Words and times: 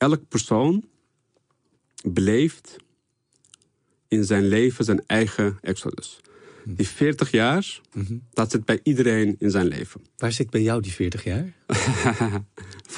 elk 0.00 0.28
persoon 0.28 0.84
beleeft 2.04 2.76
in 4.08 4.24
zijn 4.24 4.48
leven 4.48 4.84
zijn 4.84 5.02
eigen 5.06 5.58
exodus. 5.60 6.20
Die 6.64 6.88
40 6.88 7.30
jaar, 7.30 7.80
dat 8.32 8.50
zit 8.50 8.64
bij 8.64 8.80
iedereen 8.82 9.36
in 9.38 9.50
zijn 9.50 9.66
leven. 9.66 10.00
Waar 10.16 10.32
zit 10.32 10.50
bij 10.50 10.62
jou 10.62 10.80
die 10.82 10.92
40 10.92 11.24
jaar? 11.24 11.52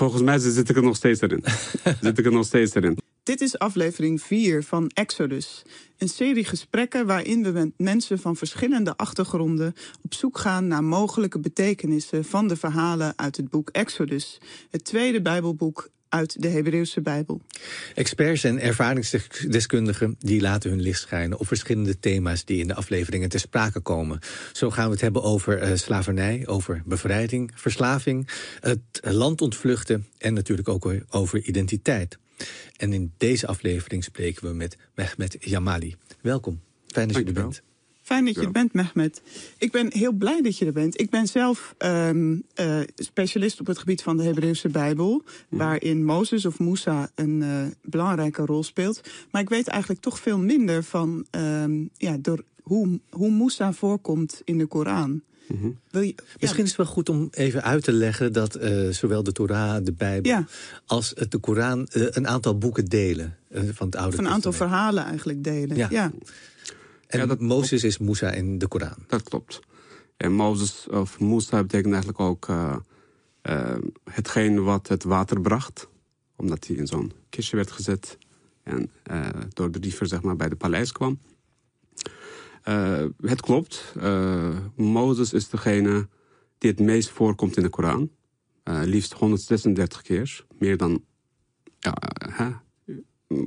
Volgens 0.01 0.23
mij 0.23 0.39
zit 0.39 0.69
ik 0.69 0.77
er 0.77 0.83
nog 0.83 0.97
steeds 0.97 1.21
erin. 1.21 1.45
zit 2.01 2.19
ik 2.19 2.25
er 2.25 2.33
nog 2.33 2.47
steeds 2.47 2.75
erin. 2.75 2.99
Dit 3.23 3.41
is 3.41 3.59
aflevering 3.59 4.23
4 4.23 4.63
van 4.63 4.91
Exodus. 4.95 5.63
Een 5.99 6.09
serie 6.09 6.45
gesprekken 6.45 7.07
waarin 7.07 7.43
we 7.43 7.51
met 7.51 7.73
mensen 7.77 8.19
van 8.19 8.37
verschillende 8.37 8.97
achtergronden 8.97 9.75
op 10.03 10.15
zoek 10.15 10.39
gaan 10.39 10.67
naar 10.67 10.85
mogelijke 10.85 11.39
betekenissen 11.39 12.25
van 12.25 12.49
de 12.49 12.57
verhalen 12.57 13.13
uit 13.17 13.37
het 13.37 13.51
boek 13.51 13.71
Exodus, 13.71 14.39
het 14.71 14.85
tweede 14.85 15.23
Bijbelboek 15.23 15.91
uit 16.13 16.43
de 16.43 16.49
Hebreeuwse 16.49 17.01
Bijbel. 17.01 17.41
Experts 17.95 18.45
en 18.45 18.61
ervaringsdeskundigen 18.61 20.17
die 20.19 20.41
laten 20.41 20.71
hun 20.71 20.81
licht 20.81 21.01
schijnen 21.01 21.39
op 21.39 21.47
verschillende 21.47 21.99
thema's 21.99 22.45
die 22.45 22.61
in 22.61 22.69
de 22.69 22.75
afleveringen 22.75 23.29
ter 23.29 23.41
sprake 23.41 23.81
komen. 23.81 24.19
Zo 24.53 24.71
gaan 24.71 24.87
we 24.87 24.93
het 24.93 25.01
hebben 25.01 25.23
over 25.23 25.63
uh, 25.63 25.77
slavernij, 25.77 26.47
over 26.47 26.83
bevrijding, 26.85 27.51
verslaving, 27.55 28.29
het 28.61 29.01
land 29.01 29.41
ontvluchten 29.41 30.07
en 30.19 30.35
natuurlijk 30.35 30.69
ook 30.69 30.95
over 31.11 31.43
identiteit. 31.43 32.19
En 32.77 32.93
in 32.93 33.13
deze 33.17 33.47
aflevering 33.47 34.05
spreken 34.05 34.49
we 34.49 34.55
met 34.55 34.77
Mehmet 34.95 35.37
Jamali. 35.41 35.97
Welkom. 36.21 36.61
Fijn 36.87 37.09
dat 37.09 37.17
je 37.17 37.25
er 37.25 37.33
bent. 37.33 37.63
Fijn 38.13 38.25
dat 38.25 38.35
je 38.35 38.41
er 38.41 38.51
bent, 38.51 38.73
Mehmet. 38.73 39.23
Ik 39.59 39.73
ben 39.73 39.93
heel 39.93 40.13
blij 40.13 40.43
dat 40.43 40.59
je 40.59 40.67
er 40.67 40.73
bent. 40.73 41.01
Ik 41.01 41.11
ben 41.11 41.27
zelf 41.27 41.75
um, 41.79 42.43
uh, 42.61 42.81
specialist 42.95 43.61
op 43.61 43.67
het 43.67 43.79
gebied 43.79 44.03
van 44.03 44.17
de 44.17 44.23
Hebreeuwse 44.23 44.69
Bijbel, 44.69 45.23
mm. 45.49 45.59
waarin 45.59 46.05
Mozes 46.05 46.47
of 46.47 46.59
Musa 46.59 47.11
een 47.15 47.41
uh, 47.41 47.65
belangrijke 47.83 48.45
rol 48.45 48.63
speelt. 48.63 49.01
Maar 49.31 49.43
ik 49.43 49.49
weet 49.49 49.69
eigenlijk 49.69 50.01
toch 50.01 50.19
veel 50.19 50.39
minder 50.39 50.85
van 50.85 51.27
um, 51.31 51.91
ja, 51.97 52.17
door 52.21 52.43
hoe, 52.63 53.01
hoe 53.11 53.31
Musa 53.31 53.73
voorkomt 53.73 54.41
in 54.45 54.59
de 54.59 54.67
Koran. 54.67 55.23
Mm 55.47 55.59
-hmm. 55.61 55.79
je, 55.91 56.15
Misschien 56.41 56.63
ja. 56.63 56.63
is 56.63 56.69
het 56.69 56.77
wel 56.77 56.87
goed 56.87 57.09
om 57.09 57.29
even 57.31 57.63
uit 57.63 57.85
te 57.85 57.93
leggen 57.93 58.33
dat 58.33 58.63
uh, 58.63 58.89
zowel 58.91 59.23
de 59.23 59.33
Torah, 59.33 59.85
de 59.85 59.93
Bijbel, 59.93 60.31
ja. 60.31 60.47
als 60.87 61.15
de 61.29 61.39
Koran 61.39 61.87
een 61.91 62.29
aantal 62.29 62.59
boeken 62.59 62.85
delen 62.85 63.37
van 63.51 63.87
het 63.87 63.97
Oude 63.97 64.17
Van 64.17 64.25
een 64.25 64.31
aantal 64.31 64.53
verhalen 64.53 65.05
eigenlijk 65.05 65.45
delen. 65.45 65.77
ja. 65.77 65.87
ja. 65.91 66.13
En 67.13 67.19
ja, 67.19 67.27
dat 67.27 67.41
Mozes 67.41 67.85
is 67.85 67.99
Musa 67.99 68.31
in 68.31 68.59
de 68.59 68.69
Koran. 68.69 68.95
Dat 69.07 69.23
klopt. 69.23 69.61
En 70.17 70.33
Mozes 70.33 70.87
of 70.89 71.21
Musa 71.21 71.63
betekent 71.63 71.93
eigenlijk 71.93 72.21
ook 72.21 72.49
uh, 72.49 72.77
uh, 73.43 73.77
hetgeen 74.11 74.65
wat 74.65 74.89
het 74.89 75.05
water 75.05 75.41
bracht. 75.41 75.89
Omdat 76.37 76.67
hij 76.67 76.77
in 76.77 76.87
zo'n 76.87 77.13
kistje 77.29 77.57
werd 77.57 77.71
gezet 77.71 78.19
en 78.63 78.91
uh, 79.11 79.29
door 79.49 79.71
de 79.71 79.79
diever 79.79 80.07
zeg 80.07 80.23
maar, 80.23 80.37
bij 80.37 80.49
de 80.49 80.57
paleis 80.57 80.93
kwam. 80.93 81.21
het 83.21 83.41
klopt. 83.41 83.95
Mozes 84.77 85.33
is 85.33 85.49
degene 85.49 86.09
die 86.59 86.71
het 86.71 86.81
meest 86.81 87.11
voorkomt 87.11 87.57
in 87.57 87.63
de 87.63 87.69
Koran. 87.69 88.11
liefst 88.65 89.13
136 89.13 90.03
keer. 90.03 90.45
Meer 90.59 90.77
dan 90.77 91.05
ja, 91.79 92.63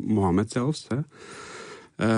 Mohammed 0.05 0.51
zelfs. 0.51 0.87
Hè. 0.87 0.99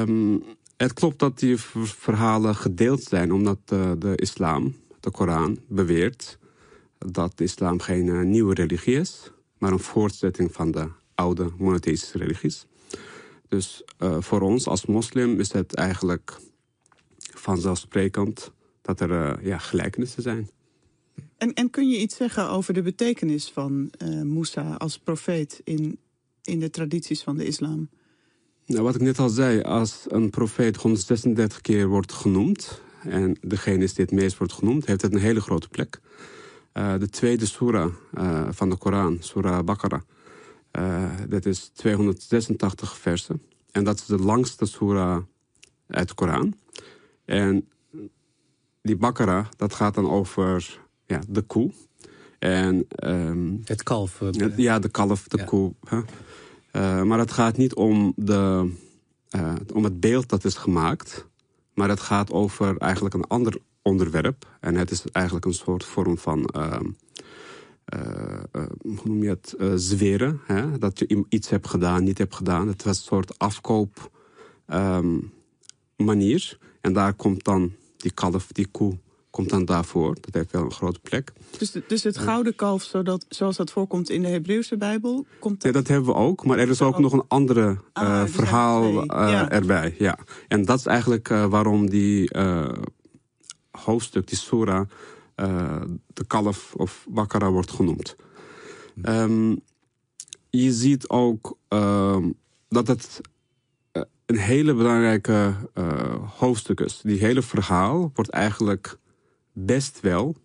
Um, 0.02 0.44
het 0.78 0.94
klopt 0.94 1.20
dat 1.20 1.40
die 1.40 1.58
verhalen 1.84 2.56
gedeeld 2.56 3.04
zijn, 3.04 3.32
omdat 3.32 3.60
de, 3.66 3.96
de 4.00 4.16
islam, 4.16 4.76
de 5.00 5.12
Koran, 5.12 5.60
beweert 5.68 6.38
dat 6.98 7.38
de 7.38 7.44
islam 7.44 7.80
geen 7.80 8.06
uh, 8.06 8.22
nieuwe 8.22 8.54
religie 8.54 8.96
is, 8.96 9.32
maar 9.58 9.72
een 9.72 9.80
voortzetting 9.80 10.54
van 10.54 10.72
de 10.72 10.88
oude 11.16 11.52
monotheïstische 11.58 12.18
religies. 12.18 12.66
Dus 13.48 13.84
uh, 14.00 14.22
voor 14.22 14.42
ons 14.42 14.68
als 14.68 14.86
moslim 14.86 15.40
is 15.40 15.52
het 15.52 15.76
eigenlijk 15.76 16.40
vanzelfsprekend 17.18 18.52
dat 18.82 19.00
er 19.00 19.10
uh, 19.10 19.46
ja, 19.46 19.58
gelijkenissen 19.58 20.22
zijn. 20.22 20.50
En, 21.38 21.54
en 21.54 21.70
kun 21.70 21.90
je 21.90 21.98
iets 21.98 22.16
zeggen 22.16 22.50
over 22.50 22.74
de 22.74 22.82
betekenis 22.82 23.50
van 23.50 23.92
Musa 24.24 24.74
als 24.74 25.00
profeet 25.00 25.62
in, 25.64 26.00
in 26.44 26.60
de 26.60 26.70
tradities 26.70 27.24
van 27.24 27.38
de 27.38 27.46
islam? 27.46 27.90
Nou, 28.68 28.84
wat 28.84 28.96
ik 28.96 29.02
net 29.02 29.20
al 29.20 29.30
zei, 29.30 29.62
als 29.62 30.06
een 30.08 30.30
profeet 30.30 30.76
136 30.76 31.62
keer 31.62 31.88
wordt 31.88 32.12
genoemd... 32.12 32.82
en 33.04 33.38
degene 33.42 33.84
is 33.84 33.94
die 33.94 34.06
het 34.06 34.14
meest 34.14 34.38
wordt 34.38 34.54
genoemd, 34.54 34.86
heeft 34.86 35.02
het 35.02 35.14
een 35.14 35.20
hele 35.20 35.42
grote 35.42 35.68
plek. 35.68 36.00
Uh, 36.74 36.98
de 37.00 37.10
tweede 37.10 37.46
surah 37.46 37.94
uh, 38.14 38.48
van 38.50 38.70
de 38.70 38.78
Koran, 38.78 39.18
surah 39.20 39.64
Baqarah... 39.64 40.02
Uh, 40.80 41.04
dat 41.30 41.46
is 41.46 41.72
286 41.74 42.98
versen. 42.98 43.42
En 43.72 43.84
dat 43.84 44.00
is 44.00 44.06
de 44.06 44.18
langste 44.18 44.66
surah 44.66 45.22
uit 45.88 46.08
de 46.08 46.14
Koran. 46.14 46.54
En 47.26 47.70
die 48.82 48.98
Baqarah, 48.98 49.46
dat 49.58 49.74
gaat 49.74 49.96
dan 49.96 50.10
over 50.10 50.80
ja, 51.06 51.22
de 51.28 51.42
koe. 51.42 51.72
En, 52.40 52.88
um, 53.04 53.62
het 53.66 53.84
kalf. 53.84 54.22
ja, 54.56 54.80
de 54.80 54.90
kalf, 54.90 55.28
de 55.28 55.38
ja. 55.38 55.44
koe. 55.44 55.74
Huh? 55.90 56.02
Uh, 56.78 57.04
maar 57.04 57.20
het 57.20 57.32
gaat 57.32 57.58
niet 57.58 57.74
om, 57.74 58.14
de, 58.16 58.72
uh, 59.36 59.54
om 59.74 59.84
het 59.84 60.00
beeld 60.00 60.30
dat 60.30 60.46
is 60.46 60.56
gemaakt. 60.56 61.28
Maar 61.74 61.90
het 61.90 62.00
gaat 62.00 62.32
over 62.32 62.78
eigenlijk 62.78 63.16
een 63.16 63.28
ander 63.28 63.58
onderwerp. 63.82 64.58
En 64.60 64.76
het 64.76 64.92
is 64.92 65.06
eigenlijk 65.12 65.46
een 65.46 65.54
soort 65.54 65.86
vorm 65.86 66.18
van... 66.18 66.50
Uh, 66.56 66.80
hoe 68.82 68.98
noem 69.04 69.24
je 69.24 69.30
het? 69.30 69.56
zweren. 69.76 70.42
Hè? 70.46 70.78
Dat 70.78 71.00
je 71.00 71.26
iets 71.30 71.50
hebt 71.50 71.68
gedaan, 71.68 72.04
niet 72.04 72.18
hebt 72.18 72.36
gedaan. 72.36 72.68
Het 72.68 72.84
was 72.84 72.98
een 72.98 73.04
soort 73.04 73.40
afkoop 73.40 74.12
um, 74.68 75.32
manier. 75.96 76.58
En 76.82 76.94
daar 76.94 77.14
komt 77.14 77.44
dan 77.44 77.74
die 77.98 78.12
kalf, 78.12 78.48
die 78.52 78.68
koe 78.68 78.98
komt 79.38 79.50
dan 79.50 79.66
daarvoor. 79.66 80.16
Dat 80.22 80.34
heeft 80.34 80.52
wel 80.52 80.64
een 80.64 80.72
grote 80.72 81.00
plek. 81.00 81.34
Dus, 81.58 81.76
dus 81.88 82.04
het 82.04 82.18
gouden 82.18 82.56
kalf, 82.56 82.84
zodat, 82.84 83.26
zoals 83.30 83.58
dat 83.58 83.72
voorkomt 83.72 84.10
in 84.10 84.22
de 84.22 84.28
Hebreeuwse 84.28 84.78
Bijbel? 84.78 85.26
Komt 85.40 85.62
dat... 85.62 85.74
Ja, 85.74 85.80
dat 85.80 85.88
hebben 85.88 86.14
we 86.14 86.20
ook. 86.20 86.46
Maar 86.46 86.58
er 86.58 86.70
is 86.70 86.82
ook, 86.82 87.00
nog 87.00 87.14
een 87.14 87.24
andere 87.28 87.78
ah, 87.94 88.04
uh, 88.04 88.26
verhaal 88.26 89.04
ja. 89.04 89.50
erbij. 89.50 89.96
Ja. 89.98 90.18
En 90.48 90.66
dat 90.66 90.80
is 90.80 90.86
eigenlijk 90.86 91.28
waarom 91.28 91.90
die 91.90 92.38
hoofdstuk, 93.72 94.28
die 94.28 94.38
surah, 94.38 94.88
de 96.14 96.26
kalf 96.28 96.74
of 96.74 97.06
Bakara 97.10 97.52
wordt 97.52 97.72
genoemd. 97.72 98.16
Um, 99.04 99.62
je 100.50 100.72
ziet 100.72 101.10
ook 101.10 101.58
ehm, 101.68 102.30
dat 102.70 102.88
het 102.88 103.22
een 104.26 104.38
hele 104.38 104.74
belangrijke 104.74 105.54
hoofdstuk 106.38 106.80
is. 106.80 107.02
Die 107.04 107.20
hele 107.20 107.42
verhaal 107.42 108.12
wordt 108.14 108.32
eigenlijk 108.32 108.98
best 109.66 110.00
wel 110.02 110.36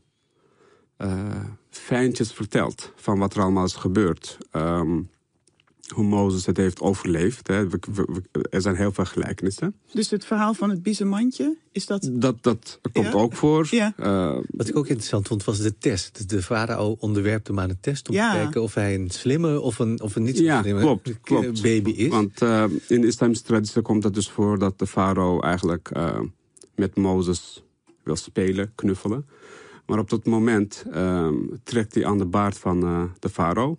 uh, 0.99 1.45
fijntjes 1.71 2.33
verteld 2.33 2.93
van 2.97 3.19
wat 3.19 3.34
er 3.34 3.43
allemaal 3.43 3.65
is 3.65 3.75
gebeurd. 3.75 4.39
Um, 4.53 5.11
hoe 5.89 6.05
Mozes 6.05 6.47
het 6.47 6.56
heeft 6.56 6.81
overleefd. 6.81 7.47
Hè. 7.47 7.69
We, 7.69 7.78
we, 7.93 8.23
er 8.50 8.61
zijn 8.61 8.77
heel 8.77 8.93
veel 8.93 9.05
gelijkenissen. 9.05 9.75
Dus 9.93 10.11
het 10.11 10.25
verhaal 10.25 10.55
van 10.55 10.71
het 10.71 10.83
biezenmandje, 10.83 11.56
is 11.73 11.87
dat... 11.87 12.09
Dat, 12.12 12.43
dat 12.43 12.81
komt 12.93 13.06
ja. 13.06 13.12
ook 13.12 13.34
voor. 13.34 13.67
Ja. 13.71 13.95
Uh, 14.00 14.39
wat 14.50 14.69
ik 14.69 14.77
ook 14.77 14.87
interessant 14.87 15.27
vond, 15.27 15.44
was 15.44 15.59
de 15.59 15.79
test. 15.79 16.29
De 16.29 16.43
farao 16.43 16.97
onderwerpt 16.99 17.47
hem 17.47 17.61
aan 17.61 17.71
een 17.71 17.81
test 17.81 18.09
om 18.09 18.15
ja. 18.15 18.33
te 18.33 18.37
kijken 18.37 18.62
of 18.62 18.75
hij 18.75 18.94
een 18.94 19.11
slimme 19.11 19.61
of 19.61 19.79
een, 19.79 20.00
of 20.00 20.17
een 20.17 20.23
niet 20.23 20.37
zo 20.37 20.43
ja, 20.43 20.62
slimme 20.62 20.81
klopt, 20.81 21.21
klopt. 21.21 21.62
baby 21.62 21.91
is. 21.91 22.09
Want 22.09 22.43
uh, 22.43 22.65
in 22.89 23.00
de 23.00 23.06
islamische 23.06 23.44
traditie 23.44 23.83
komt 23.83 24.05
het 24.05 24.15
dus 24.15 24.31
voor 24.31 24.59
dat 24.59 24.79
de 24.79 24.87
farao 24.87 25.41
eigenlijk 25.41 25.91
uh, 25.97 26.21
met 26.75 26.97
Mozes 26.97 27.62
wil 28.05 28.17
spelen, 28.17 28.73
knuffelen. 28.75 29.27
Maar 29.87 29.99
op 29.99 30.11
dat 30.11 30.27
moment 30.27 30.85
um, 30.95 31.61
trekt 31.63 31.95
hij 31.95 32.07
aan 32.07 32.19
de 32.19 32.27
baard 32.27 32.59
van 32.59 32.85
uh, 32.85 33.03
de 33.19 33.29
farao. 33.29 33.79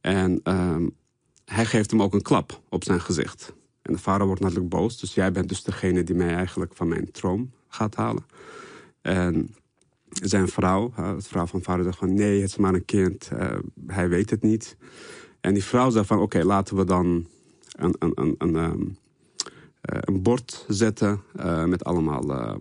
En 0.00 0.40
um, 0.44 0.96
hij 1.44 1.64
geeft 1.64 1.90
hem 1.90 2.02
ook 2.02 2.14
een 2.14 2.22
klap 2.22 2.60
op 2.68 2.84
zijn 2.84 3.00
gezicht. 3.00 3.54
En 3.82 3.92
de 3.92 3.98
farao 3.98 4.26
wordt 4.26 4.42
natuurlijk 4.42 4.68
boos. 4.68 5.00
Dus 5.00 5.14
jij 5.14 5.32
bent 5.32 5.48
dus 5.48 5.62
degene 5.62 6.04
die 6.04 6.14
mij 6.14 6.34
eigenlijk 6.34 6.74
van 6.74 6.88
mijn 6.88 7.10
troon 7.10 7.50
gaat 7.68 7.94
halen. 7.94 8.24
En 9.00 9.54
zijn 10.08 10.48
vrouw, 10.48 10.92
de 10.96 11.22
vrouw 11.22 11.46
van 11.46 11.62
farao, 11.62 11.84
zegt 11.84 11.98
van... 11.98 12.14
nee, 12.14 12.40
het 12.40 12.50
is 12.50 12.56
maar 12.56 12.74
een 12.74 12.84
kind, 12.84 13.30
uh, 13.32 13.58
hij 13.86 14.08
weet 14.08 14.30
het 14.30 14.42
niet. 14.42 14.76
En 15.40 15.54
die 15.54 15.64
vrouw 15.64 15.90
zegt 15.90 16.06
van, 16.06 16.18
oké, 16.18 16.44
laten 16.44 16.76
we 16.76 16.84
dan 16.84 17.26
een, 17.70 17.94
een, 17.98 18.12
een, 18.14 18.34
een, 18.38 18.54
um, 18.54 18.96
een 19.86 20.22
bord 20.22 20.64
zetten... 20.68 21.20
met 21.66 21.84
allemaal 21.84 22.58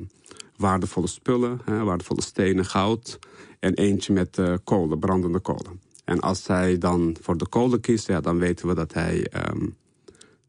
waardevolle 0.58 1.08
spullen, 1.08 1.60
hè, 1.66 1.84
waardevolle 1.84 2.22
stenen, 2.22 2.66
goud. 2.66 3.20
En 3.60 3.74
eentje 3.74 4.14
met 4.14 4.38
uh, 4.38 4.54
kolen, 4.64 5.00
brandende 5.00 5.40
kolen. 5.40 5.82
En 6.06 6.20
als 6.20 6.48
hij 6.48 6.78
dan 6.78 7.16
voor 7.22 7.38
de 7.38 7.48
kolen 7.48 7.80
kiest, 7.80 8.08
ja, 8.08 8.22
dan 8.22 8.38
weten 8.38 8.68
we 8.68 8.76
dat 8.76 8.94
hij 8.94 9.28
um, 9.52 9.76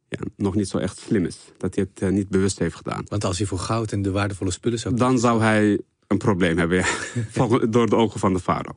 ja, 0.08 0.19
nog 0.37 0.55
niet 0.55 0.69
zo 0.69 0.79
echt 0.79 0.99
slim 0.99 1.25
is. 1.25 1.38
Dat 1.56 1.75
hij 1.75 1.87
het 1.91 2.03
uh, 2.03 2.11
niet 2.11 2.29
bewust 2.29 2.58
heeft 2.58 2.76
gedaan. 2.76 3.05
Want 3.08 3.25
als 3.25 3.38
hij 3.38 3.47
voor 3.47 3.58
goud 3.58 3.93
en 3.93 4.03
de 4.03 4.11
waardevolle 4.11 4.50
spullen 4.50 4.79
zou 4.79 4.94
Dan 4.94 5.19
zou 5.19 5.41
hij 5.41 5.81
een 6.06 6.19
probleem 6.19 6.58
hebben. 6.58 6.85
Ja. 7.32 7.58
Door 7.70 7.88
de 7.88 7.97
ogen 7.97 8.20
van 8.20 8.32
de 8.32 8.41
farao. 8.41 8.75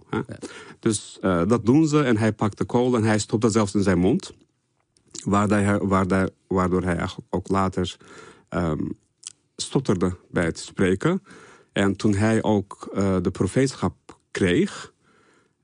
Dus 0.80 1.18
uh, 1.22 1.42
dat 1.48 1.66
doen 1.66 1.88
ze 1.88 2.04
en 2.04 2.18
hij 2.18 2.34
pakt 2.34 2.58
de 2.58 2.66
kool 2.66 2.96
en 2.96 3.04
hij 3.04 3.20
stopt 3.20 3.42
dat 3.42 3.52
zelfs 3.52 3.76
in 3.76 3.84
zijn 3.84 4.00
mond. 4.00 4.34
Waardoor 5.24 5.88
waardoor 6.48 6.84
hij 6.84 7.10
ook 7.30 7.48
later 7.48 7.98
um, 8.50 8.98
stotterde 9.62 10.16
bij 10.32 10.46
het 10.46 10.60
spreken. 10.60 11.24
En 11.72 11.96
toen 11.96 12.14
hij 12.14 12.44
ook 12.44 12.90
uh, 12.94 13.18
de 13.22 13.32
profeetschap 13.32 13.96
kreeg, 14.32 14.94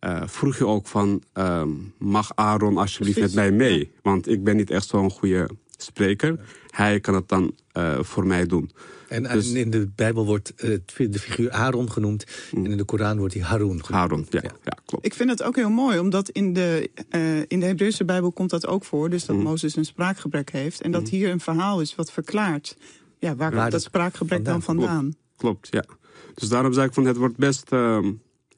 uh, 0.01 0.21
vroeg 0.25 0.57
je 0.57 0.68
ook 0.68 0.88
van... 0.88 1.24
Um, 1.33 1.94
mag 1.97 2.31
Aaron 2.36 2.77
alsjeblieft 2.77 3.19
met 3.19 3.33
mij 3.33 3.51
mee? 3.51 3.92
Want 4.01 4.27
ik 4.27 4.44
ben 4.44 4.56
niet 4.56 4.69
echt 4.69 4.88
zo'n 4.88 5.12
goede 5.12 5.50
spreker. 5.77 6.39
Hij 6.69 7.00
kan 7.00 7.13
het 7.13 7.30
dan 7.30 7.56
uh, 7.74 8.00
voor 8.01 8.25
mij 8.25 8.45
doen. 8.45 8.71
En 9.07 9.24
dus, 9.24 9.51
in 9.51 9.69
de 9.69 9.89
Bijbel 9.95 10.25
wordt 10.25 10.53
uh, 10.57 10.77
de 11.09 11.19
figuur 11.19 11.51
Aaron 11.51 11.92
genoemd. 11.92 12.25
Mm. 12.51 12.65
En 12.65 12.71
in 12.71 12.77
de 12.77 12.83
Koran 12.83 13.18
wordt 13.18 13.33
hij 13.33 13.44
Harun 13.44 13.86
genoemd. 13.86 13.88
Harun, 13.88 14.27
ja, 14.30 14.42
ja. 14.42 14.77
klopt. 14.86 15.06
Ik 15.06 15.13
vind 15.13 15.30
het 15.30 15.44
ook 15.44 15.56
heel 15.56 15.69
mooi, 15.69 16.00
omdat 16.00 16.30
in 16.30 16.53
de, 16.53 16.89
uh, 17.12 17.38
in 17.47 17.59
de 17.59 17.65
Hebreeuwse 17.65 18.06
Bijbel 18.06 18.31
komt 18.31 18.50
dat 18.50 18.68
ook 18.68 18.86
voor. 18.86 19.09
Dus 19.09 19.25
dat 19.25 19.36
mm. 19.36 19.44
Mozes 19.44 19.75
een 19.75 19.86
spraakgebrek 19.86 20.51
heeft. 20.51 20.81
En 20.81 20.92
dat 20.92 21.01
mm. 21.01 21.07
hier 21.07 21.30
een 21.30 21.39
verhaal 21.39 21.81
is 21.81 21.95
wat 21.95 22.12
verklaart. 22.12 22.77
Ja, 23.25 23.36
waar, 23.36 23.51
komt 23.51 23.72
dat 23.72 23.81
spraakgebrek 23.81 24.45
dan 24.45 24.62
vandaan? 24.62 25.16
Klopt, 25.38 25.68
ja. 25.72 25.86
Dus 26.33 26.50
daarom 26.50 26.74
zei 26.74 26.88
ik 26.88 26.94
van 26.94 27.06
het 27.06 27.18
wordt 27.18 27.38
best 27.38 27.72
uh, 27.72 28.06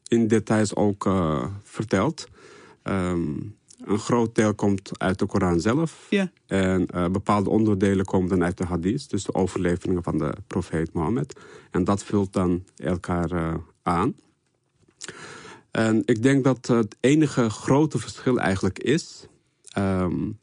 in 0.08 0.28
details 0.28 0.74
ook 0.74 1.06
uh, 1.06 1.46
verteld. 1.62 2.28
Um, 2.82 3.56
een 3.84 3.98
groot 3.98 4.34
deel 4.34 4.54
komt 4.54 4.98
uit 4.98 5.18
de 5.18 5.26
Koran 5.26 5.60
zelf. 5.60 6.06
Ja. 6.10 6.30
En 6.46 6.86
uh, 6.94 7.08
bepaalde 7.08 7.50
onderdelen 7.50 8.04
komen 8.04 8.28
dan 8.28 8.44
uit 8.44 8.58
de 8.58 8.64
hadith, 8.64 9.10
dus 9.10 9.24
de 9.24 9.34
overleveringen 9.34 10.02
van 10.02 10.18
de 10.18 10.34
profeet 10.46 10.92
Mohammed. 10.92 11.40
En 11.70 11.84
dat 11.84 12.04
vult 12.04 12.32
dan 12.32 12.64
elkaar 12.76 13.32
uh, 13.32 13.54
aan. 13.82 14.14
En 15.70 16.02
ik 16.04 16.22
denk 16.22 16.44
dat 16.44 16.66
het 16.66 16.96
enige 17.00 17.50
grote 17.50 17.98
verschil 17.98 18.38
eigenlijk 18.38 18.78
is. 18.78 19.26
Um, 19.78 20.38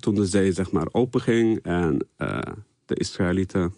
toen 0.00 0.14
de 0.14 0.26
zee 0.26 0.52
zeg 0.52 0.70
maar 0.70 0.86
openging 0.92 1.62
en 1.62 2.08
de 2.94 3.00
Israëlieten 3.00 3.74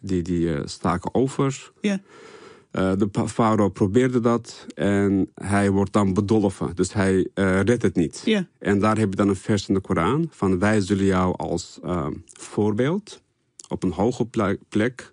die, 0.00 0.22
die 0.22 0.68
staken 0.68 1.14
over. 1.14 1.72
Ja. 1.80 2.00
Uh, 2.72 2.92
de 2.96 3.28
farao 3.28 3.68
probeerde 3.68 4.20
dat 4.20 4.66
en 4.74 5.30
hij 5.34 5.70
wordt 5.70 5.92
dan 5.92 6.14
bedolven. 6.14 6.74
Dus 6.74 6.92
hij 6.92 7.28
uh, 7.34 7.60
redt 7.60 7.82
het 7.82 7.96
niet. 7.96 8.22
Yeah. 8.24 8.44
En 8.58 8.78
daar 8.78 8.98
heb 8.98 9.10
je 9.10 9.16
dan 9.16 9.28
een 9.28 9.36
vers 9.36 9.68
in 9.68 9.74
de 9.74 9.80
Koran 9.80 10.28
van 10.30 10.58
wij 10.58 10.80
zullen 10.80 11.04
jou 11.04 11.36
als 11.36 11.78
uh, 11.84 12.06
voorbeeld 12.32 13.22
op 13.68 13.82
een 13.82 13.92
hoge 13.92 14.26
plek 14.68 15.10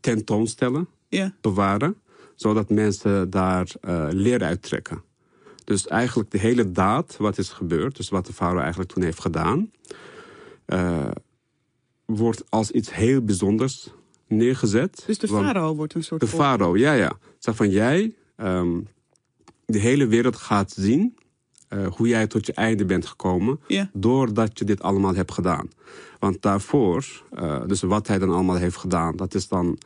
tentoonstellen, 0.00 0.88
yeah. 1.08 1.30
bewaren, 1.40 1.96
zodat 2.34 2.70
mensen 2.70 3.30
daar 3.30 3.72
leer 4.10 4.42
uit 4.42 4.62
trekken. 4.62 5.02
Dus 5.64 5.86
eigenlijk 5.86 6.30
de 6.30 6.38
hele 6.38 6.72
daad 6.72 7.16
wat 7.18 7.38
is 7.38 7.48
gebeurd, 7.48 7.96
dus 7.96 8.08
wat 8.08 8.26
de 8.26 8.32
farao 8.32 8.60
eigenlijk 8.60 8.92
toen 8.92 9.02
heeft 9.02 9.20
gedaan, 9.20 9.70
wordt 12.04 12.44
als 12.48 12.70
iets 12.70 12.94
heel 12.94 13.22
bijzonders 13.24 13.90
neergezet. 14.26 15.02
Dus 15.06 15.18
de 15.18 15.28
farao 15.28 15.74
wordt 15.74 15.94
een 15.94 16.04
soort... 16.04 16.20
De 16.20 16.26
farao, 16.26 16.76
ja, 16.76 16.92
ja. 16.92 17.12
Zeg 17.38 17.56
van 17.56 17.70
jij, 17.70 18.14
um, 18.36 18.88
de 19.64 19.78
hele 19.78 20.06
wereld 20.06 20.36
gaat 20.36 20.70
zien 20.70 21.16
uh, 21.68 21.86
hoe 21.86 22.08
jij 22.08 22.26
tot 22.26 22.46
je 22.46 22.52
einde 22.52 22.84
bent 22.84 23.06
gekomen. 23.06 23.60
Yeah. 23.66 23.86
Doordat 23.92 24.58
je 24.58 24.64
dit 24.64 24.82
allemaal 24.82 25.14
hebt 25.14 25.32
gedaan. 25.32 25.68
Want 26.18 26.42
daarvoor, 26.42 27.24
uh, 27.32 27.66
dus 27.66 27.82
wat 27.82 28.06
hij 28.06 28.18
dan 28.18 28.30
allemaal 28.30 28.56
heeft 28.56 28.76
gedaan, 28.76 29.16
dat 29.16 29.34
is 29.34 29.48
dan... 29.48 29.78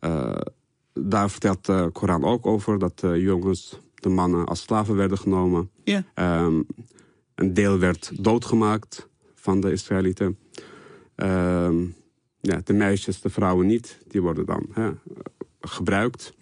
Uh, 0.00 0.36
daar 0.92 1.30
vertelt 1.30 1.66
de 1.66 1.90
Koran 1.92 2.24
ook 2.24 2.46
over 2.46 2.78
dat 2.78 2.98
de 2.98 3.20
jongens, 3.20 3.80
de 3.94 4.08
mannen 4.08 4.46
als 4.46 4.60
slaven 4.60 4.96
werden 4.96 5.18
genomen. 5.18 5.70
Yeah. 5.84 6.02
Um, 6.44 6.66
een 7.34 7.54
deel 7.54 7.78
werd 7.78 8.12
doodgemaakt 8.20 9.08
van 9.44 9.60
de 9.60 9.72
Israëlieten. 9.72 10.38
Um, 11.16 11.94
ja, 12.40 12.60
de 12.64 12.72
meisjes, 12.72 13.20
de 13.20 13.30
vrouwen 13.30 13.66
niet, 13.66 13.98
die 14.08 14.22
worden 14.22 14.46
dan 14.46 14.66
hè, 14.72 14.90
gebruikt. 15.60 16.34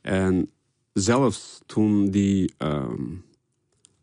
En 0.00 0.50
zelfs 0.92 1.60
toen 1.66 2.10
die, 2.10 2.54
um, 2.58 3.24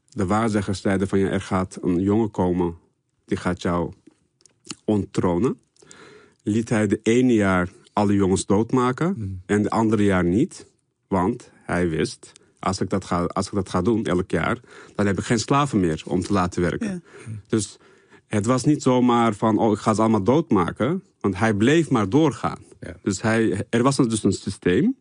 de 0.10 0.26
waarzeggers 0.26 0.82
zeiden 0.82 1.08
van 1.08 1.20
ja, 1.20 1.28
er 1.30 1.42
gaat 1.42 1.78
een 1.82 2.02
jongen 2.02 2.32
komen, 2.32 2.78
die 3.26 3.38
gaat 3.38 3.62
jou 3.62 3.94
onttronen, 4.86 5.60
liet 6.44 6.70
hij 6.70 6.88
de 6.88 7.00
ene 7.04 7.34
jaar 7.34 7.70
alle 7.94 8.14
jongens 8.14 8.46
doodmaken 8.46 9.14
mm. 9.18 9.42
en 9.46 9.62
de 9.62 9.70
andere 9.70 10.04
jaar 10.04 10.24
niet. 10.24 10.66
Want 11.08 11.52
hij 11.54 11.90
wist, 11.90 12.32
als 12.60 12.82
ik, 12.82 12.90
dat 12.90 13.06
ga, 13.06 13.24
als 13.24 13.48
ik 13.48 13.54
dat 13.54 13.70
ga 13.70 13.82
doen 13.82 14.06
elk 14.06 14.32
jaar, 14.32 14.60
dan 14.96 15.06
heb 15.06 15.18
ik 15.18 15.24
geen 15.24 15.40
slaven 15.40 15.80
meer 15.80 16.04
om 16.06 16.22
te 16.22 16.34
laten 16.34 16.62
werken. 16.62 16.88
Ja. 16.88 17.32
Dus 17.48 17.78
het 18.32 18.46
was 18.46 18.64
niet 18.64 18.82
zomaar 18.82 19.34
van, 19.34 19.58
oh, 19.58 19.72
ik 19.72 19.78
ga 19.78 19.94
ze 19.94 20.02
allemaal 20.02 20.24
doodmaken. 20.24 21.04
Want 21.20 21.38
hij 21.38 21.54
bleef 21.54 21.90
maar 21.90 22.10
doorgaan. 22.10 22.60
Ja. 22.80 22.96
Dus 23.04 23.22
hij, 23.22 23.66
er 23.70 23.84
was 23.84 23.96
dus 23.96 24.24
een 24.24 24.32
systeem. 24.32 24.96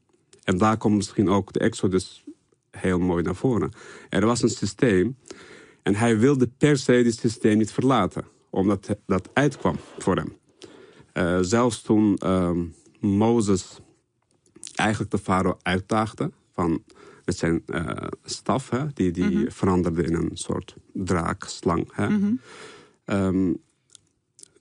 En 0.45 0.59
daar 0.59 0.77
komt 0.77 0.97
misschien 0.97 1.29
ook 1.29 1.53
de 1.53 1.59
Exodus 1.59 2.25
heel 2.71 2.99
mooi 2.99 3.23
naar 3.23 3.35
voren. 3.35 3.71
Er 4.09 4.27
was 4.27 4.43
een 4.43 4.51
systeem. 4.51 5.17
En 5.83 5.95
hij 5.95 6.19
wilde 6.19 6.51
per 6.59 6.77
se 6.77 7.03
dit 7.03 7.19
systeem 7.19 7.59
niet 7.59 7.73
verlaten. 7.73 8.25
Omdat 8.51 8.97
dat 9.07 9.29
uitkwam 9.33 9.77
voor 9.99 10.17
hem. 10.17 10.37
Uh, 11.15 11.39
zelfs 11.41 11.83
toen 11.83 12.19
uh, 12.25 12.51
Mozes 13.01 13.81
eigenlijk 14.75 15.11
de 15.11 15.19
farao 15.19 15.57
uitdaagde. 15.63 16.31
Van, 16.53 16.83
met 17.25 17.37
zijn 17.37 17.63
uh, 17.67 17.91
staf, 18.25 18.71
hè, 18.71 18.87
die, 18.95 19.11
die 19.11 19.25
mm 19.25 19.37
-hmm. 19.37 19.51
veranderde 19.51 20.03
in 20.03 20.15
een 20.15 20.31
soort 20.33 20.75
draak, 20.93 21.45
slang. 21.45 21.89
Hè. 21.93 22.09
Mm 22.09 22.21
-hmm. 22.21 22.41
Um, 23.13 23.63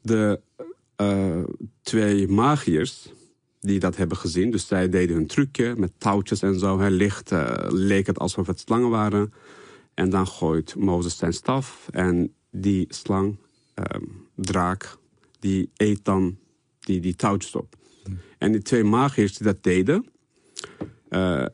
de 0.01 0.39
uh, 1.01 1.43
twee 1.81 2.27
magiërs 2.27 3.11
die 3.61 3.79
dat 3.79 3.95
hebben 3.95 4.17
gezien. 4.17 4.51
Dus 4.51 4.67
zij 4.67 4.89
deden 4.89 5.15
hun 5.15 5.27
trucje 5.27 5.75
met 5.77 5.91
touwtjes 5.97 6.41
en 6.41 6.59
zo. 6.59 6.79
Hè. 6.79 6.89
Licht 6.89 7.31
uh, 7.31 7.53
leek 7.67 8.07
het 8.07 8.19
alsof 8.19 8.47
het 8.47 8.59
slangen 8.59 8.89
waren. 8.89 9.33
En 9.93 10.09
dan 10.09 10.27
gooit 10.27 10.75
Mozes 10.75 11.17
zijn 11.17 11.33
staf. 11.33 11.87
En 11.91 12.33
die 12.51 12.85
slang, 12.89 13.37
um, 13.75 14.27
draak, 14.35 14.97
die 15.39 15.69
eet 15.75 16.05
dan 16.05 16.37
die, 16.79 16.99
die 16.99 17.15
touwtjes 17.15 17.55
op. 17.55 17.75
En 18.37 18.51
die 18.51 18.61
twee 18.61 18.83
magiërs 18.83 19.37
die 19.37 19.47
dat 19.47 19.63
deden... 19.63 20.05
Uh, 21.09 21.45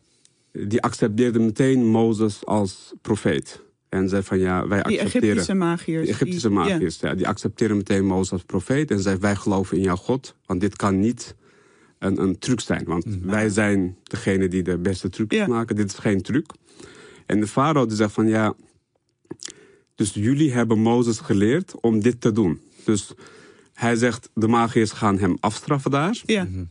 die 0.52 0.82
accepteerden 0.82 1.46
meteen 1.46 1.86
Mozes 1.86 2.46
als 2.46 2.94
profeet. 3.02 3.62
En 3.96 4.10
zei 4.10 4.24
van 4.24 4.40
ja, 4.40 4.68
wij 4.68 4.82
die 4.82 5.02
accepteren... 5.02 5.28
Egyptische 5.28 5.54
magiërs. 5.54 6.06
Die 6.06 6.14
Egyptische 6.14 6.48
die, 6.48 6.58
magiërs, 6.58 7.00
ja. 7.00 7.10
ja. 7.10 7.16
Die 7.16 7.28
accepteren 7.28 7.78
meteen 7.78 8.06
Mozes 8.06 8.32
als 8.32 8.44
profeet. 8.44 8.92
En 8.92 9.00
zei 9.00 9.18
wij 9.18 9.36
geloven 9.36 9.78
in 9.78 9.84
jouw 9.84 9.96
God. 9.96 10.36
Want 10.46 10.62
dit 10.62 10.76
kan 10.76 11.00
niet 11.00 11.36
een, 12.00 12.22
een 12.22 12.40
truc 12.40 12.60
zijn. 12.60 12.84
Want 12.86 13.06
mm. 13.06 13.30
wij 13.30 13.50
zijn 13.50 13.98
degene 14.04 14.48
die 14.48 14.64
de 14.64 14.78
beste 14.78 15.10
truc 15.10 15.32
ja. 15.32 15.48
maken. 15.48 15.76
Dit 15.76 15.92
is 15.92 15.98
geen 15.98 16.22
truc. 16.22 16.52
En 17.26 17.40
de 17.40 17.48
farao 17.48 17.86
die 17.86 17.96
zegt 17.96 18.14
van 18.14 18.28
ja... 18.28 18.54
Dus 19.96 20.14
jullie 20.14 20.54
hebben 20.54 20.80
Mozes 20.80 21.20
geleerd 21.20 21.80
om 21.82 22.02
dit 22.02 22.22
te 22.22 22.32
doen. 22.32 22.62
Dus 22.84 23.14
hij 23.74 23.96
zegt, 23.96 24.30
de 24.34 24.48
magiërs 24.48 24.92
gaan 24.92 25.20
hem 25.20 25.38
afstraffen 25.40 25.92
daar. 25.92 26.22
Ja. 26.26 26.44
Mhm. 26.44 26.64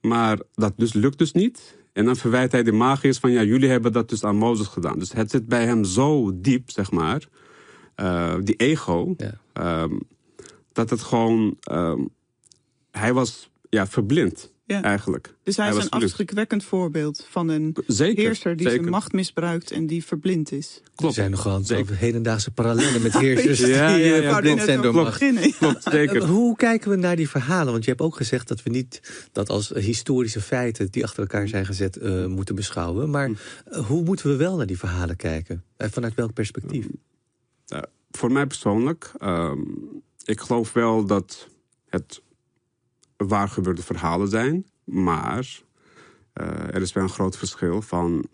Maar 0.00 0.38
dat 0.54 0.72
dus 0.76 0.92
lukt 0.92 1.18
dus 1.18 1.32
niet. 1.32 1.76
En 1.92 2.04
dan 2.04 2.16
verwijt 2.16 2.52
hij 2.52 2.62
de 2.62 2.72
magiërs 2.72 3.18
van, 3.18 3.30
ja, 3.30 3.42
jullie 3.42 3.68
hebben 3.68 3.92
dat 3.92 4.08
dus 4.08 4.24
aan 4.24 4.36
Mozes 4.36 4.66
gedaan. 4.66 4.98
Dus 4.98 5.12
het 5.12 5.30
zit 5.30 5.46
bij 5.46 5.64
hem 5.64 5.84
zo 5.84 6.30
diep, 6.34 6.70
zeg 6.70 6.90
maar, 6.90 7.28
uh, 7.96 8.34
die 8.40 8.56
ego, 8.56 9.14
ja. 9.16 9.82
um, 9.82 10.00
dat 10.72 10.90
het 10.90 11.02
gewoon, 11.02 11.56
um, 11.72 12.08
hij 12.90 13.12
was 13.12 13.50
ja, 13.68 13.86
verblind. 13.86 14.51
Ja. 14.72 14.82
Eigenlijk. 14.82 15.34
Dus 15.42 15.56
hij, 15.56 15.66
hij 15.66 15.76
is 15.76 15.84
een 15.84 15.90
afschrikwekkend 15.90 16.64
voorbeeld 16.64 17.26
van 17.30 17.48
een 17.48 17.76
zeker, 17.86 18.22
heerser 18.22 18.56
die 18.56 18.66
zeker. 18.66 18.80
zijn 18.80 18.92
macht 18.92 19.12
misbruikt 19.12 19.70
en 19.70 19.86
die 19.86 20.04
verblind 20.04 20.52
is. 20.52 20.82
Klopt. 20.94 21.16
Er 21.16 21.20
zijn 21.22 21.30
nogal 21.30 21.62
hedendaagse 21.92 22.50
parallellen 22.50 23.02
met 23.02 23.18
heersers 23.24 23.58
ja, 23.60 23.94
die 23.94 24.04
ja, 24.04 24.16
ja, 24.16 24.32
verblind 24.32 24.62
zijn 24.62 24.80
door 24.80 24.94
macht. 24.94 25.18
Klopt, 25.58 25.82
zeker. 25.82 26.26
Hoe 26.26 26.56
kijken 26.56 26.90
we 26.90 26.96
naar 26.96 27.16
die 27.16 27.28
verhalen? 27.28 27.72
Want 27.72 27.84
je 27.84 27.90
hebt 27.90 28.02
ook 28.02 28.16
gezegd 28.16 28.48
dat 28.48 28.62
we 28.62 28.70
niet 28.70 29.00
dat 29.32 29.48
als 29.48 29.68
historische 29.68 30.40
feiten 30.40 30.90
die 30.90 31.04
achter 31.04 31.20
elkaar 31.22 31.48
zijn 31.48 31.66
gezet 31.66 31.98
uh, 32.02 32.26
moeten 32.26 32.54
beschouwen. 32.54 33.10
Maar 33.10 33.28
uh, 33.28 33.36
hoe 33.86 34.02
moeten 34.02 34.30
we 34.30 34.36
wel 34.36 34.56
naar 34.56 34.66
die 34.66 34.78
verhalen 34.78 35.16
kijken? 35.16 35.64
Uh, 35.78 35.86
vanuit 35.90 36.14
welk 36.14 36.32
perspectief? 36.32 36.86
voor 38.10 38.32
mij 38.32 38.46
persoonlijk, 38.46 39.12
um, 39.22 40.02
ik 40.24 40.40
geloof 40.40 40.72
wel 40.72 41.04
dat 41.06 41.48
het 41.88 42.22
waar 43.28 43.48
gebeurde 43.48 43.82
verhalen 43.82 44.28
zijn. 44.28 44.66
Maar 44.84 45.62
uh, 46.40 46.46
er 46.46 46.82
is 46.82 46.92
wel 46.92 47.02
een 47.02 47.08
groot 47.08 47.36
verschil 47.36 47.82
van 47.82 48.26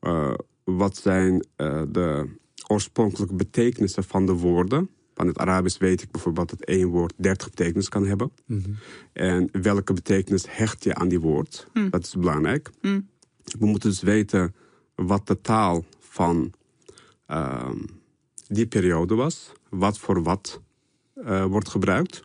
uh, 0.00 0.34
wat 0.64 0.96
zijn 0.96 1.46
uh, 1.56 1.82
de 1.88 2.28
oorspronkelijke 2.66 3.34
betekenissen 3.34 4.04
van 4.04 4.26
de 4.26 4.32
woorden 4.32 4.90
Van 5.14 5.26
het 5.26 5.38
Arabisch 5.38 5.78
weet 5.78 6.02
ik 6.02 6.10
bijvoorbeeld 6.10 6.50
dat 6.50 6.60
één 6.60 6.88
woord 6.88 7.12
30 7.16 7.48
betekenis 7.48 7.88
kan 7.88 8.06
hebben. 8.06 8.32
En 9.12 9.48
welke 9.62 9.92
betekenis 9.92 10.44
hecht 10.48 10.84
je 10.84 10.94
aan 10.94 11.08
die 11.08 11.20
woord? 11.20 11.66
Dat 11.90 12.04
is 12.04 12.14
belangrijk. 12.14 12.70
We 12.80 13.66
moeten 13.66 13.90
dus 13.90 14.02
weten 14.02 14.54
wat 14.94 15.26
de 15.26 15.40
taal 15.40 15.84
van 15.98 16.52
ehm, 17.26 17.78
die 18.48 18.66
periode 18.66 19.14
was. 19.14 19.52
Wat 19.68 19.98
voor 19.98 20.22
wat 20.22 20.60
eh, 21.14 21.44
wordt 21.44 21.68
gebruikt. 21.68 22.22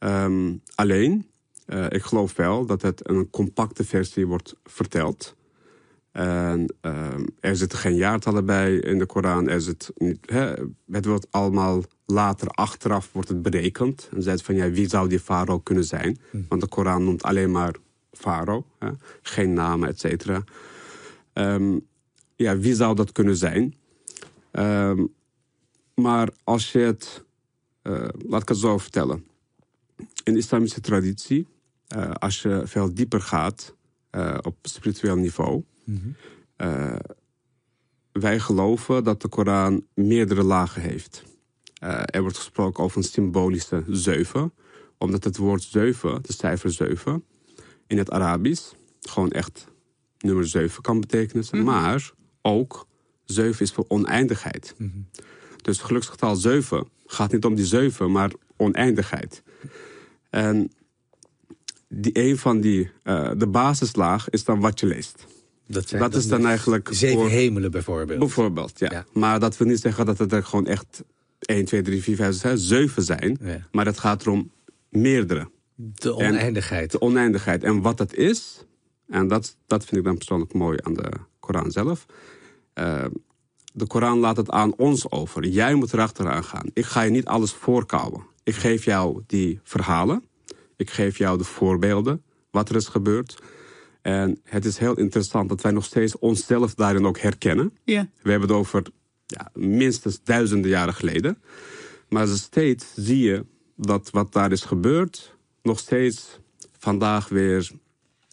Ehm, 0.00 0.56
alleen, 0.74 1.26
eh, 1.66 1.86
ik 1.88 2.02
geloof 2.02 2.36
wel 2.36 2.66
dat 2.66 2.82
het 2.82 3.08
een 3.08 3.30
compacte 3.30 3.84
versie 3.84 4.26
wordt 4.26 4.54
verteld. 4.64 5.36
En 6.12 6.74
ehm, 6.80 7.26
er 7.40 7.56
zitten 7.56 7.78
geen 7.78 7.94
jaartallen 7.94 8.44
bij 8.46 8.74
in 8.74 8.98
de 8.98 9.06
Koran. 9.06 9.48
Er 9.48 9.60
zit 9.60 9.92
niet, 9.94 10.18
hè, 10.30 10.52
het 10.90 11.04
wordt 11.04 11.26
allemaal 11.30 11.82
later, 12.06 12.48
achteraf, 12.48 13.12
wordt 13.12 13.28
het 13.28 13.42
berekend. 13.42 14.08
En 14.14 14.22
zegt 14.22 14.42
van, 14.42 14.54
ja, 14.54 14.70
wie 14.70 14.88
zou 14.88 15.08
die 15.08 15.20
farao 15.20 15.58
kunnen 15.58 15.84
zijn? 15.84 16.18
Want 16.48 16.60
de 16.60 16.68
Koran 16.68 17.04
noemt 17.04 17.22
alleen 17.22 17.50
maar 17.50 17.74
farao. 18.12 18.66
Geen 19.22 19.52
namen, 19.52 19.88
et 19.88 20.00
cetera. 20.00 20.44
Ehm, 21.32 21.78
ja, 22.36 22.58
wie 22.58 22.74
zou 22.74 22.94
dat 22.94 23.12
kunnen 23.12 23.36
zijn? 23.36 23.74
Maar 25.94 26.28
als 26.44 26.72
je 26.72 26.78
het, 26.78 27.24
eh, 27.82 28.08
laat 28.26 28.42
ik 28.42 28.48
het 28.48 28.58
zo 28.58 28.78
vertellen. 28.78 29.24
In 30.24 30.32
de 30.32 30.38
islamische 30.38 30.80
traditie, 30.80 31.46
eh, 31.86 32.10
als 32.10 32.42
je 32.42 32.62
veel 32.64 32.94
dieper 32.94 33.20
gaat 33.20 33.74
eh, 34.10 34.38
op 34.42 34.56
spiritueel 34.62 35.16
niveau, 35.16 35.64
eh, 36.56 36.96
wij 38.12 38.38
geloven 38.38 39.04
dat 39.04 39.22
de 39.22 39.28
Koran 39.28 39.86
meerdere 39.94 40.42
lagen 40.42 40.82
heeft. 40.82 41.22
Er 42.04 42.20
wordt 42.20 42.36
gesproken 42.36 42.84
over 42.84 42.98
een 42.98 43.04
symbolische 43.04 43.84
zeven, 43.88 44.52
omdat 44.98 45.24
het 45.24 45.36
woord 45.36 45.62
zeven, 45.62 46.22
de 46.22 46.32
cijfer 46.32 46.72
zeven, 46.72 47.24
in 47.86 47.98
het 47.98 48.10
Arabisch 48.10 48.72
gewoon 49.00 49.30
echt 49.30 49.66
nummer 50.18 50.48
zeven 50.48 50.82
kan 50.82 51.00
betekenen, 51.00 51.64
maar 51.64 52.10
ook 52.42 52.86
zeven 53.24 53.60
is 53.60 53.72
voor 53.72 53.84
oneindigheid. 53.88 54.74
Dus 55.62 55.76
het 55.76 55.86
geluksgetal 55.86 56.36
7 56.36 56.88
gaat 57.06 57.32
niet 57.32 57.44
om 57.44 57.54
die 57.54 57.66
7, 57.66 58.10
maar 58.10 58.32
oneindigheid. 58.56 59.42
En 60.30 60.70
die, 61.88 62.18
een 62.18 62.38
van 62.38 62.60
die, 62.60 62.90
eh, 63.02 63.30
de 63.36 63.46
basislaag 63.46 64.28
is 64.30 64.44
dan 64.44 64.60
wat 64.60 64.80
je 64.80 64.86
leest. 64.86 65.26
Dat, 65.66 65.88
zijn 65.88 66.00
Dat 66.02 66.14
is 66.14 66.28
dan 66.28 66.46
eigenlijk 66.46 66.88
Zeven 66.92 67.18
voor- 67.18 67.28
hemelen 67.28 67.70
bijvoorbeeld. 67.70 68.18
Bijvoorbeeld, 68.18 68.78
ja. 68.78 68.88
Ja. 68.90 69.04
Maar 69.12 69.40
dat 69.40 69.56
wil 69.56 69.66
niet 69.66 69.80
zeggen 69.80 70.06
dat 70.06 70.18
het 70.18 70.32
er 70.32 70.44
gewoon 70.44 70.66
echt 70.66 71.02
1, 71.40 71.64
2, 71.64 71.82
3, 71.82 72.02
4, 72.02 72.16
5, 72.16 72.34
6, 72.34 72.66
7 72.66 73.02
zijn. 73.02 73.38
Ja. 73.42 73.66
Maar 73.72 73.86
het 73.86 73.98
gaat 73.98 74.22
erom 74.22 74.50
meerdere. 74.88 75.50
De 75.74 76.14
oneindigheid. 76.14 76.90
De 76.90 77.00
oneindigheid. 77.00 77.64
En 77.64 77.80
wat 77.80 77.96
dat 77.98 78.14
is, 78.14 78.64
en 79.08 79.28
dat, 79.28 79.56
dat 79.66 79.84
vind 79.84 79.96
ik 79.96 80.04
dan 80.04 80.16
persoonlijk 80.16 80.52
mooi 80.52 80.78
aan 80.82 80.94
de 80.94 81.10
Koran 81.40 81.70
zelf. 81.70 82.06
Eh, 82.72 83.04
de 83.72 83.86
Koran 83.86 84.18
laat 84.18 84.36
het 84.36 84.50
aan 84.50 84.74
ons 84.76 85.10
over. 85.10 85.46
Jij 85.46 85.74
moet 85.74 85.92
erachteraan 85.92 86.44
gaan. 86.44 86.70
Ik 86.72 86.84
ga 86.84 87.02
je 87.02 87.10
niet 87.10 87.26
alles 87.26 87.52
voorkouwen. 87.52 88.22
Ik 88.42 88.54
geef 88.54 88.84
jou 88.84 89.22
die 89.26 89.60
verhalen. 89.62 90.24
Ik 90.76 90.90
geef 90.90 91.18
jou 91.18 91.38
de 91.38 91.44
voorbeelden, 91.44 92.22
wat 92.50 92.68
er 92.68 92.76
is 92.76 92.86
gebeurd. 92.86 93.42
En 94.02 94.38
het 94.44 94.64
is 94.64 94.78
heel 94.78 94.96
interessant 94.96 95.48
dat 95.48 95.60
wij 95.60 95.72
nog 95.72 95.84
steeds 95.84 96.18
onszelf 96.18 96.74
daarin 96.74 97.06
ook 97.06 97.18
herkennen. 97.18 97.76
Ja. 97.84 98.08
We 98.22 98.30
hebben 98.30 98.48
het 98.48 98.58
over 98.58 98.82
ja, 99.26 99.50
minstens 99.54 100.20
duizenden 100.24 100.70
jaren 100.70 100.94
geleden. 100.94 101.38
Maar 102.08 102.26
steeds 102.28 102.86
zie 102.96 103.18
je 103.18 103.44
dat 103.76 104.10
wat 104.10 104.32
daar 104.32 104.52
is 104.52 104.62
gebeurd... 104.62 105.36
nog 105.62 105.78
steeds 105.78 106.38
vandaag 106.78 107.28
weer 107.28 107.70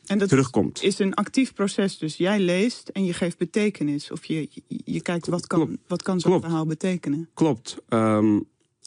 En 0.05 0.17
dat 0.17 0.29
terugkomt. 0.29 0.83
is 0.83 0.99
een 0.99 1.13
actief 1.13 1.53
proces. 1.53 1.97
Dus 1.97 2.15
jij 2.17 2.39
leest 2.39 2.89
en 2.89 3.05
je 3.05 3.13
geeft 3.13 3.37
betekenis. 3.37 4.11
Of 4.11 4.25
je, 4.25 4.47
je, 4.49 4.81
je 4.85 5.01
kijkt 5.01 5.27
wat 5.27 5.47
kan, 5.47 5.65
Klopt. 5.65 5.81
wat 5.87 6.01
kan 6.01 6.19
zo'n 6.19 6.41
verhaal 6.41 6.65
betekenen. 6.65 7.29
Klopt. 7.33 7.77
Ehm, 7.89 8.39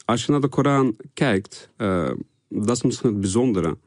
als 0.05 0.25
je 0.25 0.33
naar 0.33 0.41
de 0.41 0.49
Koran 0.49 0.97
kijkt, 1.15 1.71
eh, 1.77 2.11
dat 2.49 2.77
is 2.77 2.83
misschien 2.83 3.11
het 3.11 3.21
bijzondere. 3.21 3.79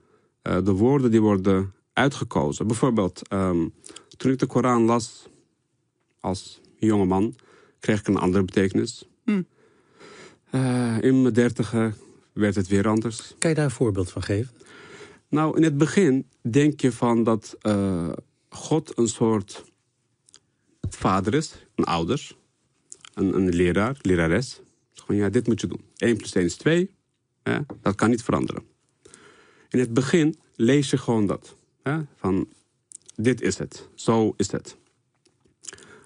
Eh, 0.42 0.58
de 0.64 0.72
woorden 0.72 1.12
die 1.12 1.22
worden 1.22 1.74
uitgekozen. 1.94 2.68
Bijvoorbeeld, 2.68 3.28
ehm, 3.28 3.68
toen 4.18 4.32
ik 4.32 4.40
de 4.40 4.46
Koran 4.46 4.84
las 4.84 5.30
als 6.20 6.62
jonge 6.78 7.06
man, 7.06 7.36
kreeg 7.80 8.00
ik 8.00 8.08
een 8.08 8.18
andere 8.18 8.44
betekenis. 8.44 9.08
Hmm. 9.24 9.46
Eh, 10.50 11.02
in 11.02 11.22
mijn 11.22 11.34
dertiger 11.34 11.96
werd 12.34 12.56
het 12.56 12.68
weer 12.68 12.88
anders. 12.88 13.36
Kan 13.38 13.50
je 13.50 13.56
daar 13.56 13.66
een 13.66 13.72
voorbeeld 13.72 14.12
van 14.12 14.22
geven? 14.22 14.54
Nou, 15.30 15.58
in 15.58 15.64
het 15.64 15.78
begin 15.78 16.28
denk 16.42 16.82
je 16.82 16.92
van 16.92 17.24
dat 17.24 17.58
God 18.50 18.98
een 18.98 19.08
soort 19.08 19.64
vader 20.90 21.34
is, 21.34 21.66
een 21.76 21.84
ouder, 21.84 22.36
een, 23.14 23.36
een 23.36 23.50
leraar, 23.50 23.98
lerares. 24.02 24.62
Gewoon, 24.94 25.22
ja, 25.22 25.30
dit 25.30 25.48
moet 25.48 25.62
je 25.62 25.68
doen. 25.68 25.82
1 26.04 26.18
plus 26.18 26.34
1 26.34 26.46
is 26.46 26.56
2. 26.56 26.90
Hè? 27.44 27.60
Dat 27.82 27.96
kan 27.96 28.10
niet 28.10 28.24
veranderen. 28.24 28.64
In 29.70 29.80
het 29.80 29.94
begin 29.94 30.36
lees 30.56 30.90
je 30.90 30.98
gewoon 30.98 31.28
dat. 31.28 31.56
Van, 32.16 32.48
dit 33.16 33.42
is 33.42 33.58
het. 33.58 33.90
Zo 33.96 34.34
is 34.38 34.52
het. 34.52 34.78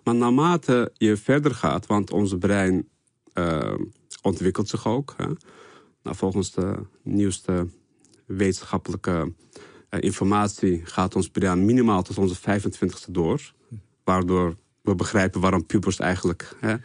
Maar 0.04 0.16
naarmate 0.16 0.92
je 0.94 1.18
verder 1.18 1.54
gaat, 1.54 1.86
want 1.86 2.12
ons 2.12 2.38
brein 2.38 2.90
eh, 3.34 3.76
ontwikkelt 4.22 4.70
zich 4.70 4.88
ook. 4.88 5.14
Hè? 5.18 5.26
Nou, 6.04 6.16
volgens 6.16 6.52
de 6.52 6.86
nieuwste 7.04 7.68
wetenschappelijke 8.26 9.34
eh, 9.90 10.02
informatie 10.02 10.86
gaat 10.86 11.16
ons 11.16 11.30
brein 11.30 11.66
minimaal 11.66 12.04
tot 12.04 12.18
onze 12.18 12.36
25ste 12.36 13.12
door. 13.12 13.54
Waardoor 14.04 14.56
we 14.88 14.96
begrijpen 14.96 15.42
waarom 15.42 15.66
pubers 15.66 16.00
eigenlijk 16.00 16.56
hè, 16.60 16.76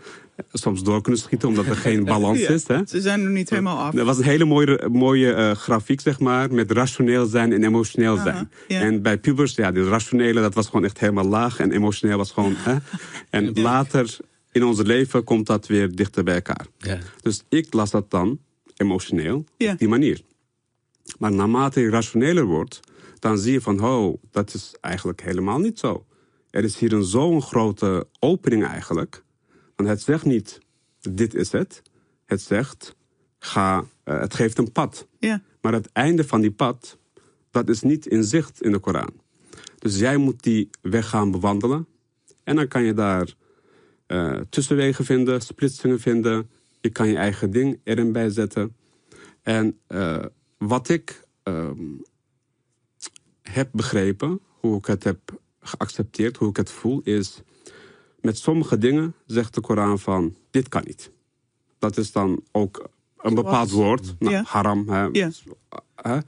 soms 0.52 0.82
door 0.82 1.02
kunnen 1.02 1.20
schieten, 1.20 1.48
omdat 1.48 1.66
er 1.66 1.76
geen 1.76 2.04
balans 2.04 2.38
Ja. 2.46 2.48
is. 2.48 2.66
Hè? 2.66 2.80
Ze 2.86 3.00
zijn 3.00 3.20
er 3.24 3.30
niet 3.30 3.50
helemaal 3.50 3.78
af. 3.78 3.94
Dat 3.94 4.06
was 4.06 4.18
een 4.18 4.24
hele 4.24 4.44
mooie, 4.44 4.88
mooie 4.92 5.32
eh, 5.32 5.50
grafiek, 5.50 6.00
zeg 6.00 6.20
maar, 6.20 6.52
met 6.54 6.70
rationeel 6.70 7.26
zijn 7.26 7.52
en 7.52 7.64
emotioneel 7.64 8.14
Aha, 8.14 8.22
zijn. 8.22 8.50
ja. 8.68 8.80
En 8.80 9.02
bij 9.02 9.18
pubers, 9.18 9.54
ja, 9.54 9.70
de 9.70 9.88
rationele, 9.88 10.40
dat 10.40 10.54
was 10.54 10.66
gewoon 10.66 10.84
echt 10.84 10.98
helemaal 10.98 11.24
laag 11.28 11.58
en 11.58 11.72
emotioneel 11.72 12.16
was 12.16 12.30
gewoon. 12.32 12.54
Hè? 12.56 12.76
En 13.30 13.52
later 13.60 14.16
in 14.52 14.64
ons 14.64 14.82
leven 14.82 15.24
komt 15.24 15.46
dat 15.46 15.66
weer 15.66 15.94
dichter 15.94 16.24
bij 16.24 16.34
elkaar. 16.34 16.66
Ja. 16.78 16.98
Dus 17.20 17.42
ik 17.48 17.72
las 17.72 17.90
dat 17.90 18.10
dan 18.10 18.38
emotioneel 18.76 19.36
op 19.58 19.78
die 19.78 19.88
manier. 19.88 20.20
Maar 21.18 21.32
naarmate 21.32 21.80
je 21.80 21.90
rationeler 21.90 22.44
wordt, 22.44 22.80
dan 23.18 23.38
zie 23.38 23.52
je 23.52 23.60
van, 23.60 23.84
oh, 23.84 24.22
dat 24.30 24.54
is 24.54 24.74
eigenlijk 24.80 25.22
helemaal 25.22 25.58
niet 25.58 25.78
zo. 25.78 26.06
Er 26.52 26.64
is 26.64 26.78
hier 26.78 26.92
een 26.92 27.04
zo'n 27.04 27.42
grote 27.42 28.08
opening 28.18 28.64
eigenlijk. 28.64 29.24
Want 29.76 29.88
het 29.88 30.02
zegt 30.02 30.24
niet, 30.24 30.60
dit 31.00 31.34
is 31.34 31.52
het. 31.52 31.82
Het 32.26 32.40
zegt, 32.40 32.96
ga, 33.38 33.84
eh, 34.04 34.20
het 34.20 34.34
geeft 34.34 34.58
een 34.58 34.72
pad. 34.72 35.06
Ja. 35.18 35.42
Maar 35.60 35.72
het 35.72 35.92
einde 35.92 36.24
van 36.24 36.40
die 36.40 36.50
pad, 36.50 36.98
dat 37.50 37.68
is 37.68 37.82
niet 37.82 38.06
in 38.06 38.24
zicht 38.24 38.62
in 38.62 38.72
de 38.72 38.78
Koran. 38.78 39.12
Dus 39.78 39.98
jij 39.98 40.16
moet 40.16 40.42
die 40.42 40.70
weg 40.80 41.08
gaan 41.08 41.30
bewandelen. 41.30 41.86
En 42.44 42.56
dan 42.56 42.68
kan 42.68 42.82
je 42.82 42.94
daar 42.94 43.34
eh, 44.06 44.40
tussenwegen 44.48 45.04
vinden, 45.04 45.40
splitsingen 45.40 46.00
vinden. 46.00 46.50
Je 46.80 46.90
kan 46.90 47.08
je 47.08 47.16
eigen 47.16 47.50
ding 47.50 47.80
erin 47.84 48.12
bijzetten. 48.12 48.76
En 49.42 49.78
eh, 49.86 50.24
wat 50.58 50.88
ik 50.88 51.24
ehm, 51.42 51.84
heb 53.42 53.68
begrepen, 53.72 54.40
hoe 54.60 54.78
ik 54.78 54.86
het 54.86 55.04
heb 55.04 55.40
geaccepteerd, 55.62 56.36
hoe 56.36 56.48
ik 56.48 56.56
het 56.56 56.70
voel, 56.70 57.00
is... 57.04 57.42
met 58.20 58.38
sommige 58.38 58.78
dingen 58.78 59.14
zegt 59.26 59.54
de 59.54 59.60
Koran 59.60 59.98
van, 59.98 60.36
dit 60.50 60.68
kan 60.68 60.82
niet. 60.86 61.10
Dat 61.78 61.96
is 61.96 62.12
dan 62.12 62.42
ook 62.52 62.88
een 63.18 63.34
bepaald 63.34 63.70
woord. 63.70 64.14
Nou, 64.18 64.34
Ja. 64.34 64.42
Haram. 64.46 64.88
Hè, 64.88 65.08
Ja. 65.12 65.30
hè, 65.94 66.18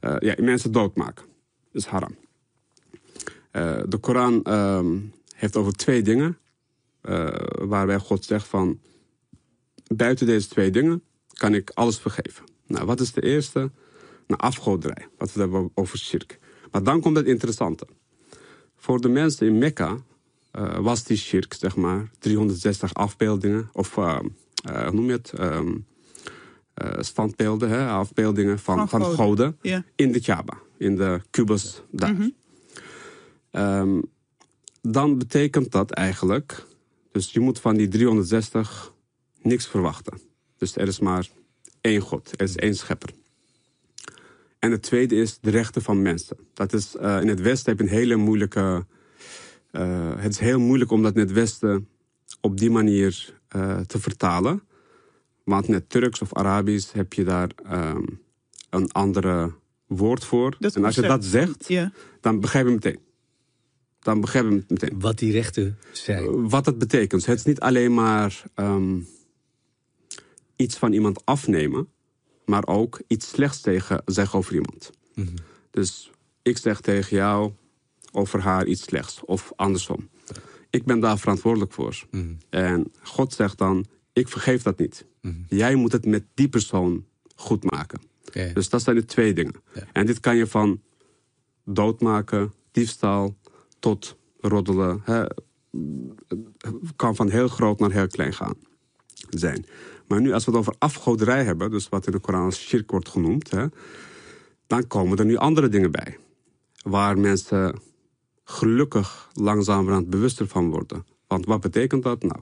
eh, 0.00 0.16
ja, 0.18 0.34
mensen 0.44 0.72
doodmaken. 0.72 1.24
Is 1.72 1.84
haram. 1.86 2.16
Eh, 3.50 3.80
de 3.88 3.98
Koran 3.98 4.42
ehm, 4.42 4.98
heeft 5.34 5.56
over 5.56 5.72
twee 5.72 6.02
dingen. 6.02 6.38
eh, 7.00 7.28
waarbij 7.58 7.98
God 7.98 8.24
zegt 8.24 8.46
van... 8.46 8.80
buiten 9.86 10.26
deze 10.26 10.48
twee 10.48 10.70
dingen 10.70 11.02
kan 11.32 11.54
ik 11.54 11.70
alles 11.74 11.98
vergeven. 11.98 12.44
Nou, 12.66 12.86
wat 12.86 13.00
is 13.00 13.12
de 13.12 13.22
eerste? 13.22 13.70
Nou, 14.26 14.40
afgoderij. 14.40 15.06
Wat 15.18 15.32
we 15.32 15.40
hebben 15.40 15.70
over 15.74 15.98
shirk. 15.98 16.38
Maar 16.70 16.82
dan 16.82 17.00
komt 17.00 17.16
het 17.16 17.26
interessante. 17.26 17.86
Voor 18.80 19.00
de 19.00 19.08
mensen 19.08 19.46
in 19.46 19.58
Mekka 19.58 19.98
eh, 20.50 20.78
was 20.78 21.04
die 21.04 21.16
shirk, 21.16 21.54
zeg 21.54 21.76
maar, 21.76 22.10
360 22.18 22.94
afbeeldingen. 22.94 23.70
Of, 23.72 23.96
eh, 23.96 24.18
eh, 24.64 24.82
hoe 24.82 24.92
noem 24.92 25.06
je 25.06 25.12
het? 25.12 25.32
Eh, 26.74 26.96
standbeelden, 27.00 27.68
hè, 27.68 27.88
afbeeldingen 27.88 28.58
van, 28.58 28.88
Van 28.88 28.88
van, 28.88 29.14
goden. 29.14 29.58
in 29.96 30.12
de 30.12 30.20
Kaaba, 30.20 30.58
in 30.78 30.96
de 30.96 31.20
kubus 31.30 31.82
daar. 31.90 32.30
Ehm, 33.50 34.00
dan 34.82 35.18
betekent 35.18 35.72
dat 35.72 35.90
eigenlijk, 35.90 36.66
dus 37.12 37.32
je 37.32 37.40
moet 37.40 37.60
van 37.60 37.76
die 37.76 37.88
360 37.88 38.92
niks 39.42 39.66
verwachten. 39.66 40.20
Dus 40.56 40.76
er 40.76 40.88
is 40.88 40.98
maar 40.98 41.28
één 41.80 42.00
God, 42.00 42.32
er 42.36 42.46
is 42.46 42.56
één 42.56 42.74
schepper. 42.74 43.10
En 44.60 44.70
het 44.70 44.82
tweede 44.82 45.14
is 45.14 45.38
de 45.40 45.50
rechten 45.50 45.82
van 45.82 46.02
mensen. 46.02 46.36
Dat 46.54 46.72
is, 46.72 46.94
uh, 47.00 47.20
in 47.20 47.28
het 47.28 47.40
Westen 47.40 47.70
heb 47.70 47.80
je 47.80 47.86
een 47.92 47.98
hele 47.98 48.16
moeilijke. 48.16 48.86
Uh, 49.72 50.12
het 50.16 50.32
is 50.32 50.38
heel 50.38 50.60
moeilijk 50.60 50.90
om 50.90 51.02
dat 51.02 51.14
in 51.14 51.20
het 51.20 51.32
Westen 51.32 51.88
op 52.40 52.58
die 52.58 52.70
manier 52.70 53.34
uh, 53.56 53.78
te 53.80 54.00
vertalen. 54.00 54.62
Want 55.44 55.66
in 55.68 55.74
het 55.74 55.88
Turks 55.90 56.20
of 56.22 56.34
Arabisch 56.34 56.92
heb 56.92 57.12
je 57.12 57.24
daar 57.24 57.48
um, 57.72 58.20
een 58.70 58.92
andere 58.92 59.52
woord 59.86 60.24
voor. 60.24 60.56
Dat 60.58 60.76
en 60.76 60.84
als 60.84 60.94
je 60.94 61.02
dat 61.02 61.24
zegt, 61.24 61.68
Ja. 61.68 61.92
dan 62.20 62.40
begrijp 62.40 62.66
je 62.66 62.72
meteen. 62.72 62.98
Dan 64.00 64.20
begrijp 64.20 64.48
je 64.48 64.54
het 64.54 64.70
meteen. 64.70 65.00
Wat 65.00 65.18
die 65.18 65.32
rechten 65.32 65.78
zijn. 65.92 66.48
Wat 66.48 66.66
het 66.66 66.78
betekent. 66.78 67.26
Het 67.26 67.38
is 67.38 67.44
niet 67.44 67.60
alleen 67.60 67.94
maar 67.94 68.42
um, 68.56 69.06
iets 70.56 70.76
van 70.76 70.92
iemand 70.92 71.24
afnemen, 71.24 71.88
maar 72.44 72.66
ook 72.66 73.00
iets 73.06 73.28
slechts 73.28 73.60
tegen 73.60 74.02
zeggen 74.04 74.38
over 74.38 74.54
iemand. 74.54 74.90
Mhm. 75.14 75.36
Dus 75.70 76.10
ik 76.42 76.58
zeg 76.58 76.80
tegen 76.80 77.16
jou 77.16 77.52
over 78.12 78.40
haar 78.40 78.66
iets 78.66 78.82
slechts, 78.82 79.24
of 79.24 79.52
andersom. 79.56 80.08
Ik 80.70 80.84
ben 80.84 81.00
daar 81.00 81.18
verantwoordelijk 81.18 81.72
voor. 81.72 82.04
Mhm. 82.10 82.32
En 82.50 82.92
God 83.02 83.32
zegt 83.32 83.58
dan: 83.58 83.86
Ik 84.12 84.28
vergeef 84.28 84.62
dat 84.62 84.78
niet. 84.78 85.06
Mhm. 85.20 85.34
Jij 85.48 85.74
moet 85.74 85.92
het 85.92 86.06
met 86.06 86.24
die 86.34 86.48
persoon 86.48 87.04
goed 87.34 87.70
maken. 87.70 88.00
Dus 88.54 88.68
dat 88.68 88.82
zijn 88.82 88.96
de 88.96 89.04
twee 89.04 89.32
dingen. 89.32 89.54
Ja. 89.74 89.86
En 89.92 90.06
dit 90.06 90.20
kan 90.20 90.36
je 90.36 90.46
van 90.46 90.80
doodmaken, 91.64 92.52
diefstal, 92.70 93.36
tot 93.78 94.16
roddelen. 94.40 95.00
Hè, 95.04 95.24
kan 96.96 97.16
van 97.16 97.30
heel 97.30 97.48
groot 97.48 97.78
naar 97.78 97.92
heel 97.92 98.06
klein 98.06 98.32
gaan 98.32 98.54
zijn. 99.28 99.66
Maar 100.06 100.20
nu 100.20 100.32
als 100.32 100.44
we 100.44 100.50
het 100.50 100.60
over 100.60 100.74
afgoderij 100.78 101.44
hebben, 101.44 101.70
dus 101.70 101.88
wat 101.88 102.06
in 102.06 102.12
de 102.12 102.18
Koran 102.18 102.44
als 102.44 102.60
shirk 102.60 102.90
wordt 102.90 103.08
genoemd, 103.08 103.50
hè, 103.50 103.66
dan 104.66 104.86
komen 104.86 105.18
er 105.18 105.24
nu 105.24 105.36
andere 105.36 105.68
dingen 105.68 105.90
bij. 105.90 106.18
Waar 106.82 107.18
mensen 107.18 107.78
gelukkig 108.44 109.30
langzamerhand 109.32 110.10
bewuster 110.10 110.46
van 110.46 110.70
worden. 110.70 111.04
Want 111.26 111.46
wat 111.46 111.60
betekent 111.60 112.02
dat 112.02 112.22
nou? 112.22 112.40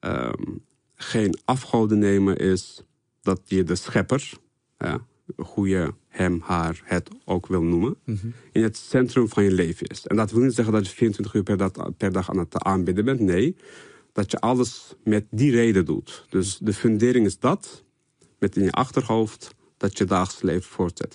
Um, 0.00 0.62
geen 0.94 1.38
afgoden 1.44 1.98
nemen 1.98 2.36
is 2.36 2.82
dat 3.22 3.40
je 3.44 3.64
de 3.64 3.74
schepper, 3.74 4.32
ja, 4.78 5.06
hoe 5.36 5.68
je 5.68 5.94
hem, 6.08 6.40
haar, 6.44 6.80
het 6.84 7.08
ook 7.24 7.46
wil 7.46 7.62
noemen, 7.62 7.96
Mhm. 8.04 8.26
in 8.52 8.62
het 8.62 8.76
centrum 8.76 9.28
van 9.28 9.44
je 9.44 9.52
leven 9.52 9.86
is. 9.86 10.06
En 10.06 10.16
dat 10.16 10.30
wil 10.30 10.42
niet 10.42 10.54
zeggen 10.54 10.74
dat 10.74 10.86
je 10.86 10.94
24 10.94 11.34
uur 11.34 11.42
per 11.42 11.56
dag, 11.56 11.70
per 11.96 12.12
dag 12.12 12.30
aan 12.30 12.38
het 12.38 12.62
aanbidden 12.62 13.04
bent. 13.04 13.20
Nee, 13.20 13.56
dat 14.14 14.30
je 14.30 14.40
alles 14.40 14.94
met 15.04 15.26
die 15.30 15.50
reden 15.50 15.84
doet. 15.84 16.24
Dus 16.28 16.58
de 16.58 16.72
fundering 16.72 17.26
is 17.26 17.38
dat, 17.38 17.84
met 18.38 18.56
in 18.56 18.62
je 18.62 18.72
achterhoofd, 18.72 19.54
dat 19.76 19.98
je 19.98 20.04
dagelijks 20.04 20.42
leven 20.42 20.70
voortzet. 20.70 21.14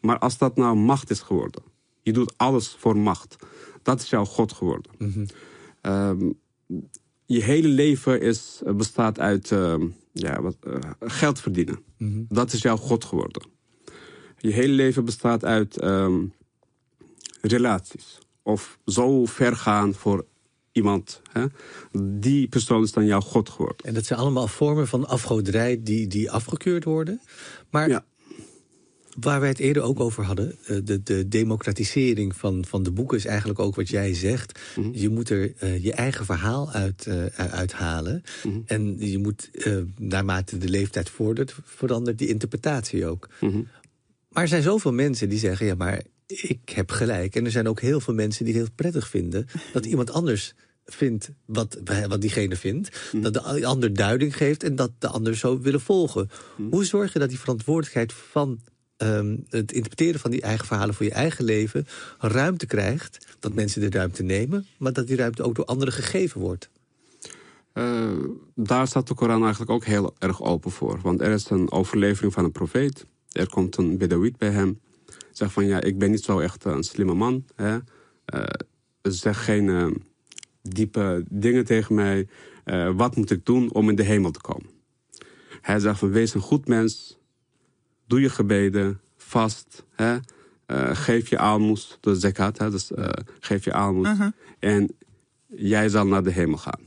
Maar 0.00 0.18
als 0.18 0.38
dat 0.38 0.56
nou 0.56 0.76
macht 0.76 1.10
is 1.10 1.20
geworden, 1.20 1.62
je 2.02 2.12
doet 2.12 2.34
alles 2.36 2.76
voor 2.78 2.96
macht, 2.96 3.36
dat 3.82 4.00
is 4.00 4.10
jouw 4.10 4.24
God 4.24 4.52
geworden. 4.52 4.92
Mhm. 4.98 5.26
Um, 5.82 6.38
je 7.26 7.42
hele 7.42 7.68
leven 7.68 8.20
is, 8.20 8.62
bestaat 8.76 9.18
uit 9.18 9.50
uh, 9.50 9.74
ja, 10.12 10.42
wat, 10.42 10.56
uh, 10.66 10.74
geld 11.00 11.40
verdienen. 11.40 11.78
Mhm. 11.98 12.22
Dat 12.28 12.52
is 12.52 12.62
jouw 12.62 12.76
God 12.76 13.04
geworden. 13.04 13.42
Je 14.38 14.50
hele 14.50 14.72
leven 14.72 15.04
bestaat 15.04 15.44
uit 15.44 15.84
um, 15.84 16.32
relaties. 17.40 18.18
Of 18.42 18.78
zo 18.86 19.24
ver 19.24 19.56
gaan 19.56 19.94
voor 19.94 20.26
iemand. 20.74 21.20
Hè? 21.32 21.44
Die 22.20 22.48
persoon 22.48 22.82
is 22.82 22.92
dan 22.92 23.06
jouw 23.06 23.20
God 23.20 23.48
geworden. 23.48 23.86
En 23.86 23.94
dat 23.94 24.04
zijn 24.04 24.18
allemaal 24.18 24.48
vormen 24.48 24.88
van 24.88 25.06
afgoderij 25.06 25.80
die, 25.82 26.06
die 26.06 26.30
afgekeurd 26.30 26.84
worden. 26.84 27.20
Maar 27.70 27.88
ja. 27.88 28.04
waar 29.20 29.40
wij 29.40 29.48
het 29.48 29.58
eerder 29.58 29.82
ook 29.82 30.00
over 30.00 30.24
hadden, 30.24 30.56
de, 30.84 31.02
de 31.02 31.28
democratisering 31.28 32.36
van, 32.36 32.64
van 32.64 32.82
de 32.82 32.90
boeken 32.90 33.16
is 33.18 33.24
eigenlijk 33.24 33.58
ook 33.58 33.74
wat 33.74 33.88
jij 33.88 34.14
zegt. 34.14 34.58
Mhm. 34.58 34.80
Mm 34.86 34.92
-hmm. 34.92 35.00
Je 35.00 35.08
moet 35.08 35.30
er 35.30 35.52
uh, 35.62 35.84
je 35.84 35.92
eigen 35.92 36.24
verhaal 36.24 36.70
uit, 36.70 37.06
uh, 37.08 37.24
uithalen. 37.36 38.12
Mm 38.14 38.50
Mhm. 38.50 38.54
-hmm. 38.54 38.62
En 38.66 38.96
je 39.10 39.18
moet, 39.18 39.50
uh, 39.52 39.76
naarmate 39.98 40.58
de 40.58 40.68
leeftijd 40.68 41.10
vordert, 41.10 41.54
verandert 41.64 42.18
die 42.18 42.28
interpretatie 42.28 43.06
ook. 43.06 43.28
Mm 43.40 43.50
-hmm. 43.50 43.68
Maar 44.28 44.42
er 44.42 44.48
zijn 44.48 44.62
zoveel 44.62 44.92
mensen 44.92 45.28
die 45.28 45.38
zeggen, 45.38 45.66
ja, 45.66 45.74
maar 45.74 46.02
ik 46.26 46.68
heb 46.68 46.90
gelijk. 46.90 47.36
En 47.36 47.44
er 47.44 47.50
zijn 47.50 47.68
ook 47.68 47.80
heel 47.80 48.00
veel 48.00 48.14
mensen 48.14 48.44
die 48.44 48.54
het 48.54 48.62
heel 48.62 48.72
prettig 48.74 49.08
vinden 49.08 49.46
dat 49.72 49.86
iemand 49.86 50.10
anders 50.10 50.54
vindt 50.84 51.30
wat, 51.44 51.78
wat 52.08 52.20
diegene 52.20 52.56
vindt. 52.56 53.10
Mhm. 53.12 53.22
Dat 53.22 53.34
de 53.34 53.66
ander 53.66 53.94
duiding 53.94 54.36
geeft 54.36 54.62
en 54.62 54.76
dat 54.76 54.90
de 54.98 55.08
ander 55.08 55.36
zo 55.36 55.60
willen 55.60 55.80
volgen. 55.80 56.30
Mhm. 56.56 56.70
Hoe 56.70 56.84
zorg 56.84 57.12
je 57.12 57.18
dat 57.18 57.28
die 57.28 57.38
verantwoordelijkheid 57.38 58.12
van 58.12 58.60
um, 58.96 59.44
het 59.48 59.72
interpreteren 59.72 60.20
van 60.20 60.30
die 60.30 60.42
eigen 60.42 60.66
verhalen 60.66 60.94
voor 60.94 61.06
je 61.06 61.12
eigen 61.12 61.44
leven 61.44 61.86
ruimte 62.18 62.66
krijgt? 62.66 63.26
Dat 63.38 63.54
mensen 63.54 63.80
de 63.80 63.98
ruimte 63.98 64.22
nemen, 64.22 64.66
maar 64.78 64.92
dat 64.92 65.06
die 65.06 65.16
ruimte 65.16 65.42
ook 65.42 65.54
door 65.54 65.64
anderen 65.64 65.94
gegeven 65.94 66.40
wordt. 66.40 66.70
Uh, 67.74 68.10
daar 68.54 68.86
staat 68.86 69.08
de 69.08 69.14
Koran 69.14 69.42
eigenlijk 69.42 69.70
ook 69.70 69.84
heel 69.84 70.14
erg 70.18 70.42
open 70.42 70.70
voor. 70.70 71.00
Want 71.02 71.20
er 71.20 71.32
is 71.32 71.50
een 71.50 71.72
overlevering 71.72 72.32
van 72.32 72.44
een 72.44 72.52
profeet. 72.52 73.06
Er 73.32 73.48
komt 73.48 73.76
een 73.76 73.98
Bedouit 73.98 74.36
bij 74.36 74.50
hem. 74.50 74.80
Zegt 75.30 75.52
van 75.52 75.66
ja, 75.66 75.80
ik 75.80 75.98
ben 75.98 76.10
niet 76.10 76.24
zo 76.24 76.38
echt 76.38 76.64
een 76.64 76.82
slimme 76.82 77.14
man. 77.14 77.44
Hè? 77.54 77.78
Uh, 78.34 78.44
zeg 79.02 79.44
geen 79.44 79.64
uh, 79.64 79.86
diepe 80.68 81.24
dingen 81.30 81.64
tegen 81.64 81.94
mij. 81.94 82.28
Uh, 82.64 82.90
wat 82.96 83.16
moet 83.16 83.30
ik 83.30 83.46
doen 83.46 83.72
om 83.72 83.88
in 83.88 83.94
de 83.96 84.02
hemel 84.02 84.30
te 84.30 84.40
komen? 84.40 84.70
Hij 85.60 85.78
zegt 85.78 85.98
van 85.98 86.10
wees 86.10 86.34
een 86.34 86.40
goed 86.40 86.68
mens. 86.68 87.18
Doe 88.06 88.20
je 88.20 88.28
gebeden. 88.30 89.00
Vast. 89.16 89.84
Hè? 89.94 90.14
Uh, 90.14 90.90
geef 90.96 91.28
je 91.28 91.38
aalmoes. 91.38 91.98
De 92.00 92.14
zakat. 92.14 92.58
Hè? 92.58 92.70
Dus 92.70 92.90
uh, 92.90 93.08
geef 93.40 93.64
je 93.64 93.72
aalmoes. 93.72 94.08
Uh-huh. 94.08 94.28
En 94.58 94.96
jij 95.46 95.88
zal 95.88 96.06
naar 96.06 96.22
de 96.22 96.30
hemel 96.30 96.58
gaan. 96.58 96.80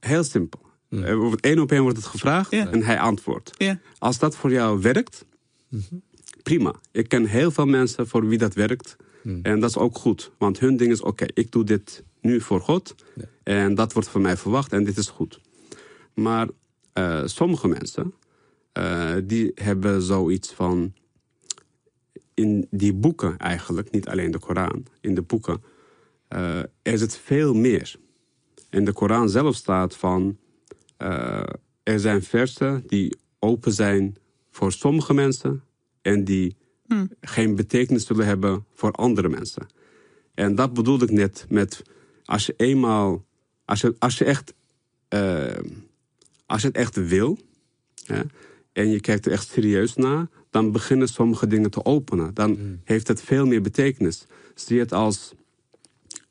Heel 0.00 0.24
simpel. 0.24 0.60
Mm. 0.88 1.34
Eén 1.40 1.60
op 1.60 1.72
één 1.72 1.82
wordt 1.82 1.96
het 1.96 2.06
gevraagd 2.06 2.52
en 2.52 2.82
hij 2.82 2.98
antwoordt. 3.00 3.64
Als 3.98 4.18
dat 4.18 4.36
voor 4.36 4.50
jou 4.50 4.80
werkt, 4.80 5.24
Mhm. 5.68 5.94
prima. 6.42 6.74
Ik 6.90 7.08
ken 7.08 7.24
heel 7.26 7.50
veel 7.50 7.66
mensen 7.66 8.08
voor 8.08 8.26
wie 8.28 8.38
dat 8.38 8.54
werkt. 8.54 8.96
Mm. 9.22 9.40
En 9.42 9.60
dat 9.60 9.70
is 9.70 9.76
ook 9.76 9.98
goed. 9.98 10.30
Want 10.38 10.58
hun 10.58 10.76
ding 10.76 10.90
is, 10.92 11.00
oké, 11.00 11.26
ik 11.34 11.52
doe 11.52 11.64
dit 11.64 12.02
nu 12.22 12.40
voor 12.40 12.60
God. 12.60 12.94
Ja. 13.14 13.24
En 13.42 13.74
dat 13.74 13.92
wordt 13.92 14.08
van 14.08 14.20
mij 14.20 14.36
verwacht 14.36 14.72
en 14.72 14.84
dit 14.84 14.96
is 14.96 15.08
goed. 15.08 15.40
Maar 16.14 16.48
uh, 16.94 17.22
sommige 17.24 17.68
mensen, 17.68 18.14
uh, 18.78 19.14
die 19.24 19.52
hebben 19.54 20.02
zoiets 20.02 20.52
van... 20.52 20.92
In 22.34 22.66
die 22.70 22.92
boeken 22.92 23.38
eigenlijk, 23.38 23.90
niet 23.90 24.08
alleen 24.08 24.30
de 24.30 24.38
Koran, 24.38 24.86
in 25.00 25.14
de 25.14 25.22
boeken... 25.22 25.62
Uh, 26.28 26.58
er 26.82 26.98
zit 26.98 27.16
veel 27.16 27.54
meer. 27.54 27.94
In 28.70 28.84
de 28.84 28.92
Koran 28.92 29.28
zelf 29.28 29.54
staat 29.54 29.96
van... 29.96 30.38
Uh, 30.98 31.42
er 31.82 32.00
zijn 32.00 32.22
versen 32.22 32.84
die 32.86 33.16
open 33.38 33.72
zijn 33.72 34.16
voor 34.50 34.72
sommige 34.72 35.14
mensen... 35.14 35.62
en 36.02 36.24
die 36.24 36.56
Hm. 36.92 37.06
geen 37.20 37.54
betekenis 37.54 38.06
zullen 38.06 38.26
hebben 38.26 38.64
voor 38.74 38.92
andere 38.92 39.28
mensen. 39.28 39.66
En 40.34 40.54
dat 40.54 40.74
bedoelde 40.74 41.04
ik 41.04 41.10
net 41.10 41.46
met... 41.48 41.82
als 42.32 42.46
je 42.46 42.54
eenmaal... 42.56 43.24
als 43.64 43.80
je, 43.80 43.94
als 43.98 44.18
je 44.18 44.24
echt... 44.24 44.54
Uh, 45.14 45.58
als 46.46 46.60
je 46.60 46.66
het 46.66 46.76
echt 46.76 47.08
wil... 47.08 47.38
Ja, 47.94 48.24
en 48.72 48.90
je 48.90 49.00
kijkt 49.00 49.26
er 49.26 49.32
echt 49.32 49.48
serieus 49.48 49.94
naar... 49.94 50.26
dan 50.50 50.72
beginnen 50.72 51.08
sommige 51.08 51.46
dingen 51.46 51.70
te 51.70 51.84
openen. 51.84 52.34
Dan 52.34 52.50
Mm. 52.50 52.80
heeft 52.84 53.08
het 53.08 53.22
veel 53.22 53.46
meer 53.46 53.62
betekenis. 53.62 54.26
Zie 54.54 54.78
het 54.78 54.92
als... 54.92 55.32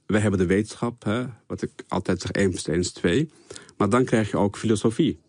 We 0.05 0.19
hebben 0.19 0.39
de 0.39 0.45
wetenschap, 0.45 1.03
hè, 1.03 1.25
wat 1.47 1.61
ik 1.61 1.71
altijd 1.87 2.21
zeg, 2.21 2.31
1 2.31 2.49
plus 2.49 2.67
1 2.67 2.79
is 2.79 2.91
2. 2.91 3.29
Maar 3.77 3.89
dan 3.89 4.05
krijg 4.05 4.31
je 4.31 4.37
ook 4.37 4.57
filosofie. 4.57 5.19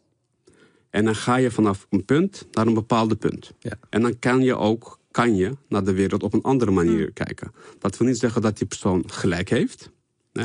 En 0.91 1.05
dan 1.05 1.15
ga 1.17 1.37
je 1.37 1.51
vanaf 1.51 1.87
een 1.91 2.05
punt 2.05 2.47
naar 2.53 2.67
een 2.67 2.75
bepaalde 2.75 3.17
punt. 3.17 3.53
Ja. 3.59 3.79
En 3.91 4.03
dan 4.03 4.19
kan 4.19 4.43
je 4.43 4.57
ook 4.57 5.01
kan 5.11 5.37
je 5.37 5.57
naar 5.69 5.85
de 5.85 5.93
wereld 5.93 6.23
op 6.23 6.33
een 6.33 6.43
andere 6.43 6.71
manier 6.71 7.07
Mm. 7.07 7.13
kijken. 7.13 7.53
Dat 7.79 7.97
wil 7.99 8.07
niet 8.09 8.19
zeggen 8.19 8.43
dat 8.43 8.59
die 8.59 8.67
persoon 8.67 9.11
gelijk 9.11 9.49
heeft. 9.49 9.91
Hè? 10.33 10.45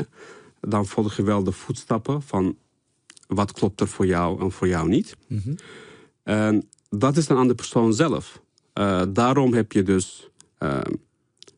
Dan 0.60 0.86
volg 0.86 1.16
je 1.16 1.22
wel 1.22 1.44
de 1.44 1.52
voetstappen 1.52 2.22
van 2.22 2.56
wat 3.26 3.52
klopt 3.52 3.80
er 3.80 3.88
voor 3.88 4.06
jou 4.06 4.40
en 4.40 4.52
voor 4.52 4.68
jou 4.68 4.88
niet. 4.88 5.16
Mm 5.26 5.40
-hmm. 5.44 5.56
En 6.22 6.68
dat 6.90 7.16
is 7.16 7.26
dan 7.26 7.36
aan 7.36 7.48
de 7.48 7.54
persoon 7.54 7.94
zelf. 7.94 8.42
Uh, 8.74 9.02
daarom 9.08 9.54
heb 9.54 9.72
je 9.72 9.82
dus 9.82 10.30
uh, 10.58 10.80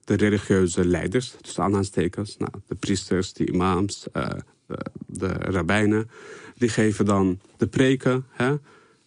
de 0.05 0.15
religieuze 0.15 0.85
leiders, 0.85 1.35
dus 1.41 1.59
aanhalingstekens, 1.59 2.37
nou, 2.37 2.53
de 2.67 2.75
priesters, 2.75 3.33
de 3.33 3.47
imams, 3.47 4.07
uh, 4.13 4.29
de, 4.67 4.79
de 5.07 5.29
rabbijnen, 5.29 6.11
die 6.57 6.69
geven 6.69 7.05
dan 7.05 7.41
de 7.57 7.67
preken. 7.67 8.27
Hè? 8.31 8.55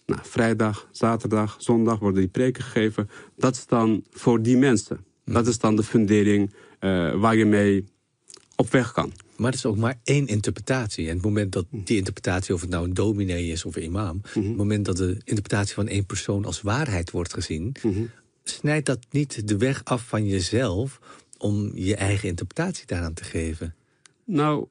Nou, 0.06 0.22
vrijdag, 0.22 0.88
zaterdag, 0.92 1.56
zondag 1.58 2.00
worden 2.00 2.20
die 2.20 2.30
preken 2.30 2.64
gegeven. 2.64 3.10
Dat 3.36 3.56
is 3.56 3.66
dan 3.66 4.04
voor 4.12 4.42
die 4.42 4.58
mensen. 4.58 5.06
Dat 5.26 5.48
is 5.48 5.60
dan 5.60 5.76
de 5.76 5.84
fundering 5.84 6.54
waar 7.16 7.36
je 7.36 7.46
mee 7.46 7.86
op 8.56 8.72
weg 8.72 8.92
kan. 8.92 9.14
Maar 9.36 9.52
het 9.52 9.60
is 9.60 9.66
ook 9.66 9.78
maar 9.78 10.00
één 10.04 10.28
interpretatie. 10.28 11.08
En 11.08 11.14
het 11.14 11.26
moment 11.26 11.52
dat 11.52 11.66
die 11.70 11.98
interpretatie, 11.98 12.54
of 12.54 12.62
het 12.62 12.70
nou 12.70 12.86
een 12.86 12.94
dominee 12.94 13.48
is 13.48 13.66
of 13.66 13.76
een 13.76 13.84
imam... 13.84 14.22
Mhm. 14.34 14.48
het 14.48 14.56
moment 14.56 14.86
dat 14.86 14.98
de 14.98 15.18
interpretatie 15.24 15.74
van 15.74 15.88
één 15.88 16.06
persoon 16.06 16.46
als 16.46 16.62
waarheid 16.62 17.12
wordt 17.12 17.34
gezien... 17.34 17.76
Mhm. 17.82 18.04
snijdt 18.44 18.86
dat 18.86 19.00
niet 19.10 19.48
de 19.48 19.58
weg 19.58 19.82
af 19.84 20.08
van 20.08 20.28
jezelf 20.28 21.00
om 21.38 21.72
je 21.76 21.96
eigen 21.96 22.30
interpretatie 22.30 22.86
daaraan 22.86 23.14
te 23.14 23.24
geven? 23.24 23.76
Nou, 24.26 24.68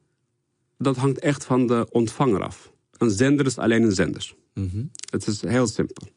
dat 0.77 0.95
hangt 0.95 1.19
echt 1.19 1.45
van 1.45 1.67
de 1.67 1.87
ontvanger 1.91 2.43
af. 2.43 2.71
Een 2.97 3.11
zender 3.11 3.45
is 3.45 3.57
alleen 3.57 3.83
een 3.83 3.91
zender. 3.91 4.35
Mhm. 4.53 4.83
Het 5.09 5.27
is 5.27 5.41
heel 5.41 5.67
simpel. 5.67 6.07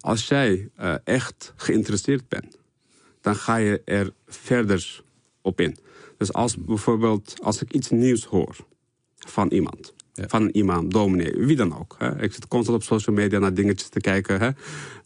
Als 0.00 0.28
jij 0.28 0.68
eh, 0.76 0.94
echt 1.04 1.52
geïnteresseerd 1.56 2.28
bent, 2.28 2.58
dan 3.20 3.36
ga 3.36 3.56
je 3.56 3.82
er 3.84 4.12
verder 4.26 5.02
op 5.42 5.60
in. 5.60 5.76
Dus 6.24 6.32
als 6.32 6.56
bijvoorbeeld, 6.56 7.34
als 7.42 7.62
ik 7.62 7.72
iets 7.72 7.90
nieuws 7.90 8.24
hoor 8.24 8.56
van 9.18 9.48
iemand, 9.48 9.94
Ja. 10.12 10.28
van 10.28 10.42
een 10.42 10.56
imam, 10.58 10.88
dominee, 10.88 11.32
wie 11.36 11.56
dan 11.56 11.78
ook. 11.78 11.94
Hè? 11.98 12.22
Ik 12.22 12.32
zit 12.32 12.48
constant 12.48 12.76
op 12.76 12.82
social 12.82 13.16
media 13.16 13.38
naar 13.38 13.54
dingetjes 13.54 13.88
te 13.88 14.00
kijken. 14.00 14.40
Hè? 14.40 14.50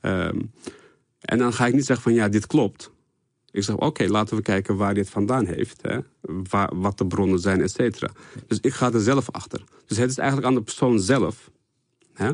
Ehm, 0.00 0.40
en 1.20 1.38
dan 1.38 1.52
ga 1.52 1.66
ik 1.66 1.74
niet 1.74 1.85
zeggen 1.85 2.04
van 2.04 2.14
ja, 2.14 2.28
dit 2.28 2.46
klopt. 2.46 2.90
Ik 3.50 3.62
zeg, 3.62 3.76
oké, 3.76 4.07
laten 4.07 4.37
we 4.37 4.42
kijken 4.42 4.76
waar 4.76 4.94
het 4.94 5.11
vandaan 5.11 5.46
heeft. 5.46 5.83
Hè? 5.83 5.98
Waar, 6.20 6.70
wat 6.76 6.98
de 6.98 7.07
bronnen 7.07 7.38
zijn, 7.38 7.61
et 7.61 7.70
cetera. 7.70 8.11
Dus 8.46 8.59
ik 8.61 8.72
ga 8.72 8.92
er 8.92 9.00
zelf 9.00 9.31
achter. 9.31 9.64
Dus 9.87 9.98
het 9.98 10.11
is 10.11 10.18
eigenlijk 10.18 10.48
aan 10.48 10.54
de 10.54 10.62
persoon 10.62 11.00
zelf. 11.00 11.50
Hè? 12.12 12.31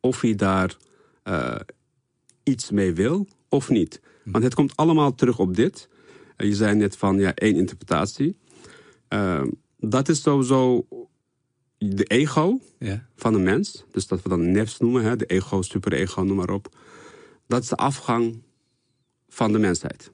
Of 0.00 0.20
hij 0.20 0.34
daar 0.34 0.76
eh, 1.22 1.56
iets 2.42 2.70
mee 2.70 2.92
wil 2.94 3.26
of 3.48 3.68
niet. 3.68 4.00
Want 4.24 4.44
het 4.44 4.54
komt 4.54 4.76
allemaal 4.76 5.14
terug 5.14 5.38
op 5.38 5.54
dit. 5.56 5.88
Je 6.36 6.54
zei 6.54 6.74
net 6.76 6.96
van, 6.96 7.18
ja, 7.18 7.34
één 7.34 7.54
interpretatie. 7.56 8.36
Ehm, 9.08 9.48
dat 9.78 10.08
is 10.08 10.22
sowieso 10.22 10.86
de 11.78 12.04
ego 12.04 12.60
Ja. 12.78 13.06
van 13.16 13.34
een 13.34 13.42
mens. 13.42 13.84
Dus 13.92 14.06
dat 14.06 14.22
we 14.22 14.28
dan 14.28 14.50
nefs 14.52 14.78
noemen, 14.78 15.02
hè? 15.02 15.16
de 15.16 15.26
ego, 15.26 15.62
superego, 15.62 16.22
noem 16.22 16.36
maar 16.36 16.50
op. 16.50 16.76
Dat 17.46 17.62
is 17.62 17.68
de 17.68 17.76
afgang 17.76 18.42
van 19.28 19.52
de 19.52 19.58
mensheid. 19.58 20.12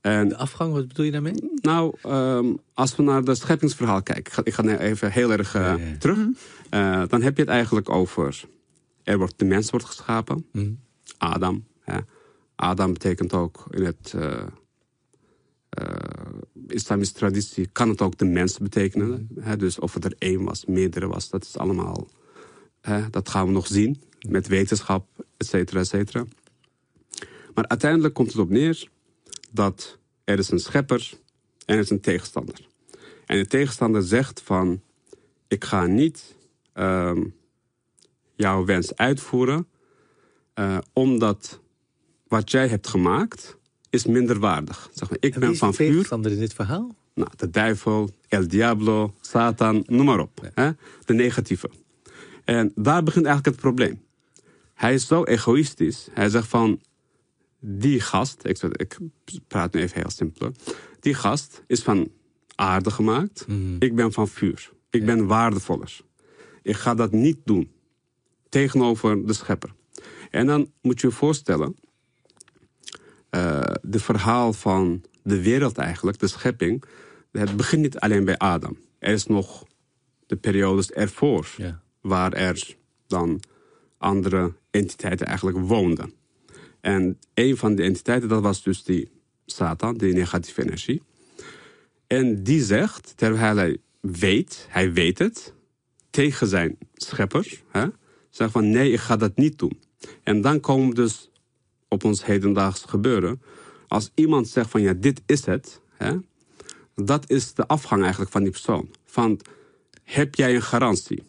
En 0.00 0.28
De 0.28 0.36
afgang, 0.36 0.72
wat 0.72 0.88
bedoel 0.88 1.04
je 1.04 1.10
daarmee? 1.12 1.34
nou, 1.60 1.96
ehm, 2.02 2.54
als 2.74 2.96
we 2.96 3.02
naar 3.02 3.22
het 3.22 3.38
scheppingsverhaal 3.38 4.02
kijken, 4.02 4.24
ik 4.24 4.32
ga, 4.32 4.44
ik 4.44 4.54
ga 4.54 4.62
nu 4.62 4.76
even 4.76 5.12
heel 5.12 5.32
erg 5.32 5.54
eh, 5.54 5.62
Ja, 5.62 5.72
ja, 5.76 5.84
ja. 5.86 5.96
terug. 5.98 6.18
Eh, 6.70 7.02
dan 7.08 7.22
heb 7.22 7.36
je 7.36 7.42
het 7.42 7.50
eigenlijk 7.50 7.90
over, 7.90 8.44
er 9.02 9.18
wordt, 9.18 9.38
de 9.38 9.44
mens 9.44 9.70
wordt 9.70 9.86
geschapen, 9.86 10.46
Mhm. 10.52 10.70
Adam. 11.18 11.64
Hè. 11.80 11.98
Adam 12.56 12.92
betekent 12.92 13.32
ook 13.32 13.66
in 13.70 13.84
het 13.84 14.12
eh, 14.16 14.46
islamische 16.66 17.14
traditie, 17.14 17.68
kan 17.72 17.88
het 17.88 18.02
ook 18.02 18.18
de 18.18 18.24
mens 18.24 18.58
betekenen. 18.58 19.28
Hè. 19.40 19.56
Dus 19.56 19.78
of 19.78 19.94
het 19.94 20.04
er 20.04 20.14
één 20.18 20.44
was, 20.44 20.64
meerdere 20.64 21.06
was, 21.06 21.28
dat 21.28 21.44
is 21.44 21.56
allemaal, 21.56 22.08
hè, 22.80 23.10
dat 23.10 23.28
gaan 23.28 23.46
we 23.46 23.52
nog 23.52 23.66
zien. 23.66 24.02
Met 24.28 24.46
wetenschap, 24.46 25.06
et 25.36 25.46
cetera, 25.46 25.80
et 25.80 25.86
cetera. 25.86 26.24
Maar 27.54 27.68
uiteindelijk 27.68 28.14
komt 28.14 28.32
het 28.32 28.40
op 28.40 28.50
neer 28.50 28.88
dat 29.50 29.98
er 30.24 30.38
is 30.38 30.50
een 30.50 30.60
schepper 30.60 31.12
en 31.66 31.74
er 31.74 31.82
is 31.82 31.90
een 31.90 32.00
tegenstander. 32.00 32.66
En 33.26 33.38
de 33.38 33.46
tegenstander 33.46 34.02
zegt 34.02 34.40
van, 34.40 34.82
ik 35.48 35.64
ga 35.64 35.86
niet 35.86 36.36
ehm, 36.72 37.24
jouw 38.34 38.64
wens 38.64 38.96
uitvoeren, 38.96 39.66
eh, 40.54 40.78
omdat 40.92 41.60
wat 42.28 42.50
jij 42.50 42.68
hebt 42.68 42.88
gemaakt 42.88 43.57
is 43.98 44.06
minder 44.06 44.38
waardig. 44.38 44.90
Zeg 44.92 45.10
maar, 45.10 45.18
ik 45.20 45.34
En 45.34 45.40
ben 45.40 45.56
van 45.56 45.74
vuur, 45.74 46.08
in 46.10 46.38
dit 46.38 46.54
verhaal? 46.54 46.94
nou, 47.14 47.30
de 47.36 47.50
duivel, 47.50 48.10
El 48.28 48.48
Diablo, 48.48 49.14
Satan, 49.20 49.84
noem 49.86 50.06
maar 50.06 50.18
op. 50.18 50.50
Hè? 50.54 50.70
De 51.04 51.14
negatieve. 51.14 51.70
En 52.44 52.72
daar 52.74 53.02
begint 53.02 53.26
eigenlijk 53.26 53.56
het 53.56 53.64
probleem. 53.64 54.02
Hij 54.74 54.94
is 54.94 55.06
zo 55.06 55.24
egoïstisch. 55.24 56.08
Hij 56.10 56.28
zegt 56.28 56.48
van, 56.48 56.80
die 57.60 58.00
gast, 58.00 58.40
ik, 58.42 58.66
ik 59.24 59.40
praat 59.46 59.72
nu 59.72 59.80
even 59.80 60.00
heel 60.00 60.10
simpel. 60.10 60.52
Die 61.00 61.14
gast 61.14 61.62
is 61.66 61.82
van 61.82 62.10
aarde 62.54 62.90
gemaakt. 62.90 63.46
Ik 63.78 63.94
ben 63.94 64.12
van 64.12 64.28
vuur. 64.28 64.70
Ik 64.90 65.04
ben 65.04 65.26
waardevoller. 65.26 66.00
Ik 66.62 66.76
ga 66.76 66.94
dat 66.94 67.12
niet 67.12 67.38
doen 67.44 67.70
tegenover 68.48 69.26
de 69.26 69.32
schepper. 69.32 69.74
En 70.30 70.46
dan 70.46 70.70
moet 70.82 71.00
je 71.00 71.06
je 71.06 71.12
voorstellen, 71.12 71.76
eh, 73.30 73.60
de 73.82 73.98
verhaal 74.00 74.52
van 74.52 75.02
de 75.22 75.42
wereld 75.42 75.78
eigenlijk, 75.78 76.18
de 76.18 76.26
schepping, 76.26 76.84
het 77.32 77.56
begint 77.56 77.82
niet 77.82 77.98
alleen 77.98 78.24
bij 78.24 78.38
Adam. 78.38 78.76
Er 78.98 79.12
is 79.12 79.26
nog 79.26 79.66
de 80.26 80.36
periodes 80.36 80.90
ervoor, 80.90 81.48
Ja. 81.56 81.80
waar 82.00 82.32
er 82.32 82.76
dan 83.06 83.40
andere 83.98 84.52
entiteiten 84.70 85.26
eigenlijk 85.26 85.58
woonden. 85.58 86.12
En 86.80 87.18
een 87.34 87.56
van 87.56 87.74
de 87.74 87.82
entiteiten, 87.82 88.28
dat 88.28 88.42
was 88.42 88.62
dus 88.62 88.84
die 88.84 89.10
Satan, 89.46 89.96
die 89.96 90.12
negatieve 90.12 90.62
energie. 90.62 91.02
En 92.06 92.42
die 92.42 92.62
zegt, 92.62 93.12
terwijl 93.16 93.56
hij 93.56 93.76
weet, 94.00 94.66
hij 94.68 94.92
weet 94.92 95.18
het, 95.18 95.54
tegen 96.10 96.46
zijn 96.46 96.78
schepper, 96.94 97.62
hè, 97.70 97.86
zegt 98.30 98.52
van 98.52 98.70
nee, 98.70 98.92
ik 98.92 98.98
ga 99.00 99.16
dat 99.16 99.36
niet 99.36 99.58
doen. 99.58 99.80
En 100.22 100.40
dan 100.40 100.60
komen 100.60 100.94
dus 100.94 101.30
op 101.88 102.04
ons 102.04 102.24
hedendaags 102.24 102.82
gebeuren. 102.82 103.42
Als 103.88 104.10
iemand 104.14 104.48
zegt 104.48 104.70
van 104.70 104.80
ja, 104.80 104.92
dit 104.92 105.22
is 105.26 105.46
het, 105.46 105.80
hè, 105.96 106.16
dat 106.94 107.30
is 107.30 107.54
de 107.54 107.66
afgang 107.66 108.00
eigenlijk 108.02 108.30
van 108.30 108.42
die 108.42 108.50
persoon. 108.50 108.88
Van, 109.04 109.40
heb 110.02 110.34
jij 110.34 110.54
een 110.54 110.62
garantie? 110.62 111.22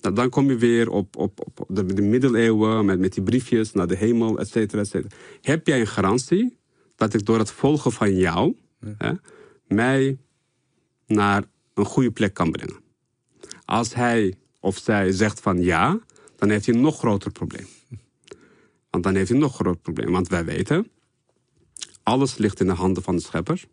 Nou, 0.00 0.14
dan 0.14 0.28
kom 0.28 0.48
je 0.48 0.56
weer 0.56 0.90
op, 0.90 1.16
op, 1.16 1.40
op 1.40 1.66
de, 1.68 1.84
de 1.84 2.02
middeleeuwen 2.02 2.84
met, 2.84 2.98
met 2.98 3.14
die 3.14 3.22
briefjes 3.22 3.72
naar 3.72 3.86
de 3.86 3.96
hemel, 3.96 4.38
et 4.38 4.48
cetera, 4.48 4.80
et 4.80 4.88
cetera. 4.88 5.14
Heb 5.40 5.66
jij 5.66 5.80
een 5.80 5.86
garantie 5.86 6.56
dat 6.96 7.14
ik 7.14 7.26
door 7.26 7.38
het 7.38 7.50
volgen 7.50 7.92
van 7.92 8.16
jou 8.16 8.56
hè, 8.98 9.12
mij 9.66 10.18
naar 11.06 11.44
een 11.74 11.84
goede 11.84 12.10
plek 12.10 12.34
kan 12.34 12.50
brengen? 12.50 12.76
Als 13.64 13.94
hij 13.94 14.34
of 14.60 14.78
zij 14.78 15.12
zegt 15.12 15.40
van 15.40 15.62
ja, 15.62 15.98
dan 16.36 16.50
heeft 16.50 16.66
hij 16.66 16.74
een 16.74 16.80
nog 16.80 16.98
groter 16.98 17.30
probleem. 17.30 17.66
Want 18.94 19.06
dan 19.06 19.14
heeft 19.14 19.30
een 19.30 19.38
nog 19.38 19.54
groter 19.54 19.80
probleem. 19.80 20.12
Want 20.12 20.28
wij 20.28 20.44
weten, 20.44 20.90
alles 22.02 22.36
ligt 22.36 22.60
in 22.60 22.66
de 22.66 22.72
handen 22.72 23.02
van 23.02 23.16
de 23.16 23.22
schepper. 23.22 23.64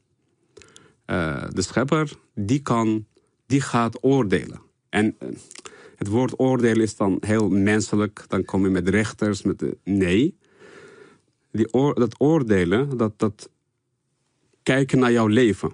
Eh, 1.05 1.43
de 1.49 1.61
schepper, 1.61 2.13
die, 2.35 2.59
kan, 2.59 3.05
die 3.45 3.61
gaat 3.61 4.03
oordelen. 4.03 4.61
En 4.89 5.15
eh, 5.19 5.27
het 5.95 6.07
woord 6.07 6.39
oordelen 6.39 6.81
is 6.81 6.95
dan 6.95 7.17
heel 7.19 7.49
menselijk. 7.49 8.25
Dan 8.27 8.45
kom 8.45 8.63
je 8.63 8.69
met 8.69 8.89
rechters, 8.89 9.41
met 9.41 9.59
de, 9.59 9.77
nee. 9.83 10.37
Die 11.51 11.67
dat 11.93 12.15
oordelen, 12.17 12.97
dat, 12.97 13.19
dat 13.19 13.49
kijken 14.63 14.99
naar 14.99 15.11
jouw 15.11 15.27
leven. 15.27 15.71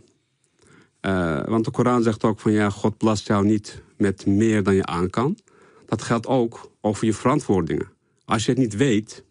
Eh, 0.99 1.45
want 1.45 1.65
de 1.65 1.71
Koran 1.71 2.03
zegt 2.03 2.23
ook 2.23 2.39
van 2.39 2.51
ja, 2.51 2.69
God 2.69 2.97
belast 2.97 3.27
jou 3.27 3.45
niet 3.45 3.81
met 3.97 4.25
meer 4.25 4.63
dan 4.63 4.75
je 4.75 4.85
aan 4.85 5.09
kan. 5.09 5.37
Dat 5.85 6.01
geldt 6.01 6.27
ook 6.27 6.71
over 6.81 7.05
je 7.05 7.13
verantwoordingen. 7.13 7.89
Als 8.25 8.45
je 8.45 8.51
het 8.51 8.59
niet 8.59 8.75
weet 8.75 9.25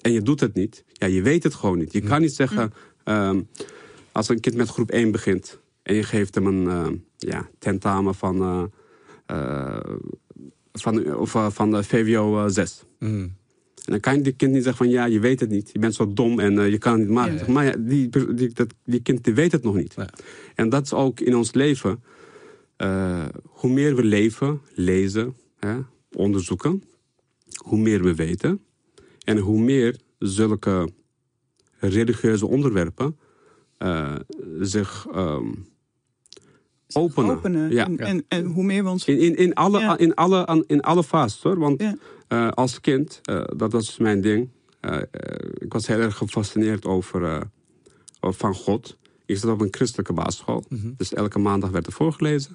en 0.00 0.12
je 0.12 0.22
doet 0.22 0.40
het 0.40 0.54
niet, 0.54 0.84
ja, 0.92 1.06
je 1.06 1.22
weet 1.22 1.42
het 1.42 1.54
gewoon 1.54 1.78
niet. 1.78 1.92
Je 1.92 2.00
kan 2.00 2.20
niet 2.20 2.34
zeggen, 2.34 2.72
ehm, 3.04 3.40
als 4.12 4.28
een 4.28 4.40
kind 4.40 4.56
met 4.56 4.68
groep 4.68 4.90
1 4.90 5.10
begint 5.10 5.60
en 5.82 5.94
je 5.94 6.02
geeft 6.02 6.34
hem 6.34 6.46
een 6.46 6.68
eh, 6.68 6.88
ja, 7.16 7.48
tentamen 7.58 8.14
van, 8.14 8.70
eh, 9.26 9.80
van, 10.72 11.14
of, 11.14 11.34
eh, 11.34 11.50
van 11.50 11.70
de 11.70 11.82
VWO 11.82 12.48
6. 12.48 12.84
Mm. 12.98 13.38
En 13.84 13.96
dan 13.96 14.00
kan 14.00 14.16
je 14.16 14.22
die 14.22 14.32
kind 14.32 14.52
niet 14.52 14.64
zeggen 14.64 14.84
van 14.84 14.94
ja, 14.94 15.04
je 15.04 15.20
weet 15.20 15.40
het 15.40 15.50
niet. 15.50 15.70
Je 15.72 15.78
bent 15.78 15.94
zo 15.94 16.12
dom 16.12 16.40
en 16.40 16.70
je 16.70 16.78
kan 16.78 16.92
het 16.92 17.00
niet 17.00 17.10
maken. 17.10 17.34
Ja. 17.34 17.52
Maar 17.52 17.64
ja, 17.64 17.74
die, 17.78 18.08
die, 18.34 18.48
dat, 18.48 18.74
die 18.84 19.02
kind 19.02 19.24
die 19.24 19.34
weet 19.34 19.52
het 19.52 19.62
nog 19.62 19.74
niet. 19.74 19.94
Ja. 19.96 20.08
En 20.54 20.68
dat 20.68 20.84
is 20.84 20.92
ook 20.92 21.20
in 21.20 21.36
ons 21.36 21.52
leven. 21.52 22.02
hoe 23.42 23.70
meer 23.70 23.96
we 23.96 24.04
leven, 24.04 24.60
lezen, 24.74 25.36
hè, 25.58 25.76
onderzoeken, 26.12 26.82
hoe 27.56 27.78
meer 27.78 28.02
we 28.02 28.14
weten. 28.14 28.60
En 29.24 29.38
hoe 29.38 29.60
meer 29.60 29.96
zulke 30.18 30.88
religieuze 31.78 32.46
onderwerpen 32.46 33.18
eh, 33.78 34.14
zich 34.60 35.06
ehm, 35.12 35.46
openen. 36.92 37.30
openen. 37.30 37.70
Ja. 37.70 37.84
En, 37.84 37.98
en, 37.98 38.24
en 38.28 38.44
hoe 38.44 38.64
meer 38.64 38.84
we 38.84 38.90
ons... 38.90 39.04
In, 39.04 39.18
in, 39.18 39.36
in, 39.36 39.54
alle, 39.54 39.78
Ja. 39.80 39.98
in, 39.98 40.14
alle, 40.14 40.64
in 40.66 40.80
alle 40.80 41.04
fases 41.04 41.42
hoor. 41.42 41.58
Want 41.58 41.80
Ja. 41.82 41.96
eh, 42.28 42.48
als 42.50 42.80
kind, 42.80 43.20
eh, 43.22 43.42
dat 43.56 43.72
was 43.72 43.98
mijn 43.98 44.20
ding. 44.20 44.48
Ik 45.58 45.72
was 45.72 45.86
heel 45.86 45.98
erg 45.98 46.16
gefascineerd 46.16 46.84
over, 46.84 47.48
van 48.20 48.54
God. 48.54 48.96
Ik 49.26 49.36
zat 49.36 49.50
op 49.50 49.60
een 49.60 49.68
christelijke 49.70 50.12
basisschool. 50.12 50.64
Dus 50.96 51.12
elke 51.14 51.38
maandag 51.38 51.70
werd 51.70 51.86
er 51.86 51.92
voorgelezen. 51.92 52.54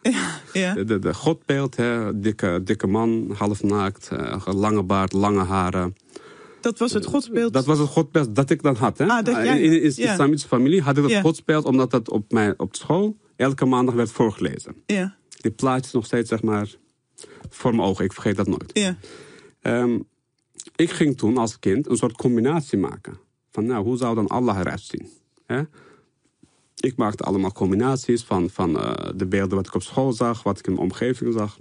Ja. 0.54 0.74
De, 0.74 0.84
de, 0.84 1.00
de 1.00 1.14
Godbeeld, 1.14 1.76
hè, 1.76 2.20
dikke, 2.20 2.62
dikke 2.64 2.88
man, 2.88 3.34
half 3.38 3.64
naakt, 3.64 4.10
eh, 4.12 4.46
lange 4.46 4.84
baard, 4.84 5.14
lange 5.14 5.44
haren. 5.44 5.96
Dat 6.66 6.80
was 6.80 6.94
het 6.94 7.06
godsbeeld. 7.06 7.54
Dat 7.54 7.66
was 7.66 7.80
het 7.80 7.88
godbeeld 7.88 8.36
dat 8.36 8.50
ik 8.50 8.62
dan 8.64 8.76
had. 8.76 8.98
Hè? 8.98 9.06
Ah, 9.06 9.24
dat 9.26 9.36
jij- 9.36 9.62
in 9.62 9.70
de 9.72 9.82
ja. 10.02 10.12
islamitische 10.12 10.48
familie 10.48 10.82
had 10.82 10.96
ik 10.98 11.02
dat 11.04 11.12
Ja. 11.12 11.22
godsbeeld, 11.22 11.66
omdat 11.66 11.92
dat 11.92 12.10
op, 12.10 12.32
mijn, 12.32 12.60
op 12.60 12.76
school 12.76 13.18
elke 13.36 13.66
maandag 13.66 13.96
werd 13.96 14.12
voorgelezen. 14.12 14.76
Ja, 14.86 15.16
Die 15.42 15.52
plaatjes 15.52 15.94
nog 15.94 16.06
steeds, 16.06 16.30
zeg 16.30 16.42
maar, 16.42 16.76
voor 17.50 17.76
mijn 17.76 17.88
ogen. 17.88 18.06
Ik 18.06 18.14
vergeet 18.14 18.36
dat 18.36 18.48
nooit. 18.48 18.70
ja. 18.74 18.98
Ehm, 19.62 20.00
ik 20.76 20.90
ging 20.92 21.18
toen 21.18 21.38
als 21.38 21.60
kind 21.60 21.90
een 21.90 21.96
soort 21.98 22.16
combinatie 22.18 22.78
maken. 22.78 23.18
Van 23.52 23.66
nou, 23.66 23.84
hoe 23.86 23.98
zou 23.98 24.16
dan 24.16 24.28
Allah 24.28 24.58
eruit 24.58 24.82
zien? 24.82 25.10
Hè? 25.46 25.62
Ik 26.76 26.96
maakte 26.96 27.24
allemaal 27.24 27.52
combinaties 27.52 28.24
van, 28.24 28.50
van 28.50 28.80
eh, 28.80 29.10
de 29.16 29.26
beelden 29.26 29.56
wat 29.58 29.68
ik 29.68 29.74
op 29.76 29.82
school 29.84 30.14
zag, 30.14 30.44
wat 30.44 30.60
ik 30.60 30.68
in 30.68 30.74
mijn 30.74 30.84
omgeving 30.84 31.34
zag, 31.34 31.58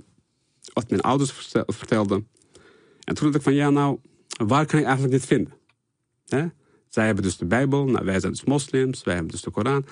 wat 0.72 0.90
mijn 0.90 1.02
ouders 1.02 1.32
vertel- 1.32 1.64
vertelden. 1.66 2.28
En 3.04 3.14
toen 3.14 3.24
dacht 3.24 3.34
ik 3.36 3.42
van 3.42 3.54
ja, 3.54 3.70
nou, 3.70 3.98
waar 4.36 4.66
kan 4.66 4.78
ik 4.78 4.84
eigenlijk 4.84 5.14
dit 5.14 5.26
vinden? 5.26 5.52
Zij 6.88 7.06
hebben 7.06 7.24
dus 7.24 7.36
de 7.36 7.44
Bijbel, 7.44 7.84
nou, 7.84 8.04
wij 8.04 8.20
zijn 8.20 8.32
dus 8.32 8.44
moslims, 8.44 9.02
wij 9.02 9.14
hebben 9.14 9.32
dus 9.32 9.42
de 9.42 9.50
Koran. 9.50 9.86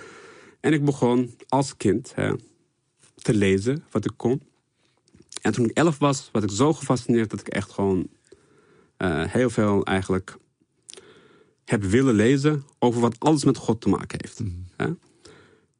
En 0.60 0.72
ik 0.72 0.84
begon 0.84 1.34
als 1.48 1.76
kind 1.76 2.14
te 3.14 3.34
lezen 3.34 3.84
wat 3.90 4.04
ik 4.04 4.12
kon. 4.16 4.42
En 5.42 5.52
toen 5.52 5.64
ik 5.64 5.76
elf 5.76 5.98
was, 5.98 6.28
was 6.32 6.42
ik 6.42 6.50
zo 6.50 6.72
gefascineerd 6.72 7.30
dat 7.30 7.40
ik 7.40 7.48
echt 7.48 7.70
gewoon 7.70 8.08
eh, 8.96 9.24
heel 9.24 9.50
veel 9.50 9.84
eigenlijk 9.84 10.36
heb 11.64 11.82
willen 11.82 12.14
lezen 12.14 12.64
over 12.78 13.00
wat 13.00 13.16
alles 13.18 13.44
met 13.44 13.56
God 13.56 13.80
te 13.80 13.88
maken 13.88 14.18
heeft. 14.22 14.40
Hè? 14.76 14.86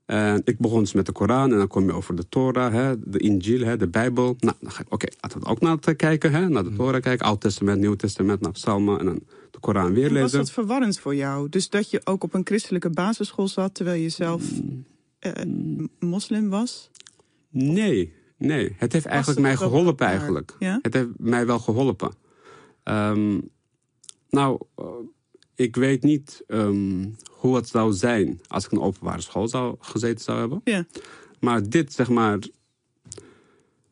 En 0.07 0.43
ik 0.45 0.59
begon 0.59 0.79
dus 0.81 0.93
met 0.93 1.07
de 1.07 1.13
Koran 1.13 1.53
en 1.53 1.59
dan 1.59 1.67
kom 1.69 1.85
je 1.85 1.93
over 1.93 2.15
de 2.17 2.29
Torah, 2.29 2.73
hè, 2.73 3.11
de 3.11 3.19
Injil, 3.19 3.65
hè, 3.67 3.77
de 3.77 3.89
Bijbel. 3.89 4.37
Nou, 4.39 4.57
dan 4.61 4.71
ga 4.71 4.81
ik, 4.81 4.93
oké, 4.93 5.07
laten 5.21 5.41
we 5.41 5.47
ook 5.47 5.61
naar 5.61 5.77
het 5.81 5.97
kijken, 5.97 6.33
hè, 6.33 6.49
naar 6.49 6.65
de 6.65 6.73
Torah 6.77 7.01
kijken. 7.03 7.27
Oud 7.27 7.41
Testament, 7.41 7.81
Nieuw 7.81 7.95
Testament, 7.95 8.41
naar 8.41 8.53
Psalmen 8.53 8.99
en 8.99 9.05
dan 9.07 9.21
de 9.51 9.59
Koran 9.61 9.93
weer 9.93 10.07
En 10.07 10.13
was 10.13 10.21
lezen. 10.23 10.39
dat 10.39 10.51
verwarrend 10.51 10.99
voor 10.99 11.15
jou? 11.15 11.49
Dus 11.49 11.69
dat 11.69 11.91
je 11.91 12.01
ook 12.05 12.25
op 12.25 12.35
een 12.35 12.47
christelijke 12.47 12.91
basisschool 12.91 13.49
zat 13.49 13.75
terwijl 13.75 14.03
je 14.03 14.09
zelf 14.09 14.43
Mm. 14.63 14.85
eh, 15.19 15.33
moslim 15.99 16.49
was? 16.49 16.91
Nee, 17.51 18.13
nee. 18.37 18.75
Het 18.77 18.93
heeft 18.93 19.07
eigenlijk 19.07 19.41
mij 19.41 19.57
geholpen 19.57 20.07
eigenlijk. 20.07 20.57
Ja? 20.59 20.79
Het 20.83 20.95
heeft 20.95 21.09
mij 21.17 21.47
wel 21.47 21.59
geholpen. 21.59 22.13
Ehm, 22.83 23.41
nou, 24.31 24.59
eh, 24.75 24.85
ik 25.55 25.77
weet 25.77 26.03
niet 26.03 26.43
ehm, 26.47 27.05
hoe 27.31 27.57
het 27.57 27.69
zou 27.69 27.93
zijn 27.93 28.41
als 28.49 28.65
ik 28.65 28.73
een 28.73 28.81
openbare 28.81 29.21
school 29.21 29.49
zou 29.49 29.77
gezeten 29.81 30.21
zou 30.25 30.39
hebben. 30.39 30.61
Ja. 30.65 30.87
Maar 31.41 31.69
dit, 31.69 31.93
zeg 31.93 32.09
maar, 32.09 32.39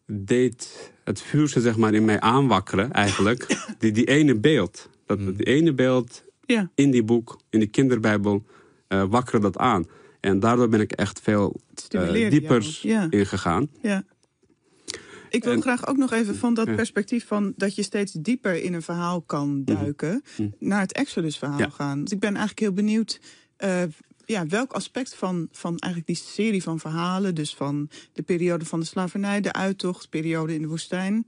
deed 0.07 0.91
het 1.05 1.21
vuurtje 1.23 1.61
zeg 1.61 1.77
maar, 1.77 1.95
in 1.95 2.05
mij 2.05 2.21
aanwakkeren 2.21 2.93
eigenlijk. 2.93 3.47
die, 3.79 3.93
die 3.93 4.05
ene 4.07 4.35
beeld. 4.39 4.89
Dat, 5.07 5.19
Die 5.19 5.47
ene 5.47 5.73
beeld 5.75 6.25
Ja. 6.47 6.71
in 6.75 6.91
die 6.91 7.03
boek, 7.03 7.41
in 7.51 7.59
die 7.59 7.69
kinderbijbel, 7.69 8.45
eh 8.89 9.05
wakkerde 9.09 9.41
dat 9.51 9.57
aan. 9.59 9.87
En 10.21 10.41
daardoor 10.41 10.69
ben 10.69 10.81
ik 10.81 10.93
echt 10.93 11.21
veel 11.21 11.61
eh, 11.89 12.31
dieper. 12.31 12.79
Ja. 12.83 13.07
ingegaan. 13.11 13.69
Ja. 13.83 14.05
Ik 15.31 15.45
wil 15.45 15.53
En- 15.53 15.63
graag 15.63 15.87
ook 15.87 15.97
nog 15.97 16.13
even 16.13 16.37
van 16.37 16.55
dat 16.55 16.67
Ja. 16.67 16.75
perspectief 16.75 17.27
van 17.27 17.53
dat 17.57 17.75
je 17.75 17.83
steeds 17.83 18.13
dieper 18.13 18.63
in 18.63 18.75
een 18.75 18.83
verhaal 18.83 19.21
kan 19.23 19.65
duiken, 19.65 20.23
Mhm. 20.39 20.49
naar 20.59 20.81
het 20.81 20.93
Exodus-verhaal 20.93 21.59
Ja. 21.59 21.69
gaan. 21.69 21.97
Want 21.97 22.13
ik 22.13 22.19
ben 22.21 22.29
eigenlijk 22.31 22.59
heel 22.61 22.73
benieuwd. 22.73 23.21
eh, 23.57 23.83
ja, 24.25 24.47
welk 24.47 24.73
aspect 24.73 25.15
van, 25.15 25.49
van 25.53 25.79
eigenlijk 25.79 26.07
die 26.07 26.27
serie 26.33 26.63
van 26.63 26.79
verhalen, 26.81 27.35
dus 27.35 27.55
van 27.55 27.91
de 28.13 28.23
periode 28.23 28.65
van 28.65 28.81
de 28.81 28.87
slavernij, 28.87 29.41
de 29.41 29.53
uittocht, 29.53 30.09
periode 30.09 30.55
in 30.55 30.63
de 30.63 30.69
woestijn, 30.69 31.25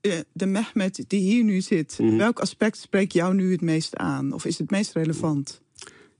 eh, 0.00 0.12
de 0.32 0.46
Mehmet 0.46 1.04
die 1.08 1.20
hier 1.20 1.44
nu 1.44 1.60
zit, 1.60 1.98
Mhm. 2.00 2.16
welk 2.16 2.38
aspect 2.40 2.76
spreekt 2.78 3.12
jou 3.12 3.34
nu 3.34 3.52
het 3.52 3.60
meest 3.60 3.96
aan? 3.96 4.32
Of 4.32 4.44
is 4.44 4.58
het 4.58 4.70
meest 4.70 4.92
relevant? 4.92 5.60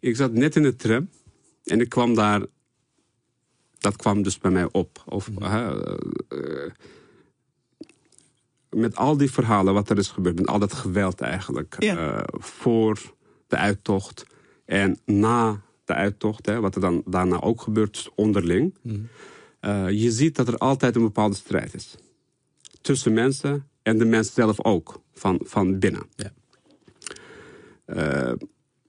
Ik 0.01 0.17
zat 0.17 0.33
net 0.33 0.57
in 0.57 0.63
de 0.63 0.77
tram 0.77 1.09
en 1.65 1.81
ik 1.81 1.89
kwam 1.89 2.15
daar. 2.15 2.47
Dat 3.85 3.97
kwam 3.97 4.23
dus 4.23 4.39
bij 4.39 4.51
mij 4.51 4.69
op. 4.73 5.03
Of, 5.07 5.31
hè, 5.39 5.85
eh, 6.29 6.71
met 8.71 8.97
al 8.97 9.17
die 9.17 9.31
verhalen 9.31 9.75
wat 9.75 9.91
er 9.91 9.99
is 9.99 10.09
gebeurd, 10.09 10.37
met 10.37 10.47
al 10.47 10.59
dat 10.59 10.73
geweld 10.73 11.21
eigenlijk. 11.21 11.77
Ja. 11.79 11.97
eh, 11.97 12.23
voor 12.41 13.01
de 13.47 13.57
uittocht 13.57 14.27
en 14.65 14.99
na 15.05 15.61
de 15.85 15.95
uittocht, 15.95 16.47
hè, 16.47 16.61
wat 16.61 16.75
er 16.75 16.81
dan 16.81 17.03
daarna 17.07 17.41
ook 17.41 17.61
gebeurt, 17.61 18.11
onderling. 18.15 18.75
Eh, 19.61 19.91
je 19.91 20.11
ziet 20.11 20.37
dat 20.37 20.49
er 20.49 20.57
altijd 20.57 20.97
een 20.97 21.03
bepaalde 21.03 21.37
strijd 21.37 21.75
is. 21.75 21.95
Tussen 22.81 23.13
mensen 23.13 23.69
en 23.83 23.99
de 23.99 24.05
mens 24.05 24.35
zelf 24.35 24.65
ook, 24.65 25.03
van, 25.13 25.41
van 25.43 25.79
binnen. 25.79 26.03
Ja. 26.17 26.33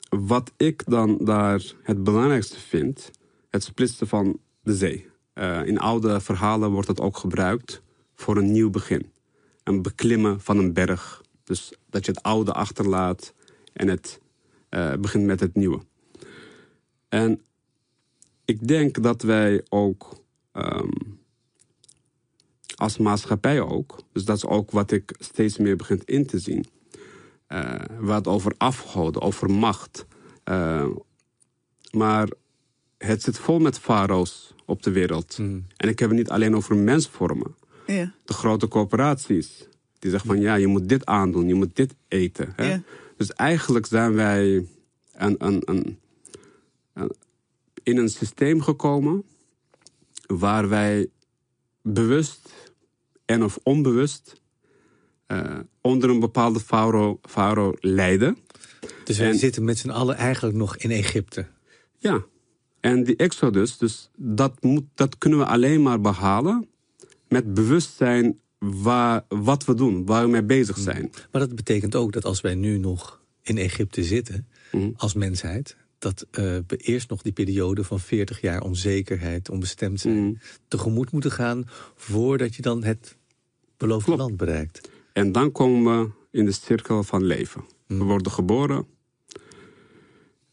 Wat 0.09 0.51
ik 0.57 0.83
dan 0.85 1.17
daar 1.21 1.61
het 1.83 2.03
belangrijkste 2.03 2.59
vind, 2.59 3.11
het 3.49 3.63
splitsen 3.63 4.07
van 4.07 4.39
de 4.65 4.75
zee. 4.75 5.07
Eh, 5.33 5.65
in 5.65 5.79
oude 5.79 6.21
verhalen 6.21 6.71
wordt 6.71 6.87
het 6.87 6.99
ook 6.99 7.17
gebruikt 7.17 7.81
voor 8.15 8.37
een 8.37 8.51
nieuw 8.51 8.69
begin. 8.69 9.11
Een 9.63 9.81
beklimmen 9.81 10.41
van 10.41 10.57
een 10.57 10.73
berg. 10.73 11.23
Dus 11.43 11.73
dat 11.89 12.05
je 12.05 12.11
het 12.11 12.23
oude 12.23 12.51
achterlaat 12.51 13.33
en 13.73 13.87
het 13.87 14.19
eh, 14.69 14.93
begint 14.93 15.25
met 15.25 15.39
het 15.39 15.55
nieuwe. 15.55 15.79
En 17.09 17.41
ik 18.45 18.67
denk 18.67 19.03
dat 19.03 19.21
wij 19.21 19.63
ook 19.69 20.23
ehm, 20.51 20.91
als 22.75 22.97
maatschappij 22.97 23.61
ook, 23.61 23.99
dus 24.11 24.25
dat 24.25 24.37
is 24.37 24.45
ook 24.45 24.71
wat 24.71 24.91
ik 24.91 25.15
steeds 25.19 25.57
meer 25.57 25.75
begin 25.75 26.01
in 26.05 26.25
te 26.25 26.39
zien, 26.39 26.65
eh, 27.47 27.81
wat 27.99 28.27
over 28.27 28.53
afgoden, 28.57 29.21
over 29.21 29.51
macht. 29.51 30.05
Maar 31.91 32.27
het 32.97 33.21
zit 33.21 33.37
vol 33.37 33.59
met 33.59 33.79
farao's 33.79 34.54
op 34.65 34.83
de 34.83 34.91
wereld. 34.91 35.35
En 35.77 35.89
ik 35.89 35.99
heb 35.99 36.09
het 36.09 36.17
niet 36.17 36.29
alleen 36.29 36.55
over 36.55 36.75
mensvormen. 36.75 37.55
Ja. 37.87 38.13
De 38.25 38.33
grote 38.33 38.67
corporaties. 38.67 39.67
Die 39.99 40.11
zeggen 40.11 40.29
van 40.29 40.39
ja, 40.41 40.55
je 40.55 40.67
moet 40.67 40.89
dit 40.89 41.05
aandoen, 41.05 41.47
je 41.47 41.53
moet 41.53 41.75
dit 41.75 41.95
eten. 42.07 42.53
Hè? 42.55 42.77
Dus 43.17 43.33
eigenlijk 43.33 43.85
zijn 43.85 44.13
wij 44.13 44.55
een, 45.13 45.35
een, 45.37 45.61
een, 45.65 45.97
een- 46.93 47.11
in 47.83 47.97
een 47.97 48.09
systeem 48.09 48.61
gekomen 48.61 49.23
waar 50.27 50.69
wij 50.69 51.07
bewust 51.81 52.49
en 53.25 53.43
of 53.43 53.59
onbewust 53.63 54.41
eh, 55.27 55.59
onder 55.81 56.09
een 56.09 56.19
bepaalde 56.19 56.59
farao, 56.59 57.19
farao 57.21 57.73
lijden. 57.79 58.37
Dus 59.03 59.17
wij 59.17 59.27
En- 59.29 59.37
zitten 59.37 59.63
met 59.63 59.77
z'n 59.77 59.89
allen 59.89 60.15
eigenlijk 60.15 60.55
nog 60.57 60.77
in 60.77 60.91
Egypte. 60.91 61.45
Ja. 61.97 62.23
En 62.85 63.03
die 63.03 63.15
exodus, 63.15 63.77
dus 63.77 64.09
dat, 64.17 64.63
moet, 64.63 64.83
dat 64.93 65.17
kunnen 65.17 65.39
we 65.39 65.45
alleen 65.45 65.81
maar 65.81 66.01
behalen 66.01 66.67
met 67.27 67.53
bewustzijn 67.53 68.39
waar, 68.59 69.25
wat 69.27 69.65
we 69.65 69.73
doen, 69.73 70.05
waar 70.05 70.23
we 70.23 70.29
mee 70.29 70.43
bezig 70.43 70.77
zijn. 70.77 71.11
Maar 71.31 71.41
dat 71.41 71.55
betekent 71.55 71.95
ook 71.95 72.11
dat 72.13 72.25
als 72.25 72.41
wij 72.41 72.55
nu 72.55 72.77
nog 72.77 73.21
in 73.41 73.57
Egypte 73.57 74.03
zitten, 74.03 74.47
Mhm. 74.71 74.89
als 74.97 75.13
mensheid, 75.13 75.77
dat 75.99 76.25
eh, 76.31 76.43
we 76.67 76.77
eerst 76.77 77.09
nog 77.09 77.21
die 77.21 77.31
periode 77.31 77.83
van 77.83 77.99
40 77.99 78.41
jaar 78.41 78.61
onzekerheid, 78.61 79.49
onbestemd 79.49 79.99
zijn, 79.99 80.23
Mhm. 80.25 80.33
tegemoet 80.67 81.11
moeten 81.11 81.31
gaan 81.31 81.63
voordat 81.95 82.55
je 82.55 82.61
dan 82.61 82.83
het 82.83 83.15
beloofde 83.77 84.05
Klopt. 84.05 84.19
land 84.21 84.37
bereikt. 84.37 84.89
En 85.13 85.31
dan 85.31 85.51
komen 85.51 85.99
we 86.01 86.09
in 86.31 86.45
de 86.45 86.51
cirkel 86.51 87.03
van 87.03 87.23
leven. 87.23 87.63
We 87.87 88.03
worden 88.03 88.31
geboren. 88.31 88.85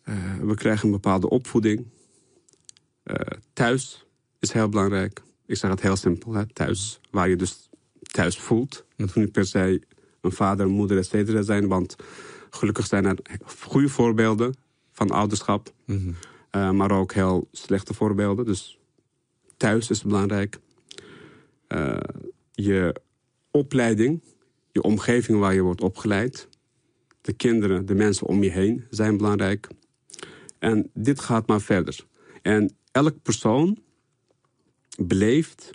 Eh, 0.02 0.14
we 0.42 0.54
krijgen 0.54 0.84
een 0.86 0.92
bepaalde 0.92 1.28
opvoeding. 1.28 1.84
Eh, 3.02 3.16
thuis 3.52 4.06
is 4.38 4.52
heel 4.52 4.68
belangrijk. 4.68 5.22
Ik 5.46 5.56
zeg 5.56 5.70
het 5.70 5.80
heel 5.80 5.96
simpel, 5.96 6.32
hè? 6.32 6.46
thuis. 6.46 7.00
Waar 7.10 7.28
je 7.28 7.36
dus 7.36 7.68
thuis 8.00 8.38
voelt. 8.38 8.84
Dat 8.96 9.06
hoeft 9.06 9.14
niet 9.14 9.32
per 9.32 9.46
se 9.46 9.82
een 10.20 10.32
vader, 10.32 10.66
een 10.66 10.72
moeder, 10.72 10.98
et 10.98 11.06
cetera 11.06 11.42
zijn. 11.42 11.68
Want 11.68 11.96
gelukkig 12.50 12.86
zijn 12.86 13.04
er 13.04 13.18
goede 13.44 13.88
voorbeelden 13.88 14.54
van 14.92 15.10
ouderschap. 15.10 15.72
Eh, 16.50 16.70
maar 16.70 16.90
ook 16.90 17.12
heel 17.12 17.48
slechte 17.52 17.94
voorbeelden. 17.94 18.44
Dus 18.44 18.78
thuis 19.56 19.90
is 19.90 20.02
belangrijk. 20.02 20.58
Eh, 21.66 21.96
je 22.52 22.94
opleiding, 23.50 24.22
je 24.72 24.82
omgeving 24.82 25.38
waar 25.38 25.54
je 25.54 25.62
wordt 25.62 25.80
opgeleid. 25.80 26.48
De 27.20 27.32
kinderen, 27.32 27.86
de 27.86 27.94
mensen 27.94 28.26
om 28.26 28.42
je 28.42 28.50
heen 28.50 28.84
zijn 28.90 29.16
belangrijk. 29.16 29.68
En 30.58 30.90
dit 30.94 31.20
gaat 31.20 31.46
maar 31.46 31.60
verder. 31.60 32.06
En 32.42 32.76
elk 32.92 33.22
persoon 33.22 33.78
beleeft 34.98 35.70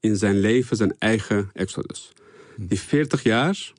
in 0.00 0.16
zijn 0.16 0.38
leven 0.40 0.76
zijn 0.76 0.94
eigen 0.98 1.50
exodus. 1.52 2.12
Die 2.56 2.80
40 2.80 3.22
jaar, 3.22 3.72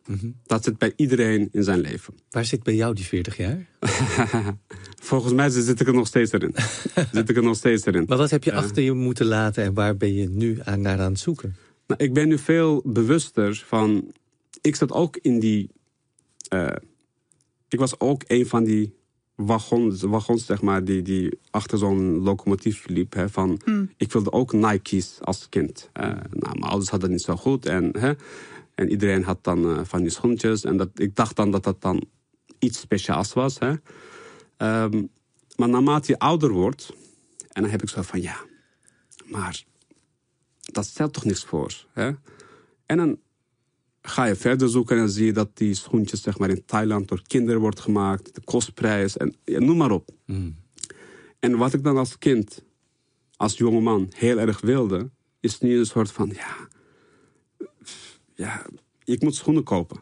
dat 0.45 0.63
zit 0.63 0.77
bij 0.77 0.93
iedereen 0.95 1.49
in 1.51 1.63
zijn 1.63 1.79
leven. 1.79 2.13
Waar 2.29 2.45
zit 2.45 2.63
bij 2.63 2.75
jou 2.75 2.95
die 2.95 3.05
40 3.05 3.37
jaar? 3.37 3.67
Volgens 5.01 5.33
mij 5.33 5.49
zit 5.49 5.79
ik 5.79 5.87
er 5.87 5.93
nog 5.93 6.07
steeds 6.07 6.31
erin. 6.31 6.55
zit 7.13 7.29
ik 7.29 7.35
er 7.35 7.43
nog 7.43 7.55
steeds 7.55 7.85
erin. 7.85 8.05
Maar 8.07 8.17
wat 8.17 8.29
heb 8.29 8.43
je 8.43 8.53
achter 8.53 8.83
je 8.83 8.91
moeten 8.93 9.25
laten 9.25 9.63
en 9.63 9.73
waar 9.73 9.97
ben 9.97 10.13
je 10.13 10.29
nu 10.29 10.59
aan, 10.63 10.81
naar 10.81 10.99
aan 10.99 11.11
het 11.11 11.19
zoeken? 11.19 11.55
Nou, 11.87 12.03
ik 12.03 12.13
ben 12.13 12.27
nu 12.27 12.37
veel 12.37 12.81
bewuster 12.85 13.63
van. 13.67 14.13
Ik 14.61 14.75
zat 14.75 14.91
ook 14.91 15.17
in 15.17 15.39
die. 15.39 15.69
eh, 16.47 16.75
ik 17.67 17.79
was 17.79 17.99
ook 17.99 18.23
een 18.27 18.47
van 18.47 18.63
die 18.63 18.93
wagons, 19.45 20.01
wagons 20.01 20.45
zeg 20.45 20.61
maar, 20.61 20.83
die, 20.83 21.01
die 21.01 21.39
achter 21.49 21.77
zo'n 21.77 22.19
locomotief 22.19 22.87
liep. 22.87 23.13
Hè, 23.13 23.29
van, 23.29 23.61
Hmm. 23.63 23.89
Ik 23.97 24.11
wilde 24.11 24.31
ook 24.31 24.53
Nike's 24.53 25.17
als 25.21 25.49
kind. 25.49 25.89
Eh, 25.93 26.07
nou, 26.09 26.59
mijn 26.59 26.63
ouders 26.63 26.89
hadden 26.89 27.09
het 27.09 27.17
niet 27.17 27.27
zo 27.27 27.35
goed. 27.35 27.65
En, 27.65 27.89
hè, 27.97 28.13
en 28.75 28.89
iedereen 28.89 29.23
had 29.23 29.43
dan 29.43 29.65
eh, 29.65 29.79
van 29.83 30.01
die 30.01 30.09
schoentjes. 30.09 30.63
En 30.63 30.77
dat, 30.77 30.89
ik 30.93 31.15
dacht 31.15 31.35
dan 31.35 31.51
dat 31.51 31.63
dat 31.63 31.81
dan 31.81 32.03
iets 32.59 32.79
speciaals 32.79 33.33
was. 33.33 33.59
Hè. 33.59 33.73
Ehm, 34.57 35.03
maar 35.55 35.69
naarmate 35.69 36.11
je 36.11 36.19
ouder 36.19 36.51
wordt... 36.51 36.93
En 37.51 37.61
dan 37.61 37.71
heb 37.71 37.81
ik 37.81 37.89
zo 37.89 38.01
van, 38.01 38.21
ja, 38.21 38.37
maar 39.25 39.63
dat 40.71 40.85
stelt 40.85 41.13
toch 41.13 41.25
niks 41.25 41.43
voor. 41.43 41.85
Hè? 41.93 42.11
En 42.85 42.97
dan 42.97 43.19
ga 44.01 44.25
je 44.25 44.35
verder 44.35 44.69
zoeken 44.69 44.97
en 44.97 45.09
zie 45.09 45.25
je 45.25 45.33
dat 45.33 45.57
die 45.57 45.73
schoentjes 45.73 46.21
zeg 46.21 46.37
maar, 46.37 46.49
in 46.49 46.65
Thailand 46.65 47.07
door 47.07 47.21
kinderen 47.27 47.61
wordt 47.61 47.79
gemaakt. 47.79 48.35
De 48.35 48.41
kostprijs 48.43 49.17
en 49.17 49.35
ja, 49.43 49.59
noem 49.59 49.77
maar 49.77 49.91
op. 49.91 50.09
En 51.39 51.57
wat 51.57 51.73
ik 51.73 51.83
dan 51.83 51.97
als 51.97 52.17
kind, 52.17 52.63
als 53.35 53.57
jongeman, 53.57 54.11
heel 54.15 54.39
erg 54.39 54.61
wilde... 54.61 55.09
is 55.39 55.59
nu 55.59 55.77
een 55.77 55.85
soort 55.85 56.11
van, 56.11 56.31
ja, 56.35 56.67
ja 58.35 58.65
ik 59.03 59.21
moet 59.21 59.35
schoenen 59.35 59.63
kopen. 59.63 59.99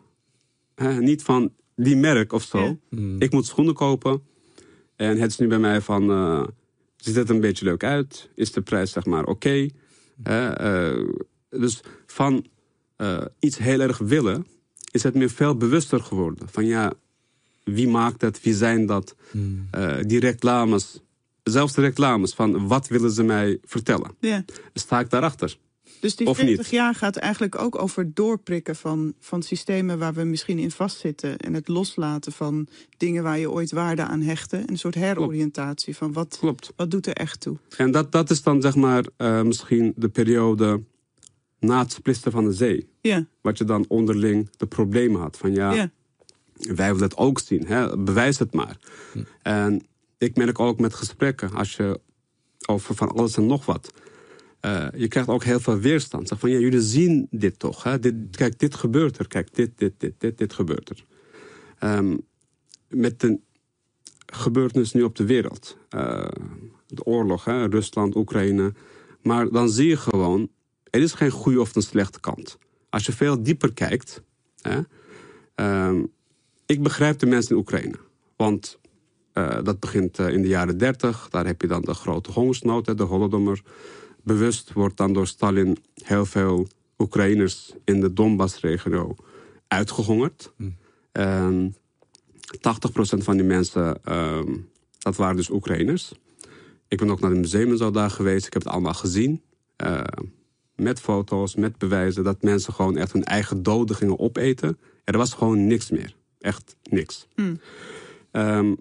Hè, 0.76 1.02
niet 1.02 1.24
van 1.24 1.54
die 1.76 1.96
merk 1.96 2.34
of 2.34 2.44
zo. 2.44 2.80
Ik 3.20 3.32
moet 3.32 3.46
schoenen 3.46 3.74
kopen. 3.74 4.22
En 4.96 5.18
het 5.18 5.32
is 5.32 5.38
nu 5.38 5.48
bij 5.48 5.60
mij 5.60 5.82
van, 5.82 6.10
eh, 6.12 6.48
ziet 6.96 7.16
het 7.16 7.30
een 7.30 7.40
beetje 7.40 7.66
leuk 7.66 7.84
uit? 7.84 8.30
Is 8.36 8.52
de 8.52 8.62
prijs 8.62 8.92
zeg 8.92 9.06
maar 9.06 9.26
oké? 9.26 9.70
Hè, 10.24 10.50
eh, 10.50 11.10
dus 11.50 11.82
van 12.06 12.46
eh, 13.00 13.22
iets 13.40 13.58
heel 13.58 13.80
erg 13.80 13.98
willen, 13.98 14.48
is 14.92 15.04
het 15.04 15.14
me 15.14 15.30
veel 15.30 15.56
bewuster 15.56 16.00
geworden. 16.02 16.48
Van 16.52 16.66
ja, 16.66 16.94
wie 17.64 17.88
maakt 17.88 18.22
het? 18.22 18.42
Wie 18.42 18.54
zijn 18.54 18.86
dat? 18.86 19.16
Eh, 19.72 19.98
die 20.02 20.20
reclames, 20.20 21.00
zelfs 21.44 21.74
de 21.74 21.82
reclames, 21.82 22.34
van 22.34 22.68
wat 22.68 22.88
willen 22.88 23.12
ze 23.12 23.24
mij 23.24 23.58
vertellen? 23.64 24.16
Ja. 24.20 24.46
Sta 24.74 25.00
ik 25.00 25.10
daarachter? 25.10 25.58
Dus 26.00 26.16
die 26.16 26.28
Of 26.28 26.38
40 26.38 26.58
niet? 26.58 26.70
jaar 26.70 26.96
gaat 26.96 27.16
eigenlijk 27.16 27.58
ook 27.58 27.82
over 27.82 28.14
doorprikken 28.14 28.76
van, 28.76 29.14
van 29.20 29.42
systemen 29.44 29.98
waar 30.00 30.14
we 30.14 30.24
misschien 30.24 30.60
in 30.60 30.72
vastzitten. 30.72 31.38
En 31.38 31.54
het 31.54 31.68
loslaten 31.68 32.32
van 32.32 32.68
dingen 32.98 33.24
waar 33.24 33.40
je 33.40 33.52
ooit 33.52 33.72
waarde 33.72 34.02
aan 34.02 34.22
hechtte. 34.22 34.58
En 34.58 34.70
een 34.70 34.78
soort 34.78 34.96
heroriëntatie 34.96 35.96
van 35.96 36.14
wat, 36.14 36.38
Klopt. 36.40 36.72
wat 36.76 36.92
doet 36.92 37.08
er 37.08 37.14
echt 37.14 37.40
toe. 37.42 37.58
En 37.78 37.92
dat, 37.92 38.12
dat 38.12 38.30
is 38.30 38.44
dan 38.44 38.62
zeg 38.62 38.76
maar 38.76 39.06
eh, 39.18 39.42
misschien 39.42 39.94
de 39.96 40.10
periode 40.10 40.82
na 41.60 41.80
het 41.80 41.92
splitsen 41.92 42.32
van 42.32 42.44
de 42.44 42.54
zee. 42.54 42.90
Ja, 43.02 43.26
Wat 43.42 43.58
je 43.58 43.64
dan 43.64 43.86
onderling 43.88 44.50
de 44.58 44.66
problemen 44.68 45.22
had. 45.22 45.38
Van 45.38 45.54
ja, 45.54 45.72
ja. 45.74 45.92
wij 46.54 46.88
willen 46.94 47.02
het 47.10 47.18
ook 47.18 47.40
zien. 47.40 47.66
Hè? 47.66 47.98
Bewijs 47.98 48.40
het 48.40 48.54
maar. 48.54 48.78
En 49.42 49.82
ik 50.18 50.36
merk 50.38 50.60
ook 50.60 50.80
met 50.80 50.94
gesprekken, 50.94 51.52
als 51.54 51.76
je 51.76 52.00
over 52.68 52.96
van 52.96 53.10
alles 53.12 53.38
en 53.38 53.46
nog 53.46 53.66
wat. 53.66 53.94
eh, 54.60 54.88
je 54.96 55.08
krijgt 55.08 55.30
ook 55.30 55.44
heel 55.44 55.60
veel 55.60 55.78
weerstand. 55.80 56.28
Zeg 56.28 56.40
van 56.40 56.50
ja, 56.50 56.58
jullie 56.60 56.82
zien 56.82 57.28
dit 57.32 57.60
toch. 57.60 57.84
Hè? 57.84 58.00
Dit, 58.00 58.16
kijk, 58.32 58.60
dit 58.60 58.76
gebeurt 58.76 59.18
er. 59.18 59.28
Kijk, 59.28 59.56
dit, 59.56 59.72
dit, 59.76 59.94
dit, 59.98 60.14
dit, 60.18 60.38
dit 60.38 60.54
gebeurt 60.54 60.90
er. 60.90 61.06
Ehm, 61.80 62.18
met 62.88 63.20
de 63.20 63.40
gebeurtenis 64.26 64.92
nu 64.94 65.04
op 65.04 65.16
de 65.16 65.26
wereld. 65.26 65.78
eh, 65.90 66.28
de 66.88 67.04
oorlog, 67.04 67.46
hè? 67.46 67.66
Rusland, 67.66 68.16
Oekraïne. 68.16 68.74
Maar 69.24 69.50
dan 69.50 69.70
zie 69.70 69.88
je 69.88 69.98
gewoon, 69.98 70.50
er 70.90 71.02
is 71.02 71.14
geen 71.14 71.32
goede 71.32 71.62
of 71.62 71.76
een 71.76 71.82
slechte 71.82 72.20
kant. 72.20 72.58
Als 72.90 73.06
je 73.06 73.12
veel 73.12 73.44
dieper 73.44 73.74
kijkt. 73.74 74.22
Hè? 74.62 74.80
Ehm, 75.56 76.04
ik 76.66 76.84
begrijp 76.84 77.20
de 77.20 77.26
mensen 77.26 77.52
in 77.52 77.62
Oekraïne. 77.62 77.96
Want 78.36 78.80
eh, 79.34 79.64
dat 79.64 79.80
begint 79.80 80.20
eh, 80.20 80.28
in 80.28 80.42
de 80.42 80.48
jaren 80.48 80.78
30. 80.78 81.30
Daar 81.30 81.46
heb 81.46 81.62
je 81.62 81.68
dan 81.68 81.82
de 81.82 81.94
grote 81.94 82.32
hongersnood, 82.32 82.86
hè, 82.86 82.96
de 82.96 83.04
Holodomor. 83.04 83.62
Bewust 84.24 84.74
wordt 84.74 84.98
dan 84.98 85.14
door 85.14 85.28
Stalin 85.28 85.78
heel 86.04 86.26
veel 86.26 86.68
Oekraïners 86.98 87.74
in 87.84 88.02
de 88.02 88.14
Donbass-regio 88.14 89.16
uitgehongerd. 89.68 90.52
Ehm 91.12 91.68
80% 92.58 93.24
van 93.24 93.38
die 93.38 93.46
mensen, 93.46 94.04
ehm, 94.04 94.58
dat 94.98 95.16
waren 95.16 95.36
dus 95.36 95.50
Oekraïners. 95.50 96.12
Ik 96.88 96.98
ben 96.98 97.10
ook 97.10 97.20
naar 97.20 97.30
het 97.30 97.40
museum 97.40 97.94
daar 97.94 98.10
geweest. 98.10 98.46
Ik 98.46 98.54
heb 98.54 98.64
het 98.64 98.72
allemaal 98.72 98.94
gezien. 98.94 99.42
Met 100.80 101.00
foto's, 101.00 101.56
met 101.56 101.78
bewijzen. 101.78 102.24
Dat 102.24 102.42
mensen 102.42 102.74
gewoon 102.74 102.98
echt 102.98 103.14
hun 103.14 103.24
eigen 103.24 103.64
doden 103.64 103.96
gingen 103.96 104.20
opeten. 104.20 104.78
Er 105.04 105.18
was 105.18 105.34
gewoon 105.34 105.68
niks 105.68 105.90
meer. 105.90 106.16
Echt 106.40 106.76
niks. 106.90 107.28
Ehm, 108.32 108.76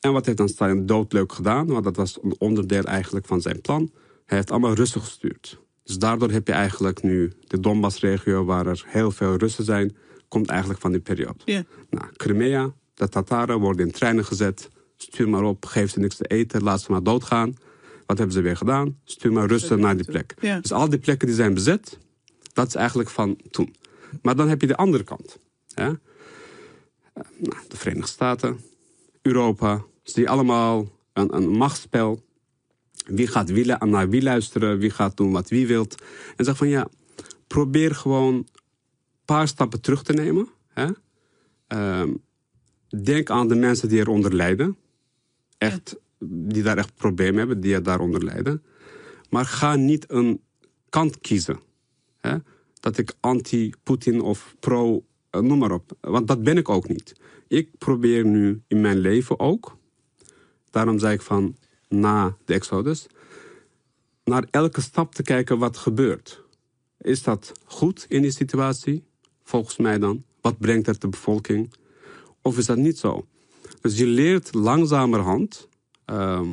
en 0.00 0.12
wat 0.12 0.26
heeft 0.26 0.38
dan 0.38 0.48
Stalin 0.48 0.86
doodleuk 0.86 1.32
gedaan? 1.32 1.66
Want 1.66 1.84
dat 1.84 1.96
was 1.96 2.18
een 2.22 2.34
onderdeel 2.38 2.82
eigenlijk 2.82 3.26
van 3.26 3.40
zijn 3.40 3.60
plan. 3.60 3.90
Hij 4.24 4.36
heeft 4.36 4.50
allemaal 4.50 4.74
Russen 4.74 5.00
gestuurd. 5.00 5.60
Dus 5.84 5.98
daardoor 5.98 6.30
heb 6.30 6.46
je 6.46 6.52
eigenlijk 6.52 7.02
nu 7.02 7.32
de 7.46 7.60
Donbass-regio... 7.60 8.44
waar 8.44 8.66
er 8.66 8.84
heel 8.86 9.10
veel 9.10 9.36
Russen 9.36 9.64
zijn, 9.64 9.96
komt 10.28 10.48
eigenlijk 10.48 10.80
van 10.80 10.90
die 10.90 11.00
periode. 11.00 11.38
Ja. 11.44 11.64
Nou, 11.90 12.06
Crimea, 12.16 12.72
de 12.94 13.08
Tataren 13.08 13.60
worden 13.60 13.86
in 13.86 13.92
treinen 13.92 14.24
gezet. 14.24 14.70
Stuur 14.96 15.28
maar 15.28 15.42
op, 15.42 15.64
geef 15.64 15.90
ze 15.90 15.98
niks 15.98 16.16
te 16.16 16.24
eten, 16.24 16.62
laat 16.62 16.80
ze 16.80 16.92
maar 16.92 17.02
doodgaan. 17.02 17.54
Wat 18.08 18.18
hebben 18.18 18.36
ze 18.36 18.42
weer 18.42 18.56
gedaan? 18.56 18.98
Stuur 19.04 19.32
maar 19.32 19.46
Russen 19.46 19.80
naar 19.80 19.96
die 19.96 20.04
plek. 20.04 20.34
Ja. 20.40 20.60
Dus 20.60 20.72
al 20.72 20.88
die 20.88 20.98
plekken 20.98 21.26
die 21.26 21.36
zijn 21.36 21.54
bezet, 21.54 21.98
dat 22.52 22.66
is 22.66 22.74
eigenlijk 22.74 23.08
van 23.08 23.38
toen. 23.50 23.74
Maar 24.22 24.36
dan 24.36 24.48
heb 24.48 24.60
je 24.60 24.66
de 24.66 24.76
andere 24.76 25.04
kant. 25.04 25.38
Ja? 25.66 25.98
Eh, 27.12 27.22
nou, 27.38 27.56
de 27.68 27.76
Verenigde 27.76 28.10
Staten, 28.10 28.60
Europa, 29.22 29.84
zie 30.02 30.22
je 30.22 30.28
allemaal 30.28 30.88
een, 31.12 31.34
een 31.34 31.48
machtsspel. 31.48 32.24
Wie 33.06 33.26
gaat 33.26 33.50
wie, 33.50 33.76
naar 33.76 34.08
wie 34.08 34.22
luisteren, 34.22 34.78
wie 34.78 34.90
gaat 34.90 35.16
doen 35.16 35.32
wat 35.32 35.48
wie 35.48 35.66
wilt. 35.66 36.02
En 36.36 36.44
zeg 36.44 36.56
van 36.56 36.68
ja, 36.68 36.88
probeer 37.46 37.94
gewoon 37.94 38.34
een 38.34 38.46
paar 39.24 39.48
stappen 39.48 39.80
terug 39.80 40.02
te 40.02 40.12
nemen. 40.12 40.48
Hè? 40.68 40.86
Ehm, 41.66 42.12
denk 43.02 43.30
aan 43.30 43.48
de 43.48 43.54
mensen 43.54 43.88
die 43.88 43.98
eronder 43.98 44.34
lijden. 44.34 44.76
Echt, 45.58 45.96
die 46.18 46.62
daar 46.62 46.78
echt 46.78 46.94
problemen 46.94 47.38
hebben, 47.38 47.60
die 47.60 47.82
daaronder 47.82 48.24
lijden. 48.24 48.62
Maar 49.30 49.44
ga 49.44 49.74
niet 49.74 50.04
een 50.10 50.40
kant 50.88 51.20
kiezen. 51.20 51.60
Hè? 52.20 52.36
Dat 52.80 52.98
ik 52.98 53.14
anti-Poetin 53.20 54.20
of 54.20 54.54
pro, 54.60 55.04
eh, 55.30 55.40
noem 55.40 55.58
maar 55.58 55.72
op. 55.72 55.96
Want 56.00 56.28
dat 56.28 56.42
ben 56.42 56.56
ik 56.56 56.68
ook 56.68 56.88
niet. 56.88 57.12
Ik 57.48 57.78
probeer 57.78 58.24
nu 58.24 58.62
in 58.66 58.80
mijn 58.80 58.98
leven 58.98 59.38
ook. 59.38 59.76
Daarom 60.70 60.98
zei 60.98 61.14
ik 61.14 61.22
van 61.22 61.56
na 61.88 62.36
de 62.44 62.54
Exodus. 62.54 63.06
Naar 64.24 64.46
elke 64.50 64.80
stap 64.80 65.14
te 65.14 65.22
kijken 65.22 65.58
wat 65.58 65.76
gebeurt. 65.76 66.42
Is 66.98 67.22
dat 67.22 67.52
goed 67.64 68.06
in 68.08 68.22
die 68.22 68.30
situatie? 68.30 69.04
Volgens 69.42 69.76
mij 69.76 69.98
dan. 69.98 70.24
Wat 70.40 70.58
brengt 70.58 70.86
het 70.86 71.00
de 71.00 71.08
bevolking? 71.08 71.72
Of 72.42 72.58
is 72.58 72.66
dat 72.66 72.76
niet 72.76 72.98
zo? 72.98 73.26
Dus 73.80 73.98
je 73.98 74.06
leert 74.06 74.54
langzamerhand 74.54 75.67
ehm, 76.08 76.48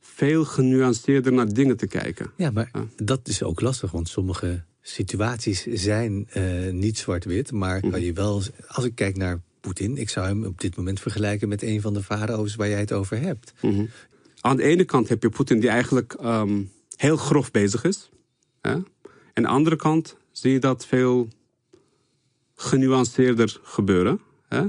veel 0.00 0.44
genuanceerder 0.44 1.32
naar 1.32 1.52
dingen 1.52 1.76
te 1.76 1.86
kijken. 1.86 2.30
Ja, 2.36 2.50
maar 2.50 2.70
dat 2.96 3.28
is 3.28 3.42
ook 3.42 3.60
lastig, 3.60 3.90
want 3.90 4.08
sommige 4.08 4.62
situaties 4.80 5.66
zijn 5.66 6.26
eh, 6.28 6.70
niet 6.70 6.98
zwart-wit. 6.98 7.52
Maar 7.52 7.80
kan 7.80 8.00
je 8.00 8.12
wel, 8.12 8.42
als 8.66 8.84
ik 8.84 8.94
kijk 8.94 9.16
naar 9.16 9.40
Poetin, 9.60 9.96
ik 9.96 10.08
zou 10.08 10.26
hem 10.26 10.44
op 10.44 10.60
dit 10.60 10.76
moment 10.76 11.00
vergelijken 11.00 11.48
met 11.48 11.62
een 11.62 11.80
van 11.80 11.94
de 11.94 12.02
farao's 12.02 12.54
waar 12.54 12.68
jij 12.68 12.80
het 12.80 12.92
over 12.92 13.20
hebt. 13.20 13.52
Mhm. 13.60 13.84
Aan 14.40 14.56
de 14.56 14.62
ene 14.62 14.84
kant 14.84 15.08
heb 15.08 15.22
je 15.22 15.28
Poetin 15.28 15.60
die 15.60 15.68
eigenlijk 15.68 16.12
ehm, 16.12 16.62
heel 16.96 17.16
grof 17.16 17.50
bezig 17.50 17.84
is. 17.84 18.10
Hè? 18.60 18.70
En 18.70 18.84
aan 19.34 19.42
de 19.42 19.48
andere 19.48 19.76
kant 19.76 20.16
zie 20.30 20.52
je 20.52 20.58
dat 20.58 20.86
veel 20.86 21.28
genuanceerder 22.54 23.60
gebeuren. 23.62 24.20
Hè? 24.48 24.64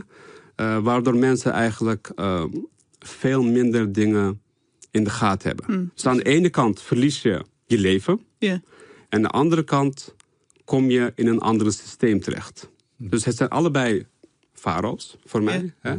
Eh, 0.55 0.77
waardoor 0.77 1.15
mensen 1.15 1.51
eigenlijk 1.51 2.11
ehm, 2.15 2.49
veel 2.99 3.43
minder 3.43 3.91
dingen 3.91 4.41
in 4.91 5.03
de 5.03 5.09
gaten 5.09 5.47
hebben. 5.47 5.91
Dus 5.93 6.05
aan 6.05 6.17
de 6.17 6.23
ene 6.23 6.49
kant 6.49 6.81
verlies 6.81 7.21
je 7.21 7.45
je 7.65 7.77
leven. 7.77 8.21
Ja. 8.37 8.51
En 8.51 8.61
aan 9.09 9.21
de 9.21 9.27
andere 9.29 9.63
kant 9.63 10.15
kom 10.65 10.89
je 10.89 11.11
in 11.15 11.27
een 11.27 11.39
ander 11.39 11.73
systeem 11.73 12.19
terecht. 12.19 12.69
Dus 12.97 13.25
het 13.25 13.35
zijn 13.35 13.49
allebei 13.49 14.05
farao's 14.53 15.17
voor 15.25 15.43
mij. 15.43 15.73
Hè? 15.79 15.97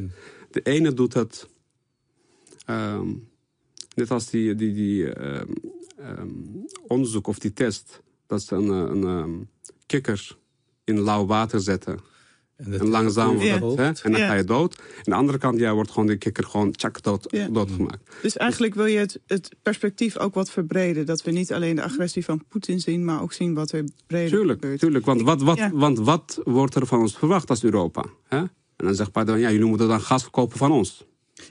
De 0.50 0.62
ene 0.62 0.94
doet 0.94 1.14
het 1.14 1.48
ehm, 2.66 3.08
net 3.94 4.10
als 4.10 4.31
die, 4.31 4.54
die, 4.54 4.75
die 4.75 5.12
ehm, 5.12 5.52
ehm, 5.98 6.29
onderzoek 6.87 7.27
of 7.27 7.38
die 7.38 7.52
test. 7.52 8.00
Dat 8.27 8.42
ze 8.42 8.54
een, 8.54 8.70
eh, 8.70 8.94
een 8.94 9.04
ehm, 9.04 9.31
kikker 9.87 10.37
in 10.85 11.00
lauw 11.00 11.27
water 11.27 11.60
zetten. 11.60 12.00
En, 12.65 12.71
dat- 12.71 12.81
En 12.81 12.88
langzaam 12.88 13.38
Ja. 13.40 13.58
wordt 13.58 13.77
hè? 13.79 13.85
En 13.87 14.13
dan 14.13 14.21
Ja. 14.21 14.27
ga 14.27 14.35
je 14.35 14.44
dood. 14.44 14.75
En 14.75 14.83
aan 14.98 15.02
de 15.04 15.15
andere 15.15 15.38
kant 15.38 15.58
ja, 15.58 15.75
wordt 15.75 15.90
gewoon 15.90 16.06
die 16.08 16.17
kikker 16.17 16.44
gewoon 16.44 16.71
tjak 16.71 17.02
dood, 17.02 17.27
Ja. 17.31 17.48
doodgemaakt. 17.48 18.11
Dus 18.23 18.37
eigenlijk 18.37 18.75
wil 18.75 18.87
je 18.87 18.98
het, 18.98 19.21
het 19.27 19.48
perspectief 19.63 20.19
ook 20.19 20.35
wat 20.35 20.50
verbreden. 20.50 21.06
Dat 21.06 21.23
we 21.23 21.31
niet 21.31 21.52
alleen 21.52 21.77
de 21.77 21.83
agressie 21.83 22.25
van 22.25 22.44
Poetin 22.48 22.81
zien, 22.81 23.04
maar 23.04 23.23
ook 23.23 23.33
zien 23.33 23.54
wat 23.54 23.73
er 23.73 23.85
breder 24.06 24.31
Tuurlijk, 24.31 24.61
gebeurt. 24.61 24.81
tuurlijk. 24.81 25.04
Want 25.04 25.23
wat, 25.23 25.42
wat, 25.42 25.61
want 25.73 25.98
wat 25.98 26.40
wordt 26.44 26.75
er 26.75 26.87
van 26.87 26.98
ons 27.00 27.17
verwacht 27.19 27.50
als 27.50 27.65
Europa? 27.65 28.04
Hè? 28.29 28.38
En 28.38 28.87
dan 28.87 28.94
zegt 28.94 29.13
Pardon, 29.13 29.38
ja, 29.38 29.50
jullie 29.50 29.67
moeten 29.67 29.88
dan 29.88 30.00
gas 30.00 30.31
kopen 30.31 30.58
van 30.58 30.71
ons. 30.73 31.04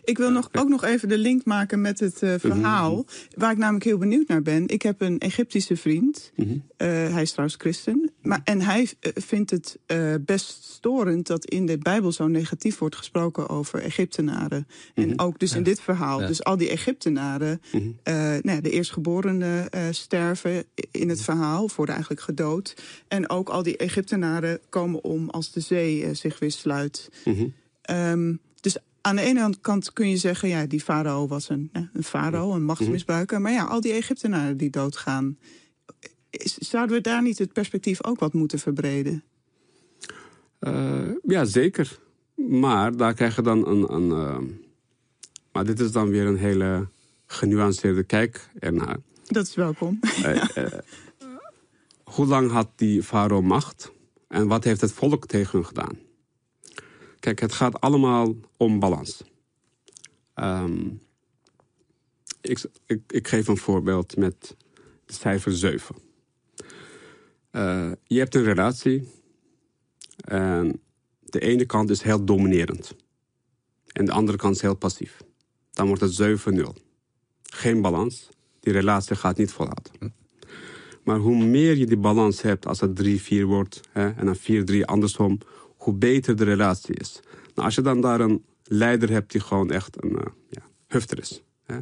Ik 0.09 0.17
wil 0.17 0.31
nog, 0.31 0.49
ook 0.51 0.69
nog 0.69 0.83
even 0.83 1.09
de 1.09 1.17
link 1.17 1.45
maken 1.45 1.81
met 1.81 1.99
het 1.99 2.21
uh, 2.21 2.33
verhaal. 2.37 2.91
Mm 2.91 2.95
-hmm. 2.95 3.05
Waar 3.35 3.51
ik 3.51 3.57
namelijk 3.57 3.85
heel 3.85 3.97
benieuwd 3.97 4.27
naar 4.27 4.41
ben. 4.41 4.67
Ik 4.67 4.81
heb 4.81 5.01
een 5.01 5.19
Egyptische 5.19 5.75
vriend. 5.75 6.31
Mm 6.35 6.45
-hmm. 6.45 6.63
uh, 6.77 6.87
hij 7.13 7.21
is 7.21 7.31
trouwens 7.31 7.59
christen. 7.59 8.11
Maar, 8.21 8.41
en 8.43 8.61
hij 8.61 8.81
uh, 8.81 9.11
vindt 9.15 9.51
het 9.51 9.77
best 10.25 10.63
storend 10.63 11.27
dat 11.27 11.45
in 11.45 11.65
de 11.65 11.77
Bijbel 11.77 12.11
zo 12.11 12.27
negatief 12.27 12.77
wordt 12.77 12.95
gesproken 12.95 13.49
over 13.49 13.81
Egyptenaren. 13.81 14.67
Mm 14.67 15.03
-hmm. 15.03 15.11
En 15.11 15.19
ook 15.19 15.39
dus 15.39 15.51
ja. 15.51 15.57
in 15.57 15.63
dit 15.63 15.81
verhaal. 15.81 16.21
Ja. 16.21 16.27
Dus 16.27 16.43
al 16.43 16.57
die 16.57 16.69
Egyptenaren, 16.69 17.61
nou, 18.41 18.61
de 18.61 18.69
eerstgeborenen 18.69 19.69
sterven 19.91 20.63
in 20.91 21.09
het 21.09 21.21
verhaal, 21.21 21.69
worden 21.75 21.95
eigenlijk 21.95 22.23
gedood. 22.23 22.75
En 23.07 23.29
ook 23.29 23.49
al 23.49 23.63
die 23.63 23.77
Egyptenaren 23.77 24.59
komen 24.69 25.03
om 25.03 25.29
als 25.29 25.51
de 25.51 25.59
zee 25.59 26.13
zich 26.13 26.39
weer 26.39 26.51
sluit. 26.51 27.09
Um, 27.89 28.39
dus 28.61 28.77
aan 29.09 29.15
de 29.15 29.21
ene 29.21 29.53
kant 29.61 29.93
kun 29.93 30.09
je 30.09 30.17
zeggen, 30.17 30.49
ja, 30.49 30.65
die 30.65 30.81
farao 30.81 31.27
was 31.27 31.49
een, 31.49 31.69
een 31.93 32.03
farao, 32.03 32.53
een 32.53 32.63
machtsmisbruiker. 32.63 33.41
Maar 33.41 33.51
ja, 33.51 33.63
al 33.63 33.81
die 33.81 33.91
Egyptenaren 33.91 34.57
die 34.57 34.69
doodgaan. 34.69 35.37
Zouden 36.59 36.95
we 36.95 37.01
daar 37.01 37.21
niet 37.21 37.37
het 37.37 37.53
perspectief 37.53 38.03
ook 38.03 38.19
wat 38.19 38.33
moeten 38.33 38.59
verbreden? 38.59 39.23
Uh, 40.59 41.09
ja, 41.23 41.45
zeker. 41.45 41.99
Maar 42.35 42.97
daar 42.97 43.13
krijg 43.13 43.35
je 43.35 43.41
dan 43.41 43.67
een. 43.67 43.93
een 43.93 44.09
uh, 44.09 44.37
maar 45.51 45.65
dit 45.65 45.79
is 45.79 45.91
dan 45.91 46.09
weer 46.09 46.25
een 46.25 46.37
hele 46.37 46.87
genuanceerde 47.25 48.03
kijk 48.03 48.49
ernaar. 48.59 48.97
Dat 49.27 49.47
is 49.47 49.55
welkom. 49.55 49.99
Uh, 50.55 50.65
hoe 52.03 52.25
lang 52.25 52.51
had 52.51 52.69
die 52.75 53.03
farao 53.03 53.41
macht? 53.41 53.91
En 54.27 54.47
wat 54.47 54.63
heeft 54.63 54.81
het 54.81 54.91
volk 54.91 55.25
tegen 55.25 55.51
hem 55.51 55.67
gedaan? 55.67 55.97
Kijk, 57.19 57.39
het 57.39 57.53
gaat 57.53 57.81
allemaal 57.81 58.35
om 58.57 58.79
balans. 58.79 59.23
Um, 60.35 61.01
ik, 62.41 62.65
ik, 63.07 63.27
geef 63.27 63.47
een 63.47 63.57
voorbeeld 63.57 64.17
met 64.17 64.55
de 65.05 65.13
cijfer 65.13 65.57
7. 65.57 65.95
Uh, 67.51 67.91
je 68.03 68.17
hebt 68.17 68.35
een 68.35 68.43
relatie 68.43 69.07
en 70.17 70.81
de 71.19 71.39
ene 71.39 71.65
kant 71.65 71.89
is 71.89 72.01
heel 72.01 72.25
dominerend 72.25 72.95
en 73.91 74.05
de 74.05 74.11
andere 74.11 74.37
kant 74.37 74.55
is 74.55 74.61
heel 74.61 74.75
passief. 74.75 75.17
Dan 75.71 75.87
wordt 75.87 76.01
het 76.01 76.39
7-0. 76.47 76.61
Geen 77.43 77.81
balans. 77.81 78.29
Die 78.59 78.73
relatie 78.73 79.15
gaat 79.15 79.37
niet 79.37 79.51
volhouden. 79.51 80.13
Maar 81.03 81.17
hoe 81.17 81.45
meer 81.45 81.77
je 81.77 81.85
die 81.85 81.97
balans 81.97 82.41
hebt, 82.41 82.65
als 82.67 82.79
het 82.79 83.03
3-4 83.03 83.41
wordt 83.43 83.81
hè, 83.91 84.09
en 84.09 84.25
dan 84.25 84.37
4-3 84.81 84.81
andersom, 84.85 85.39
hoe 85.89 85.97
beter 85.97 86.35
de 86.35 86.43
relatie 86.43 86.95
is. 86.95 87.19
Nou, 87.55 87.67
als 87.67 87.75
je 87.75 87.81
dan 87.81 88.01
daar 88.01 88.19
een 88.19 88.45
leider 88.63 89.09
hebt 89.09 89.31
die 89.31 89.41
gewoon 89.41 89.71
echt 89.71 90.03
een 90.03 90.11
uh, 90.11 90.25
ja, 90.49 90.61
hufter 90.87 91.19
is. 91.19 91.41
Hè, 91.63 91.79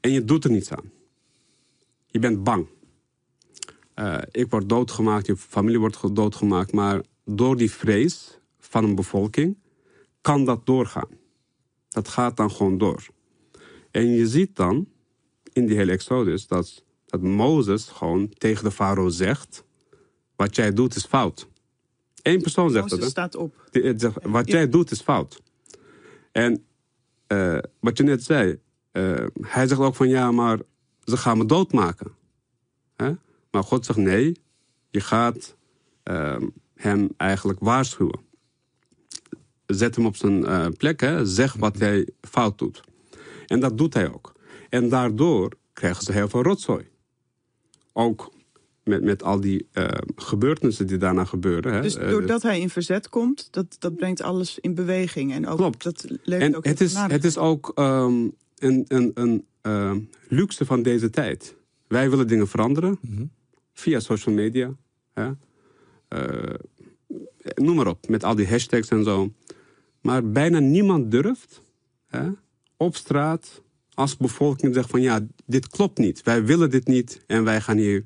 en 0.00 0.12
je 0.12 0.24
doet 0.24 0.44
er 0.44 0.50
niets 0.50 0.70
aan. 0.70 0.90
Je 2.06 2.18
bent 2.18 2.44
bang. 2.44 2.66
Uh, 3.94 4.18
ik 4.30 4.50
word 4.50 4.68
doodgemaakt, 4.68 5.26
je 5.26 5.36
familie 5.36 5.78
wordt 5.78 6.16
doodgemaakt. 6.16 6.72
Maar 6.72 7.02
door 7.24 7.56
die 7.56 7.70
vrees 7.70 8.38
van 8.58 8.84
een 8.84 8.94
bevolking 8.94 9.56
kan 10.20 10.44
dat 10.44 10.66
doorgaan. 10.66 11.08
Dat 11.88 12.08
gaat 12.08 12.36
dan 12.36 12.50
gewoon 12.50 12.78
door. 12.78 13.06
En 13.90 14.10
je 14.10 14.26
ziet 14.26 14.56
dan 14.56 14.86
in 15.52 15.66
die 15.66 15.76
hele 15.76 15.92
Exodus 15.92 16.46
dat, 16.46 16.84
dat 17.06 17.20
Mozes 17.22 17.84
gewoon 17.84 18.28
tegen 18.28 18.64
de 18.64 18.70
farao 18.70 19.08
zegt: 19.08 19.64
Wat 20.36 20.56
jij 20.56 20.72
doet 20.72 20.94
is 20.94 21.06
fout. 21.06 21.50
Eén 22.22 22.42
persoon 22.42 22.70
zegt 22.70 22.90
dat. 22.90 23.02
staat 23.02 23.36
op. 23.36 23.68
Die, 23.70 23.94
zegt, 23.96 24.16
wat 24.22 24.48
jij 24.48 24.68
doet 24.68 24.90
is 24.90 25.00
fout. 25.00 25.42
En 26.32 26.64
uh, 27.28 27.58
wat 27.80 27.96
je 27.96 28.02
net 28.02 28.22
zei, 28.22 28.58
uh, 28.92 29.26
hij 29.40 29.66
zegt 29.66 29.80
ook 29.80 29.94
van 29.94 30.08
ja, 30.08 30.30
maar 30.30 30.58
ze 31.04 31.16
gaan 31.16 31.38
me 31.38 31.46
doodmaken. 31.46 32.12
Hè? 32.96 33.12
Maar 33.50 33.62
God 33.62 33.86
zegt 33.86 33.98
nee, 33.98 34.36
je 34.90 35.00
gaat 35.00 35.56
uh, 36.04 36.36
hem 36.74 37.08
eigenlijk 37.16 37.60
waarschuwen. 37.60 38.20
Zet 39.66 39.96
hem 39.96 40.06
op 40.06 40.16
zijn 40.16 40.76
plek, 40.76 41.00
hè? 41.00 41.26
zeg 41.26 41.52
wat 41.52 41.78
hij 41.78 42.08
fout 42.20 42.58
doet. 42.58 42.80
En 43.46 43.60
dat 43.60 43.78
doet 43.78 43.94
hij 43.94 44.12
ook. 44.12 44.32
En 44.68 44.88
daardoor 44.88 45.52
krijgen 45.72 46.02
ze 46.02 46.12
heel 46.12 46.28
veel 46.28 46.42
rotzooi. 46.42 46.88
Ook 47.92 48.32
met, 48.84 49.02
met 49.02 49.22
al 49.22 49.40
die 49.40 49.66
uh, 49.72 49.88
gebeurtenissen 50.16 50.86
die 50.86 50.96
daarna 50.96 51.24
gebeuren. 51.24 51.72
Hè. 51.72 51.80
Dus 51.80 51.94
doordat 51.94 52.42
hij 52.42 52.60
in 52.60 52.70
verzet 52.70 53.08
komt, 53.08 53.48
dat, 53.50 53.76
dat 53.78 53.96
brengt 53.96 54.22
alles 54.22 54.58
in 54.58 54.74
beweging. 54.74 55.32
En 55.32 55.46
ook, 55.46 55.56
Klopt. 55.56 55.82
Dat 55.82 56.04
levert 56.08 56.50
en 56.50 56.56
ook 56.56 56.64
het, 56.64 56.80
is, 56.80 56.94
het 56.94 57.24
is 57.24 57.38
ook 57.38 57.72
um, 57.74 58.34
een, 58.58 58.84
een, 58.88 59.10
een 59.14 59.46
uh, 59.62 59.92
luxe 60.28 60.64
van 60.64 60.82
deze 60.82 61.10
tijd. 61.10 61.54
Wij 61.86 62.10
willen 62.10 62.26
dingen 62.26 62.48
veranderen 62.48 62.98
mm 63.00 63.16
-hmm. 63.16 63.30
via 63.72 64.00
social 64.00 64.34
media. 64.34 64.74
Hè. 65.12 65.30
Uh, 66.08 66.54
noem 67.54 67.76
maar 67.76 67.86
op, 67.86 68.08
met 68.08 68.24
al 68.24 68.34
die 68.34 68.48
hashtags 68.48 68.88
en 68.88 69.04
zo. 69.04 69.32
Maar 70.00 70.30
bijna 70.30 70.58
niemand 70.58 71.10
durft 71.10 71.62
hè, 72.06 72.28
op 72.76 72.96
straat 72.96 73.62
als 73.94 74.16
bevolking 74.16 74.72
te 74.72 74.72
zeggen 74.72 74.90
van 74.90 75.02
ja, 75.02 75.26
dit 75.46 75.68
klopt 75.68 75.98
niet. 75.98 76.22
Wij 76.22 76.44
willen 76.44 76.70
dit 76.70 76.86
niet 76.86 77.24
en 77.26 77.44
wij 77.44 77.60
gaan 77.60 77.76
hier 77.76 78.04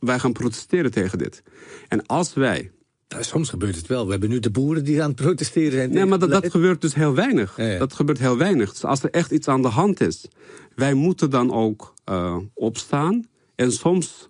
wij 0.00 0.18
gaan 0.18 0.32
protesteren 0.32 0.90
tegen 0.90 1.18
dit. 1.18 1.42
En 1.88 2.06
als 2.06 2.34
wij. 2.34 2.70
Nou, 3.08 3.22
soms 3.22 3.48
gebeurt 3.48 3.76
het 3.76 3.86
wel. 3.86 4.04
We 4.04 4.10
hebben 4.10 4.28
nu 4.28 4.38
de 4.38 4.50
boeren 4.50 4.84
die 4.84 5.02
aan 5.02 5.10
het 5.10 5.20
protesteren 5.20 5.72
zijn. 5.72 5.90
Nee, 5.90 6.04
maar 6.04 6.18
dat, 6.18 6.30
dat 6.30 6.50
gebeurt 6.50 6.80
dus 6.80 6.94
heel 6.94 7.14
weinig. 7.14 7.56
Ja, 7.56 7.64
ja. 7.64 7.78
Dat 7.78 7.92
gebeurt 7.92 8.18
heel 8.18 8.36
weinig. 8.36 8.70
Dus 8.72 8.84
als 8.84 9.02
er 9.02 9.10
echt 9.10 9.30
iets 9.30 9.48
aan 9.48 9.62
de 9.62 9.68
hand 9.68 10.00
is, 10.00 10.28
wij 10.74 10.94
moeten 10.94 11.30
dan 11.30 11.52
ook 11.52 11.94
uh, 12.10 12.36
opstaan. 12.54 13.26
En 13.54 13.72
soms 13.72 14.28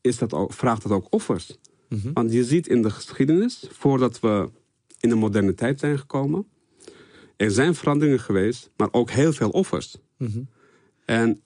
is 0.00 0.18
dat 0.18 0.32
ook, 0.32 0.52
vraagt 0.52 0.82
dat 0.82 0.92
ook 0.92 1.06
offers. 1.10 1.58
Mm 1.88 2.00
-hmm. 2.00 2.12
Want 2.12 2.32
je 2.32 2.44
ziet 2.44 2.68
in 2.68 2.82
de 2.82 2.90
geschiedenis, 2.90 3.68
voordat 3.70 4.20
we 4.20 4.50
in 5.00 5.08
de 5.08 5.14
moderne 5.14 5.54
tijd 5.54 5.80
zijn 5.80 5.98
gekomen, 5.98 6.46
er 7.36 7.50
zijn 7.50 7.74
veranderingen 7.74 8.20
geweest, 8.20 8.70
maar 8.76 8.88
ook 8.90 9.10
heel 9.10 9.32
veel 9.32 9.50
offers. 9.50 9.96
Mm 10.18 10.26
-hmm. 10.26 10.48
En 11.04 11.42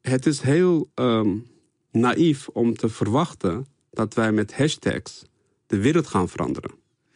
het 0.00 0.26
is 0.26 0.40
heel 0.40 0.90
um, 0.94 1.46
naïef 1.92 2.48
om 2.48 2.76
te 2.76 2.88
verwachten 2.88 3.66
dat 3.90 4.14
wij 4.14 4.32
met 4.32 4.54
hashtags 4.54 5.24
de 5.66 5.78
wereld 5.78 6.06
gaan 6.06 6.28
veranderen. 6.28 6.70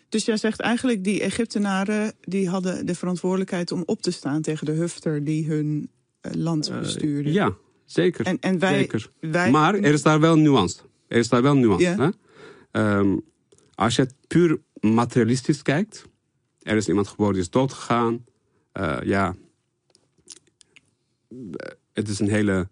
Dus 0.09 0.25
jij 0.25 0.37
zegt 0.37 0.61
eigenlijk, 0.61 1.05
die 1.05 1.21
Egyptenaren 1.21 2.13
die 2.21 2.49
hadden 2.49 2.87
de 2.87 2.95
verantwoordelijkheid 2.95 3.73
om 3.73 3.83
op 3.87 4.03
te 4.03 4.11
staan 4.11 4.43
tegen 4.43 4.67
de 4.67 4.73
hufter 4.73 5.25
die 5.25 5.47
hun 5.47 5.91
uh, 6.23 6.33
land 6.33 6.73
bestuurde. 6.81 7.29
Uh, 7.29 7.35
ja, 7.35 7.57
zeker. 7.85 8.27
En, 8.27 8.39
en 8.41 8.59
wij, 8.59 8.79
zeker. 8.79 9.11
wij, 9.21 9.51
maar 9.51 9.75
er 9.75 9.93
is 9.93 10.03
daar 10.03 10.21
wel 10.21 10.37
nuance. 10.37 10.79
Er 11.07 11.19
is 11.19 11.29
daar 11.29 11.43
wel 11.43 11.55
nuance. 11.55 11.85
Yeah. 11.85 12.11
Hè? 12.71 12.99
Um, 12.99 13.23
als 13.75 13.97
je 13.97 14.03
het 14.03 14.15
puur 14.27 14.61
materialistisch 14.81 15.63
kijkt, 15.63 16.05
er 16.63 16.77
is 16.77 16.89
iemand 16.89 17.09
geboren 17.09 17.33
die 17.33 17.43
is 17.43 17.51
doodgegaan. 17.51 18.25
Uh, 18.73 18.97
ja, 19.05 19.35
het 21.95 22.09
is 22.09 22.19
een 22.19 22.29
hele 22.29 22.69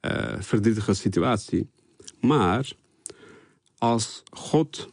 uh, 0.00 0.40
verdrietige 0.40 0.94
situatie. 0.94 1.68
Maar 2.20 2.72
als 3.78 4.22
God 4.30 4.88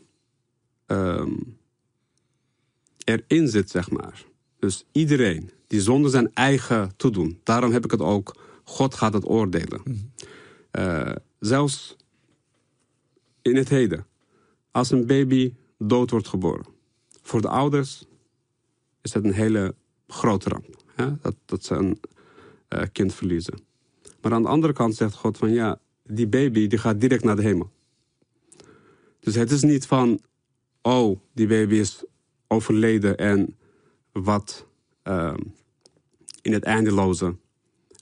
um, 0.87 1.57
erin 3.03 3.47
zit, 3.47 3.69
zeg 3.69 3.89
maar. 3.89 4.25
Dus 4.59 4.85
iedereen 4.91 5.51
die 5.67 5.81
zonder 5.81 6.11
zijn 6.11 6.33
eigen 6.33 6.91
toedoen. 6.95 7.39
Daarom 7.43 7.71
heb 7.71 7.85
ik 7.85 7.91
het 7.91 8.01
ook. 8.01 8.35
God 8.63 8.95
gaat 8.95 9.13
het 9.13 9.29
oordelen. 9.29 9.81
Mm. 9.83 10.11
Uh, 10.71 11.15
zelfs 11.39 11.95
in 13.41 13.55
het 13.55 13.69
heden. 13.69 14.05
Als 14.71 14.91
een 14.91 15.05
baby 15.05 15.53
dood 15.77 16.11
wordt 16.11 16.27
geboren. 16.27 16.65
Voor 17.21 17.41
de 17.41 17.47
ouders 17.47 18.05
is 19.01 19.11
dat 19.11 19.23
een 19.23 19.33
hele 19.33 19.75
grote 20.07 20.49
ramp. 20.49 20.83
Hè? 20.95 21.17
Dat, 21.21 21.35
dat 21.45 21.63
ze 21.63 21.75
een 21.75 21.99
uh, 22.75 22.81
kind 22.91 23.13
verliezen. 23.13 23.59
Maar 24.21 24.33
aan 24.33 24.41
de 24.41 24.47
andere 24.47 24.73
kant 24.73 24.95
zegt 24.95 25.15
God 25.15 25.37
van 25.37 25.53
ja, 25.53 25.79
die 26.03 26.27
baby 26.27 26.67
die 26.67 26.79
gaat 26.79 27.01
direct 27.01 27.23
naar 27.23 27.35
de 27.35 27.41
hemel. 27.41 27.69
Dus 29.19 29.35
het 29.35 29.51
is 29.51 29.61
niet 29.61 29.85
van, 29.85 30.19
oh, 30.81 31.19
die 31.33 31.47
baby 31.47 31.75
is 31.75 32.03
overleden 32.47 33.17
en 33.17 33.55
wat 34.11 34.65
uh, 35.03 35.33
in 36.41 36.53
het 36.53 36.63
eindeloze 36.63 37.35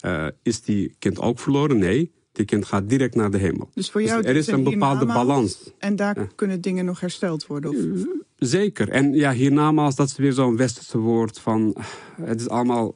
uh, 0.05 0.27
is 0.41 0.61
die 0.61 0.95
kind 0.99 1.19
ook 1.19 1.39
verloren. 1.39 1.77
Nee, 1.77 2.11
die 2.31 2.45
kind 2.45 2.65
gaat 2.65 2.89
direct 2.89 3.15
naar 3.15 3.31
de 3.31 3.37
hemel. 3.37 3.69
Dus 3.73 3.89
voor 3.89 4.01
jou 4.01 4.21
dus 4.21 4.31
er 4.31 4.37
is 4.37 4.47
een 4.47 4.63
bepaalde 4.63 5.05
balans. 5.05 5.71
En 5.77 5.95
daar 5.95 6.19
ja. 6.19 6.27
kunnen 6.35 6.61
dingen 6.61 6.85
nog 6.85 6.99
hersteld 6.99 7.47
worden? 7.47 7.69
Of? 7.69 8.05
Zeker. 8.35 8.89
En 8.89 9.13
ja, 9.13 9.33
hiernamaals, 9.33 9.95
dat 9.95 10.07
is 10.07 10.17
weer 10.17 10.33
zo'n 10.33 10.57
westerse 10.57 10.97
woord 10.97 11.39
van... 11.39 11.75
Het 12.21 12.39
is 12.39 12.49
allemaal 12.49 12.95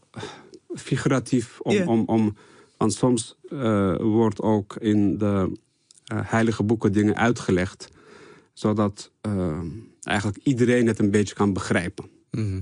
figuratief 0.76 1.60
om, 1.60 1.72
yeah. 1.72 1.90
om, 1.90 2.04
om 2.06 2.36
want 2.78 2.94
soms 2.94 3.36
uh, 3.50 3.96
wordt 3.96 4.42
ook 4.42 4.76
in 4.76 5.18
de 5.18 5.52
uh, 6.14 6.20
heilige 6.24 6.64
boeken 6.64 6.92
dingen 6.92 7.16
uitgelegd, 7.16 7.90
zodat 8.54 9.12
uh, 9.28 9.60
eigenlijk 10.02 10.40
iedereen 10.44 10.88
het 10.88 11.00
een 11.00 11.12
beetje 11.12 11.36
kan 11.36 11.54
begrijpen. 11.54 12.06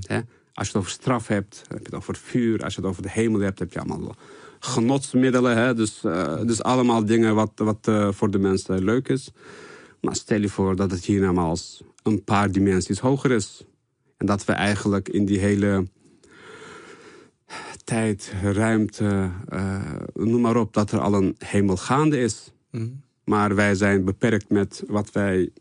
Hè? 0.07 0.19
Als 0.53 0.67
je 0.67 0.73
het 0.73 0.75
over 0.75 0.91
straf 0.91 1.27
hebt, 1.27 1.63
heb 1.67 1.77
je 1.77 1.85
het 1.85 1.93
over 1.93 2.15
vuur. 2.15 2.63
Als 2.63 2.75
je 2.75 2.81
het 2.81 2.89
over 2.89 3.01
de 3.01 3.09
hemel 3.09 3.39
hebt, 3.39 3.59
heb 3.59 3.73
je 3.73 3.79
allemaal 3.79 4.15
genotsmiddelen. 4.59 5.57
Hè? 5.57 5.73
Dus, 5.73 5.99
dus 6.45 6.63
allemaal 6.63 7.05
dingen 7.05 7.35
wat, 7.35 7.51
wat 7.55 7.91
voor 8.15 8.31
de 8.31 8.39
mensen 8.39 8.83
leuk 8.83 9.07
is. 9.07 9.31
Maar 10.01 10.15
stel 10.15 10.41
je 10.41 10.49
voor 10.49 10.75
dat 10.75 10.91
het 10.91 11.05
hier 11.05 11.21
nogmaals 11.21 11.83
een 12.03 12.23
paar 12.23 12.51
dimensies 12.51 12.99
hoger 12.99 13.31
is. 13.31 13.65
En 14.17 14.25
dat 14.25 14.45
we 14.45 14.51
eigenlijk 14.51 15.09
in 15.09 15.25
die 15.25 15.39
hele 15.39 15.87
tijd, 17.83 18.33
ruimte, 18.41 19.29
uh, 19.53 19.95
noem 20.13 20.41
maar 20.41 20.57
op, 20.57 20.73
dat 20.73 20.91
er 20.91 20.99
al 20.99 21.13
een 21.13 21.35
hemel 21.37 21.77
gaande 21.77 22.19
is. 22.19 22.51
Mm. 22.71 23.01
Maar 23.23 23.55
wij 23.55 23.75
zijn 23.75 24.05
beperkt 24.05 24.49
met 24.49 24.83
wat 24.87 25.11
wij 25.11 25.51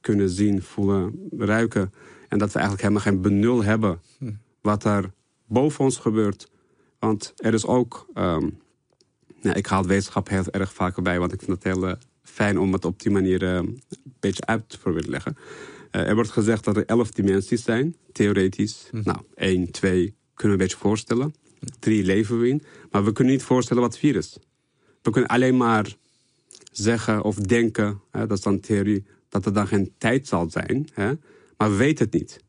kunnen 0.00 0.28
zien, 0.28 0.62
voelen, 0.62 1.28
ruiken. 1.38 1.92
En 2.28 2.38
dat 2.38 2.52
we 2.52 2.58
eigenlijk 2.58 2.82
helemaal 2.82 3.12
geen 3.12 3.20
benul 3.20 3.64
hebben 3.64 4.00
mm. 4.18 4.38
wat 4.60 4.84
er 4.84 5.12
boven 5.46 5.84
ons 5.84 5.96
gebeurt. 5.96 6.50
Want 6.98 7.32
er 7.36 7.54
is 7.54 7.66
ook. 7.66 8.06
Um, 8.14 8.58
nou, 9.40 9.56
ik 9.56 9.66
haal 9.66 9.86
wetenschap 9.86 10.28
heel 10.28 10.44
erg 10.50 10.72
vaak 10.72 11.02
bij, 11.02 11.18
want 11.18 11.32
ik 11.32 11.42
vind 11.42 11.62
het 11.62 11.74
heel 11.74 11.88
uh, 11.88 11.94
fijn 12.22 12.58
om 12.58 12.72
het 12.72 12.84
op 12.84 13.02
die 13.02 13.12
manier 13.12 13.42
uh, 13.42 13.54
een 13.54 13.82
beetje 14.20 14.46
uit 14.46 14.68
te 14.68 14.78
proberen 14.78 15.10
leggen. 15.10 15.36
Uh, 15.92 16.08
er 16.08 16.14
wordt 16.14 16.30
gezegd 16.30 16.64
dat 16.64 16.76
er 16.76 16.86
elf 16.86 17.10
dimensies 17.10 17.62
zijn, 17.62 17.96
theoretisch. 18.12 18.88
Mm. 18.92 19.00
Nou, 19.04 19.18
één, 19.34 19.70
twee 19.70 20.14
kunnen 20.38 20.56
we 20.56 20.62
een 20.62 20.68
beetje 20.68 20.86
voorstellen. 20.88 21.34
Drie 21.78 22.04
leven 22.04 22.40
we 22.40 22.48
in. 22.48 22.62
Maar 22.90 23.04
we 23.04 23.12
kunnen 23.12 23.32
niet 23.32 23.42
voorstellen 23.42 23.82
wat 23.82 23.98
vier 23.98 24.16
is. 24.16 24.38
We 25.02 25.10
kunnen 25.10 25.30
alleen 25.30 25.56
maar 25.56 25.96
zeggen 26.72 27.22
of 27.22 27.36
denken, 27.36 28.00
hè, 28.10 28.26
dat 28.26 28.38
is 28.38 28.44
dan 28.44 28.60
theorie, 28.60 29.04
dat 29.28 29.46
er 29.46 29.52
dan 29.52 29.66
geen 29.66 29.92
tijd 29.98 30.26
zal 30.26 30.50
zijn. 30.50 30.88
Hè, 30.92 31.12
maar 31.56 31.70
we 31.70 31.76
weten 31.76 32.04
het 32.04 32.14
niet. 32.14 32.40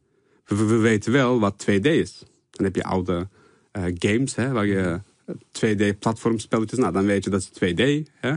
We, 0.46 0.66
we, 0.66 0.76
weten 0.76 1.12
wel 1.12 1.40
wat 1.40 1.66
2D 1.70 1.82
is. 1.82 2.24
Dan 2.52 2.66
heb 2.66 2.76
je 2.76 2.84
oude 2.84 3.28
uh, 3.72 3.84
games, 3.94 4.36
hè, 4.36 4.52
waar 4.52 4.66
je 4.66 5.02
2D-platformspelletjes, 5.36 6.80
nou 6.80 6.94
dan 6.94 7.06
weet 7.06 7.24
je 7.24 7.30
dat 7.30 7.50
is 7.52 7.74
2D. 7.74 8.12
Hè. 8.14 8.34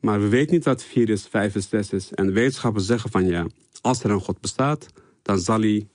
Maar 0.00 0.20
we 0.20 0.28
weten 0.28 0.54
niet 0.54 0.64
wat 0.64 0.84
4 0.84 1.08
is, 1.08 1.26
5 1.26 1.54
is, 1.54 1.68
6 1.68 1.92
is. 1.92 2.12
En 2.12 2.32
wetenschappers 2.32 2.86
zeggen 2.86 3.10
van 3.10 3.26
ja, 3.26 3.46
als 3.80 4.04
er 4.04 4.10
een 4.10 4.20
God 4.20 4.40
bestaat, 4.40 4.86
dan 5.22 5.38
zal 5.38 5.60
hij 5.60 5.88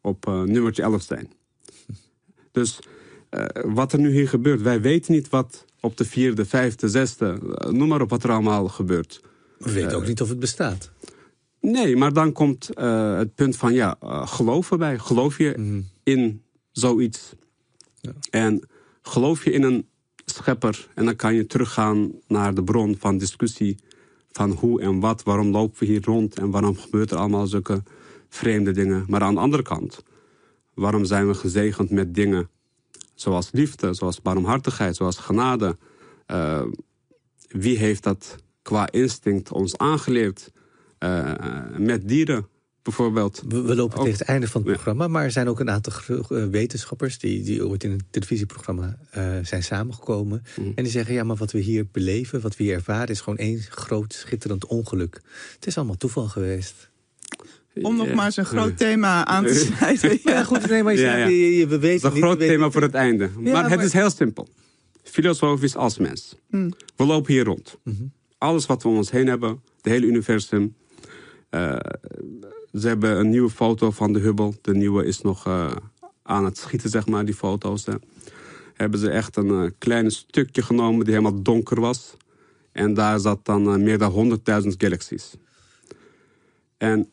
op 0.00 0.26
uh, 0.26 0.42
nummertje 0.42 0.82
11 0.82 1.02
zijn. 1.02 1.30
Dus 2.52 2.78
uh, 3.30 3.44
wat 3.64 3.92
er 3.92 3.98
nu 3.98 4.10
hier 4.10 4.28
gebeurt, 4.28 4.62
wij 4.62 4.80
weten 4.80 5.12
niet 5.12 5.28
wat 5.28 5.64
op 5.80 5.96
de 5.96 6.04
vierde, 6.04 6.44
vijfde, 6.44 6.88
zesde, 6.88 7.38
uh, 7.42 7.70
noem 7.70 7.88
maar 7.88 8.00
op 8.00 8.10
wat 8.10 8.22
er 8.22 8.30
allemaal 8.30 8.68
gebeurt. 8.68 9.20
We 9.58 9.72
weten 9.72 9.96
ook 9.96 10.06
niet 10.06 10.20
of 10.20 10.28
het 10.28 10.38
bestaat. 10.38 10.90
Nee, 11.60 11.96
maar 11.96 12.12
dan 12.12 12.32
komt 12.32 12.70
het 12.74 13.34
punt 13.34 13.56
van 13.56 13.72
ja, 13.72 13.96
geloof 14.24 14.70
erbij. 14.70 14.98
Geloof 14.98 15.38
je 15.38 15.54
mm. 15.56 15.88
in 16.02 16.42
zoiets? 16.72 17.32
Ja. 18.00 18.12
En 18.30 18.62
geloof 19.02 19.44
je 19.44 19.50
in 19.50 19.62
een 19.62 19.86
schepper 20.24 20.88
en 20.94 21.04
dan 21.04 21.16
kan 21.16 21.34
je 21.34 21.46
teruggaan 21.46 22.12
naar 22.26 22.54
de 22.54 22.64
bron 22.64 22.96
van 22.98 23.18
discussie 23.18 23.76
van 24.32 24.50
hoe 24.50 24.80
en 24.80 25.00
wat, 25.00 25.22
waarom 25.22 25.50
lopen 25.50 25.78
we 25.78 25.86
hier 25.86 26.04
rond 26.04 26.38
en 26.38 26.50
waarom 26.50 26.76
gebeurt 26.76 27.10
er 27.10 27.16
allemaal 27.16 27.46
zulke 27.46 27.82
vreemde 28.28 28.72
dingen. 28.72 29.04
Maar 29.08 29.20
aan 29.20 29.34
de 29.34 29.40
andere 29.40 29.62
kant, 29.62 30.02
waarom 30.74 31.04
zijn 31.04 31.26
we 31.26 31.34
gezegend 31.34 31.90
met 31.90 32.14
dingen 32.14 32.48
zoals 33.14 33.48
liefde, 33.52 33.94
zoals 33.94 34.22
barmhartigheid, 34.22 34.96
zoals 34.96 35.16
genade? 35.16 35.76
Uh, 36.26 36.62
wie 37.48 37.78
heeft 37.78 38.02
dat 38.02 38.36
qua 38.62 38.90
instinct 38.90 39.52
ons 39.52 39.78
aangeleerd 39.78 40.52
uh, 40.98 41.32
met 41.76 42.08
dieren? 42.08 42.48
bijvoorbeeld. 42.82 43.42
We, 43.48 43.62
we 43.62 43.74
lopen 43.74 43.98
tegen 43.98 44.18
het 44.18 44.28
einde 44.28 44.48
van 44.48 44.62
het 44.62 44.72
programma, 44.72 45.08
maar 45.08 45.24
er 45.24 45.30
zijn 45.30 45.48
ook 45.48 45.60
een 45.60 45.70
aantal 45.70 45.92
uh, 46.08 46.44
wetenschappers 46.46 47.18
die, 47.18 47.42
die 47.42 47.66
ooit 47.66 47.84
in 47.84 47.90
een 47.90 48.06
televisieprogramma 48.10 48.98
uh, 49.16 49.38
zijn 49.42 49.62
samengekomen. 49.62 50.42
Mm. 50.56 50.72
En 50.74 50.82
die 50.82 50.92
zeggen: 50.92 51.14
ja, 51.14 51.24
maar 51.24 51.36
wat 51.36 51.52
we 51.52 51.58
hier 51.58 51.86
beleven, 51.92 52.40
wat 52.40 52.56
we 52.56 52.64
hier 52.64 52.74
ervaren, 52.74 53.08
is 53.08 53.20
gewoon 53.20 53.38
één 53.38 53.60
groot 53.60 54.12
schitterend 54.12 54.66
ongeluk. 54.66 55.20
Het 55.54 55.66
is 55.66 55.76
allemaal 55.76 55.96
toeval 55.96 56.28
geweest. 56.28 56.89
Om 57.82 57.96
nog 57.96 58.14
maar 58.14 58.32
een 58.34 58.44
groot 58.44 58.76
thema 58.76 59.26
aan 59.26 59.44
te 59.44 59.54
snijden. 59.54 60.18
ja, 60.24 60.44
goed, 60.44 60.68
nee, 60.68 60.82
maar 60.82 60.94
je, 60.94 61.00
ja, 61.00 61.16
ja. 61.16 61.26
Je, 61.26 61.56
je, 61.56 61.66
we 61.66 61.78
weten 61.78 62.10
een 62.10 62.16
groot 62.16 62.38
thema 62.38 62.70
voor 62.70 62.82
het 62.82 62.94
einde. 62.94 63.30
maar, 63.38 63.52
maar, 63.52 63.70
het 63.70 63.80
is 63.80 63.92
heel 63.92 64.10
simpel. 64.10 64.48
Filosofisch 65.02 65.76
als 65.76 65.98
mens. 65.98 66.36
Mm. 66.50 66.72
We 66.96 67.04
lopen 67.04 67.32
hier 67.32 67.44
rond. 67.44 67.78
Mm 67.84 67.96
-hmm. 67.96 68.12
Alles 68.38 68.66
wat 68.66 68.82
we 68.82 68.88
om 68.88 68.96
ons 68.96 69.10
heen 69.10 69.26
hebben, 69.26 69.60
het 69.76 69.92
hele 69.92 70.06
universum. 70.06 70.74
Uh, 71.50 71.76
ze 72.74 72.88
hebben 72.88 73.18
een 73.18 73.30
nieuwe 73.30 73.50
foto 73.50 73.90
van 73.90 74.12
de 74.12 74.18
Hubble. 74.18 74.52
De 74.60 74.74
nieuwe 74.74 75.04
is 75.04 75.20
nog 75.20 75.46
uh, 75.46 75.70
aan 76.22 76.44
het 76.44 76.58
schieten, 76.58 76.90
zeg 76.90 77.06
maar, 77.06 77.24
die 77.24 77.34
foto's. 77.34 77.86
Hè. 77.86 77.94
Hebben 78.74 79.00
ze 79.00 79.10
echt 79.10 79.36
een 79.36 79.46
uh, 79.46 79.70
klein 79.78 80.10
stukje 80.10 80.62
genomen 80.62 81.04
die 81.04 81.14
helemaal 81.14 81.42
donker 81.42 81.80
was. 81.80 82.16
En 82.72 82.94
daar 82.94 83.18
zat 83.18 83.44
dan 83.44 83.68
uh, 83.68 83.84
meer 83.84 83.98
dan 83.98 84.40
100.000 84.62 84.68
galaxies. 84.78 85.34
En 86.76 87.10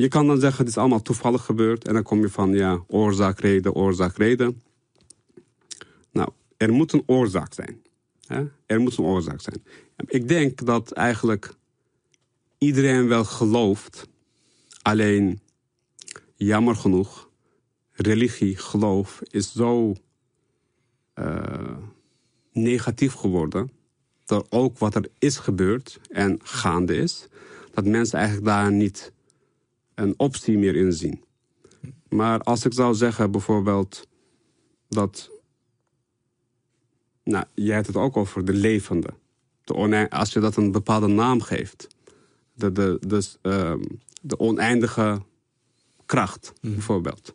je 0.00 0.08
kan 0.08 0.26
dan 0.26 0.40
zeggen, 0.40 0.58
het 0.58 0.68
is 0.68 0.76
allemaal 0.76 1.02
toevallig 1.02 1.44
gebeurd. 1.44 1.86
En 1.86 1.94
dan 1.94 2.02
kom 2.02 2.20
je 2.20 2.28
van, 2.28 2.52
ja, 2.52 2.84
oorzaak, 2.86 3.40
reden, 3.40 3.74
oorzaak, 3.74 4.16
reden. 4.16 4.62
Nou, 6.10 6.28
er 6.56 6.72
moet 6.72 6.92
een 6.92 7.02
oorzaak 7.06 7.54
zijn. 7.54 7.82
Er 8.66 8.80
moet 8.80 8.96
een 8.98 9.04
oorzaak 9.04 9.40
zijn. 9.40 9.64
Ik 10.06 10.28
denk 10.28 10.66
dat 10.66 10.92
eigenlijk 10.92 11.54
iedereen 12.58 13.08
wel 13.08 13.24
gelooft 13.24 14.08
Alleen, 14.86 15.40
jammer 16.36 16.76
genoeg, 16.76 17.28
religie, 17.92 18.56
geloof 18.56 19.22
is 19.30 19.52
zo 19.52 19.94
uh, 21.14 21.76
negatief 22.52 23.12
geworden. 23.12 23.70
Door 24.24 24.46
ook 24.48 24.78
wat 24.78 24.94
er 24.94 25.08
is 25.18 25.36
gebeurd 25.36 26.00
en 26.08 26.38
gaande 26.42 26.96
is, 26.96 27.28
dat 27.74 27.84
mensen 27.84 28.18
eigenlijk 28.18 28.46
daar 28.46 28.72
niet 28.72 29.12
een 29.96 30.14
optie 30.16 30.58
meer 30.58 30.76
in 30.76 30.92
zien. 30.92 31.24
Maar 32.08 32.40
als 32.40 32.64
ik 32.64 32.72
zou 32.72 32.94
zeggen 32.94 33.30
bijvoorbeeld 33.30 34.08
dat. 34.88 35.30
Nou, 37.24 37.44
jij 37.54 37.74
hebt 37.74 37.86
het 37.86 37.96
ook 37.96 38.16
over 38.16 38.44
de 38.44 38.52
levende. 38.52 39.08
De 39.64 40.08
als 40.10 40.32
je 40.32 40.40
dat 40.40 40.56
een 40.56 40.72
bepaalde 40.72 41.06
naam 41.06 41.40
geeft. 41.40 41.86
De, 42.52 42.72
de, 42.72 42.98
dus, 43.06 43.38
um, 43.42 44.00
de 44.22 44.38
oneindige 44.38 45.22
kracht, 46.06 46.52
mm. 46.60 46.72
bijvoorbeeld. 46.72 47.32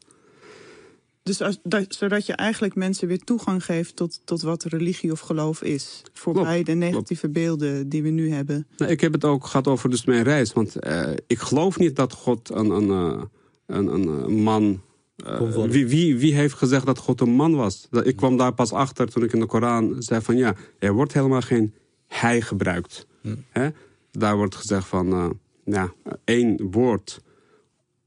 Dus 1.23 1.41
als, 1.41 1.59
dat, 1.63 1.85
zodat 1.89 2.25
je 2.25 2.33
eigenlijk 2.33 2.75
mensen 2.75 3.07
weer 3.07 3.19
toegang 3.19 3.65
geeft 3.65 3.95
tot, 3.95 4.21
tot 4.25 4.41
wat 4.41 4.63
religie 4.63 5.11
of 5.11 5.19
geloof 5.19 5.61
is. 5.61 6.01
Voorbij 6.13 6.63
de 6.63 6.73
negatieve 6.73 7.29
beelden 7.29 7.89
die 7.89 8.03
we 8.03 8.09
nu 8.09 8.31
hebben. 8.31 8.67
Nou, 8.77 8.91
ik 8.91 9.01
heb 9.01 9.13
het 9.13 9.25
ook 9.25 9.45
gehad 9.45 9.67
over 9.67 9.89
dus 9.89 10.05
mijn 10.05 10.23
reis. 10.23 10.53
Want 10.53 10.85
uh, 10.85 11.09
ik 11.27 11.39
geloof 11.39 11.77
niet 11.77 11.95
dat 11.95 12.13
God 12.13 12.49
een, 12.49 12.69
een, 12.69 12.87
uh, 12.87 13.23
een, 13.65 13.87
een 13.87 14.33
man. 14.33 14.81
Uh, 15.25 15.65
wie, 15.65 15.87
wie, 15.87 16.17
wie 16.17 16.33
heeft 16.33 16.53
gezegd 16.53 16.85
dat 16.85 16.97
God 16.97 17.21
een 17.21 17.35
man 17.35 17.55
was? 17.55 17.87
Ik 18.03 18.15
kwam 18.15 18.37
daar 18.37 18.53
pas 18.53 18.71
achter 18.71 19.07
toen 19.09 19.23
ik 19.23 19.33
in 19.33 19.39
de 19.39 19.45
Koran 19.45 19.95
zei 19.99 20.21
van 20.21 20.37
ja, 20.37 20.55
er 20.79 20.93
wordt 20.93 21.13
helemaal 21.13 21.41
geen 21.41 21.73
hij 22.07 22.41
gebruikt. 22.41 23.07
Hè? 23.49 23.69
Daar 24.11 24.37
wordt 24.37 24.55
gezegd 24.55 24.87
van 24.87 25.39
ja, 25.63 25.93
één 26.23 26.71
woord. 26.71 27.21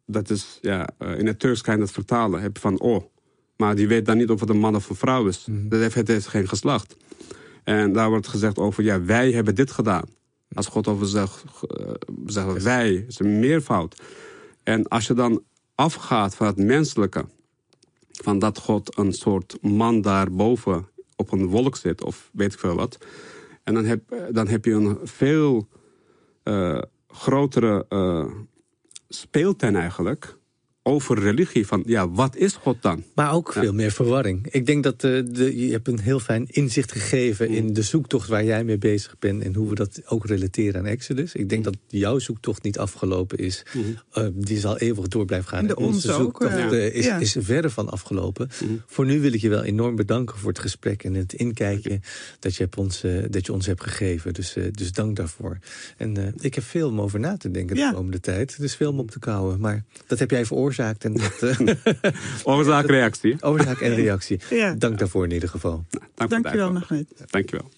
Dat 0.07 0.31
is, 0.31 0.59
ja, 0.61 0.89
eh, 0.99 1.19
in 1.19 1.27
het 1.27 1.39
Turks 1.39 1.61
kan 1.61 1.75
je 1.75 1.81
dat 1.81 1.91
vertalen. 1.91 2.41
Heb 2.41 2.59
van 2.59 2.81
oh. 2.81 3.05
Maar 3.57 3.75
die 3.75 3.89
weet 3.89 4.07
dan 4.07 4.17
niet 4.17 4.31
of 4.31 4.41
het 4.41 4.49
een 4.49 4.59
man 4.59 4.77
of 4.77 4.91
een 4.91 4.97
vrouw 4.97 5.27
is. 5.27 5.47
Mm. 5.47 5.69
Dat 5.69 5.81
heeft, 5.81 5.95
het 5.95 6.09
heeft 6.09 6.27
geen 6.27 6.49
geslacht. 6.49 6.97
En 7.65 7.93
daar 7.93 8.09
wordt 8.09 8.29
gezegd 8.29 8.59
over, 8.59 8.85
ja, 8.85 9.05
wij 9.05 9.33
hebben 9.33 9.55
dit 9.55 9.71
gedaan. 9.71 10.05
Als 10.55 10.67
God 10.67 10.89
over 10.89 11.07
zegt, 11.07 11.45
zegt 12.27 12.63
wij, 12.63 13.05
is 13.09 13.19
een 13.19 13.39
meervoud. 13.39 14.03
En 14.63 14.89
als 14.89 15.07
je 15.07 15.15
dan 15.15 15.43
afgaat 15.75 16.35
van 16.35 16.47
het 16.47 16.57
menselijke, 16.57 17.25
van 18.11 18.39
dat 18.39 18.59
God 18.59 18.99
een 18.99 19.13
soort 19.13 19.59
man 19.63 20.01
daarboven 20.01 20.89
op 21.17 21.33
een 21.33 21.47
wolk 21.47 21.77
zit, 21.77 22.05
of 22.05 22.31
weet 22.33 22.53
ik 22.53 22.59
veel 22.59 22.75
wat. 22.75 22.99
En 23.65 23.75
dan 23.75 23.85
heb, 23.85 24.03
dan 24.31 24.49
heb 24.49 24.65
je 24.65 24.73
een 24.73 24.99
veel 25.03 25.69
uh, 26.45 26.83
grotere 27.09 27.87
uh, 27.89 28.27
speeltuin 29.15 29.77
eigenlijk 29.77 30.39
over 30.87 31.19
religie. 31.19 31.67
Van 31.67 31.83
ja, 31.87 32.11
wat 32.11 32.37
is 32.37 32.53
God 32.53 32.83
dan? 32.83 33.03
Maar 33.15 33.33
ook 33.33 33.53
veel 33.53 33.73
meer 33.73 33.91
verwarring. 33.91 34.47
Ik 34.51 34.67
denk 34.67 34.83
dat 34.83 35.05
uh, 35.05 35.23
de, 35.31 35.67
je 35.67 35.73
hebt 35.73 35.89
een 35.89 36.01
heel 36.01 36.21
fijn 36.21 36.47
inzicht 36.51 36.93
gegeven 36.93 37.49
in 37.49 37.73
de 37.73 37.83
zoektocht 37.83 38.29
waar 38.29 38.45
jij 38.45 38.65
mee 38.65 38.79
bezig 38.79 39.19
bent 39.19 39.43
en 39.43 39.55
hoe 39.55 39.69
we 39.69 39.75
dat 39.75 40.03
ook 40.07 40.27
relateren 40.27 40.81
aan 40.81 40.87
Exodus. 40.87 41.35
Ik 41.35 41.49
denk 41.49 41.65
dat 41.65 41.77
jouw 41.87 42.19
zoektocht 42.19 42.63
niet 42.63 42.79
afgelopen 42.79 43.39
is. 43.39 43.63
Uh, 44.15 44.27
die 44.35 44.59
zal 44.59 44.79
eeuwig 44.79 45.09
door 45.09 45.25
blijven 45.25 45.49
gaan. 45.49 45.67
De 45.67 45.77
onze 45.77 46.13
zoektocht 46.13 46.65
ook, 46.65 46.73
uh, 46.73 46.95
is, 46.95 47.05
ja. 47.05 47.19
is 47.19 47.37
verre 47.39 47.71
van 47.71 47.91
afgelopen. 47.91 48.49
Voor 48.87 49.05
nu 49.05 49.21
wil 49.21 49.33
ik 49.33 49.41
je 49.41 49.49
wel 49.49 49.63
enorm 49.63 49.97
bedanken 49.97 50.39
voor 50.39 50.49
het 50.49 50.59
gesprek 50.59 51.05
en 51.05 51.15
het 51.15 51.33
inkijken 51.33 52.03
dat 52.39 52.57
je, 52.57 52.63
hebt 52.63 52.77
ons, 52.77 53.05
dat 53.31 53.47
je 53.47 53.53
ons 53.53 53.67
hebt 53.67 53.83
gegeven. 53.83 54.35
Dus, 54.35 54.57
dus 54.71 54.93
dank 54.93 55.17
daarvoor. 55.17 55.59
En 55.97 56.35
ik 56.41 56.55
heb 56.55 56.65
veel 56.65 56.89
om 56.89 57.01
over 57.01 57.21
na 57.21 57.37
te 57.37 57.51
denken 57.51 57.77
de 57.77 57.91
komende 57.95 58.21
tijd. 58.21 58.59
Dus 58.59 58.75
veel 58.75 58.91
om 58.91 58.99
op 58.99 59.11
te 59.11 59.19
kouwen. 59.19 59.61
Maar 59.61 59.85
dat 60.07 60.19
heb 60.19 60.31
jij 60.31 60.45
veroorzaakt 60.45 60.74
veroorzaakt. 60.75 61.05
En 61.05 61.13
dat, 61.13 61.43
uh, 61.61 62.13
oorzaak, 62.43 62.87
reactie. 62.87 63.37
Oorzaak 63.51 63.81
en 63.81 63.95
reactie. 63.95 64.41
Ja. 64.51 64.75
Dank 64.75 64.99
daarvoor 64.99 65.25
in 65.25 65.31
ieder 65.31 65.49
geval. 65.49 65.85
Nou, 65.91 66.05
dank 66.15 66.31
Dankjewel, 66.31 66.73
Magnet. 66.73 67.07
Dankjewel. 67.31 67.71